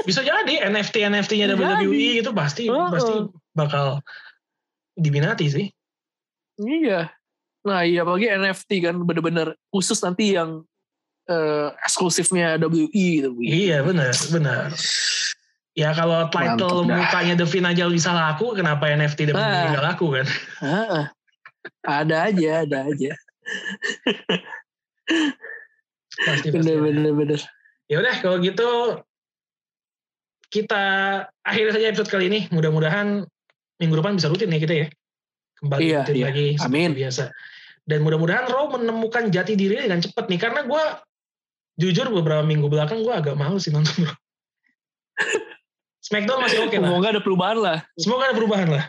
Bisa 0.04 0.22
jadi 0.22 0.68
NFT 0.68 1.08
NFT-nya 1.08 1.56
WWE 1.56 2.20
itu 2.20 2.32
pasti 2.36 2.68
Heeh. 2.68 2.90
pasti 2.92 3.14
bakal 3.56 4.04
diminati 4.94 5.48
sih. 5.48 5.66
Iya. 6.60 7.08
Nah 7.64 7.88
iya 7.88 8.04
apalagi 8.04 8.28
NFT 8.28 8.84
kan 8.84 8.96
bener-bener 9.04 9.56
khusus 9.72 10.00
nanti 10.04 10.36
yang 10.36 10.68
eh, 11.32 11.68
eksklusifnya 11.88 12.60
WWE 12.60 12.92
gitu. 13.24 13.32
Iya 13.40 13.80
benar 13.84 14.12
benar. 14.32 14.76
Ya 15.78 15.96
kalau 15.96 16.28
title 16.28 16.84
Mantap 16.84 16.92
dah. 16.92 16.98
mukanya 17.00 17.34
The 17.40 17.48
Fin 17.48 17.64
aja 17.64 17.88
bisa 17.88 18.12
laku, 18.12 18.52
kenapa 18.52 18.92
NFT 18.92 19.32
WWE 19.32 19.40
Ah. 19.40 19.72
nggak 19.72 19.86
laku 19.96 20.06
kan? 20.12 20.28
Heeh. 20.60 21.04
Ada 21.88 22.16
aja, 22.32 22.52
ada 22.68 22.78
aja. 22.92 23.12
Pasti 26.20 26.48
pasti. 26.52 26.58
Bener, 26.60 26.78
bener, 26.84 27.14
bener. 27.16 27.40
Ya 27.88 28.04
udah 28.04 28.16
kalau 28.22 28.38
gitu 28.44 28.68
kita 30.50 30.84
akhiri 31.46 31.70
saja 31.72 31.88
episode 31.94 32.10
kali 32.10 32.26
ini. 32.28 32.40
Mudah-mudahan 32.50 33.24
minggu 33.80 33.96
depan 33.96 34.18
bisa 34.18 34.28
rutin 34.28 34.52
ya 34.52 34.60
kita 34.60 34.76
ya. 34.76 34.88
Kembali 35.62 35.80
Iya, 35.82 36.00
rutin 36.04 36.16
iya. 36.18 36.26
lagi 36.28 36.46
seperti 36.58 36.76
Amin. 36.76 36.92
biasa. 36.98 37.24
Dan 37.90 38.00
mudah-mudahan 38.06 38.46
Raw 38.50 38.70
menemukan 38.70 39.34
jati 39.34 39.58
diri 39.58 39.82
dengan 39.82 40.02
cepat 40.02 40.30
nih 40.30 40.38
karena 40.42 40.62
gue 40.66 40.84
jujur 41.80 42.12
beberapa 42.12 42.44
minggu 42.46 42.68
belakang 42.68 43.02
gue 43.02 43.14
agak 43.14 43.34
males 43.38 43.66
sih 43.66 43.74
nonton 43.74 44.10
Raw. 44.10 44.18
Smackdown 46.06 46.42
masih 46.42 46.66
oke 46.66 46.78
lah. 46.78 46.90
Semoga 46.90 47.08
ada 47.14 47.22
perubahan 47.22 47.58
lah. 47.58 47.78
Semoga 47.98 48.24
ada 48.30 48.36
perubahan 48.36 48.70
lah. 48.70 48.86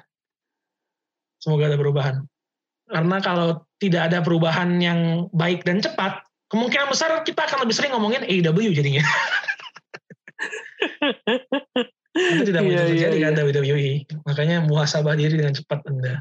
Semoga 1.41 1.65
ada 1.69 1.77
perubahan. 1.81 2.16
Karena 2.91 3.16
kalau 3.23 3.49
tidak 3.81 4.03
ada 4.11 4.19
perubahan 4.20 4.69
yang 4.82 5.31
baik 5.32 5.65
dan 5.65 5.81
cepat, 5.81 6.20
kemungkinan 6.53 6.91
besar 6.91 7.23
kita 7.24 7.47
akan 7.47 7.65
lebih 7.65 7.74
sering 7.77 7.93
ngomongin 7.97 8.24
AEW 8.24 8.73
jadinya. 8.73 9.05
Itu 12.11 12.43
tidak 12.43 12.61
mungkin 12.66 12.74
Iya, 12.74 12.85
iya, 12.90 12.90
terjadi 12.90 13.19
kan 13.23 13.32
iya. 13.32 13.43
WWE. 13.47 13.90
Makanya 14.27 14.57
muhasabah 14.66 15.15
diri 15.15 15.35
dengan 15.39 15.55
cepat 15.55 15.78
Anda. 15.86 16.15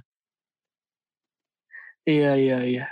Iya, 2.05 2.31
iya, 2.37 2.57
iya. 2.65 2.85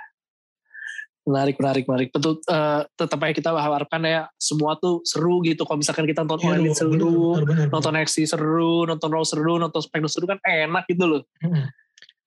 Menarik, 1.27 1.59
menarik, 1.59 1.83
menarik. 1.85 2.09
Betul, 2.15 2.39
eh, 2.39 2.81
tetap 2.95 3.19
aja 3.19 3.33
kita 3.35 3.49
harapkan 3.51 3.99
ya 3.99 4.31
semua 4.39 4.79
tuh 4.79 5.03
seru 5.03 5.43
gitu. 5.43 5.67
Kalau 5.67 5.83
misalkan 5.83 6.07
kita 6.07 6.23
nonton 6.23 6.39
All 6.47 6.55
Elite 6.55 6.71
Iya, 6.71 6.87
bener, 6.87 6.99
seru, 7.03 7.17
bener, 7.35 7.45
bener, 7.45 7.67
nonton 7.67 7.91
NXT 7.93 8.17
seru, 8.31 8.75
nonton 8.87 9.09
Raw 9.11 9.25
seru, 9.27 9.53
nonton 9.59 9.81
SmackDown 9.83 10.11
seru 10.11 10.25
kan 10.25 10.39
enak 10.41 10.87
gitu 10.87 11.03
loh. 11.03 11.21
Hmm. 11.43 11.67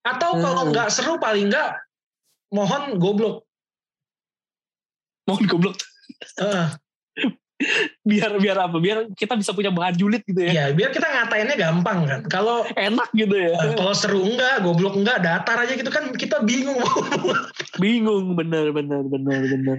Atau 0.04 0.36
kalau 0.36 0.68
Hmm. 0.68 0.72
nggak 0.76 0.88
seru 0.92 1.16
paling 1.16 1.48
nggak 1.48 1.70
mohon 2.52 3.00
goblok. 3.00 3.48
Mohon 5.24 5.44
goblok. 5.48 5.76
Heeh. 6.36 6.66
Biar 8.00 8.40
biar 8.40 8.56
apa? 8.56 8.76
Biar 8.80 9.12
kita 9.12 9.36
bisa 9.36 9.52
punya 9.52 9.68
bahan 9.68 9.92
julid 9.92 10.24
gitu 10.24 10.40
ya. 10.40 10.50
Iya, 10.50 10.64
biar 10.72 10.90
kita 10.96 11.04
ngatainnya 11.04 11.56
gampang 11.60 12.08
kan. 12.08 12.20
Kalau 12.32 12.64
Enak 12.72 13.12
gitu 13.12 13.36
ya. 13.36 13.52
eh, 13.52 13.76
kalau 13.76 13.92
seru 13.92 14.24
enggak, 14.24 14.64
goblok 14.64 14.96
enggak, 14.96 15.20
datar 15.20 15.60
aja 15.60 15.76
gitu 15.76 15.92
kan 15.92 16.08
kita 16.16 16.40
bingung. 16.40 16.80
Bingung 17.76 18.32
bener 18.32 18.72
bener 18.72 19.04
bener 19.04 19.40
bener. 19.44 19.78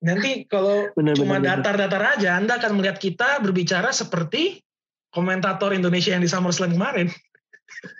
Nanti 0.00 0.48
kalau 0.48 0.88
Bener 0.96 1.12
cuma 1.12 1.36
datar-datar 1.40 2.16
aja, 2.16 2.40
Anda 2.40 2.56
akan 2.56 2.80
melihat 2.80 2.96
kita 2.96 3.36
berbicara 3.44 3.92
seperti 3.92 4.64
komentator 5.12 5.76
Indonesia 5.76 6.16
yang 6.16 6.24
di 6.24 6.30
SummerSlam 6.30 6.72
kemarin. 6.72 7.12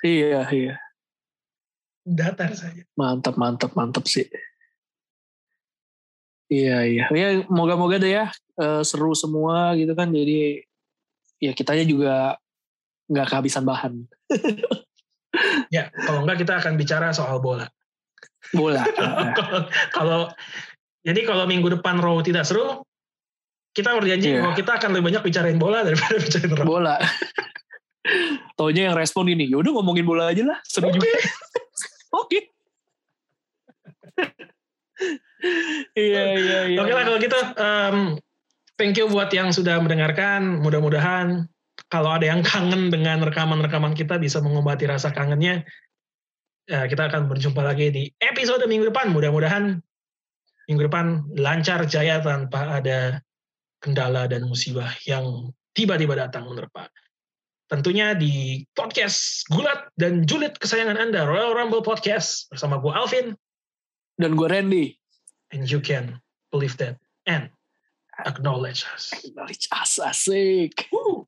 Iya 0.01 0.49
iya. 0.53 0.75
Datar 2.05 2.57
saja. 2.57 2.85
Mantap 2.97 3.37
mantap 3.37 3.77
mantap 3.77 4.09
sih. 4.09 4.25
Iya 6.51 6.79
iya. 6.83 7.05
Ya 7.15 7.29
moga-moga 7.47 7.97
deh 7.97 8.11
ya 8.13 8.27
eh, 8.59 8.83
seru 8.83 9.15
semua 9.15 9.73
gitu 9.79 9.95
kan. 9.95 10.11
Jadi 10.11 10.61
ya 11.39 11.55
kitanya 11.55 11.87
juga 11.87 12.15
nggak 13.07 13.27
kehabisan 13.31 13.65
bahan. 13.65 13.95
Ya, 15.71 15.87
kalau 15.95 16.27
enggak 16.27 16.43
kita 16.43 16.59
akan 16.59 16.75
bicara 16.75 17.15
soal 17.15 17.39
bola. 17.39 17.63
Bola. 18.51 18.83
Kalau- 19.39 19.71
kalau 19.95 20.21
jadi 21.07 21.23
kalau 21.23 21.47
minggu 21.47 21.71
depan 21.79 22.03
Raw 22.03 22.19
tidak 22.19 22.43
seru, 22.43 22.83
kita 23.71 23.95
berjanji 23.95 24.35
Iya. 24.35 24.43
bahwa 24.43 24.59
kita 24.59 24.73
akan 24.75 24.91
lebih 24.91 25.07
banyak 25.15 25.23
bicarain 25.23 25.55
bola 25.55 25.87
daripada 25.87 26.19
bicarain 26.27 26.51
Raw. 26.51 26.67
bola. 26.67 26.95
Taunya 28.59 28.91
yang 28.91 28.99
respon 28.99 29.31
ini, 29.31 29.47
yaudah 29.47 29.71
ngomongin 29.71 30.03
bola 30.03 30.35
aja 30.35 30.43
lah, 30.43 30.59
seru 30.67 30.91
Oke. 30.91 30.99
juga. 30.99 31.09
Oke. 32.19 32.39
Iya 35.97 36.23
iya 36.37 36.59
iya. 36.71 36.79
Oke 36.81 36.93
lah 36.93 37.05
kalau 37.09 37.19
gitu, 37.19 37.39
em, 37.57 37.97
thank 38.77 38.97
you 38.97 39.09
buat 39.09 39.33
yang 39.33 39.53
sudah 39.53 39.81
mendengarkan. 39.81 40.61
Mudah-mudahan 40.61 41.49
kalau 41.89 42.11
ada 42.15 42.29
yang 42.29 42.45
kangen 42.51 42.93
dengan 42.93 43.25
rekaman-rekaman 43.25 43.97
kita 43.97 44.21
bisa 44.21 44.39
mengobati 44.45 44.85
rasa 44.89 45.13
kangennya. 45.13 45.65
Ya, 46.71 46.87
kita 46.87 47.11
akan 47.11 47.27
berjumpa 47.27 47.67
lagi 47.67 47.91
di 47.91 48.03
episode 48.23 48.63
minggu 48.69 48.95
depan. 48.95 49.11
Mudah-mudahan 49.11 49.83
minggu 50.71 50.87
depan 50.87 51.27
lancar 51.35 51.83
jaya 51.91 52.23
tanpa 52.23 52.79
ada 52.79 53.19
kendala 53.83 54.31
dan 54.31 54.47
musibah 54.47 54.93
yang 55.09 55.51
tiba-tiba 55.75 56.15
datang 56.15 56.47
menerpa. 56.47 56.87
Tentunya 57.71 58.19
di 58.19 58.67
podcast 58.75 59.47
Gulat 59.47 59.95
dan 59.95 60.27
Julid 60.27 60.59
kesayangan 60.59 60.99
Anda, 60.99 61.23
Royal 61.23 61.55
Rumble 61.55 61.87
Podcast 61.87 62.51
bersama 62.51 62.83
gue 62.83 62.91
Alvin, 62.91 63.27
Dan 64.21 64.37
gue 64.37 64.49
Randy. 64.51 65.00
And 65.53 65.71
you 65.71 65.81
can 65.81 66.21
believe 66.51 66.77
that 66.79 66.97
and 67.27 67.51
acknowledge 68.27 68.85
us. 68.95 69.13
Knowledge 69.35 69.69
as 69.73 69.99
asik. 70.03 70.85
Woo. 70.93 71.20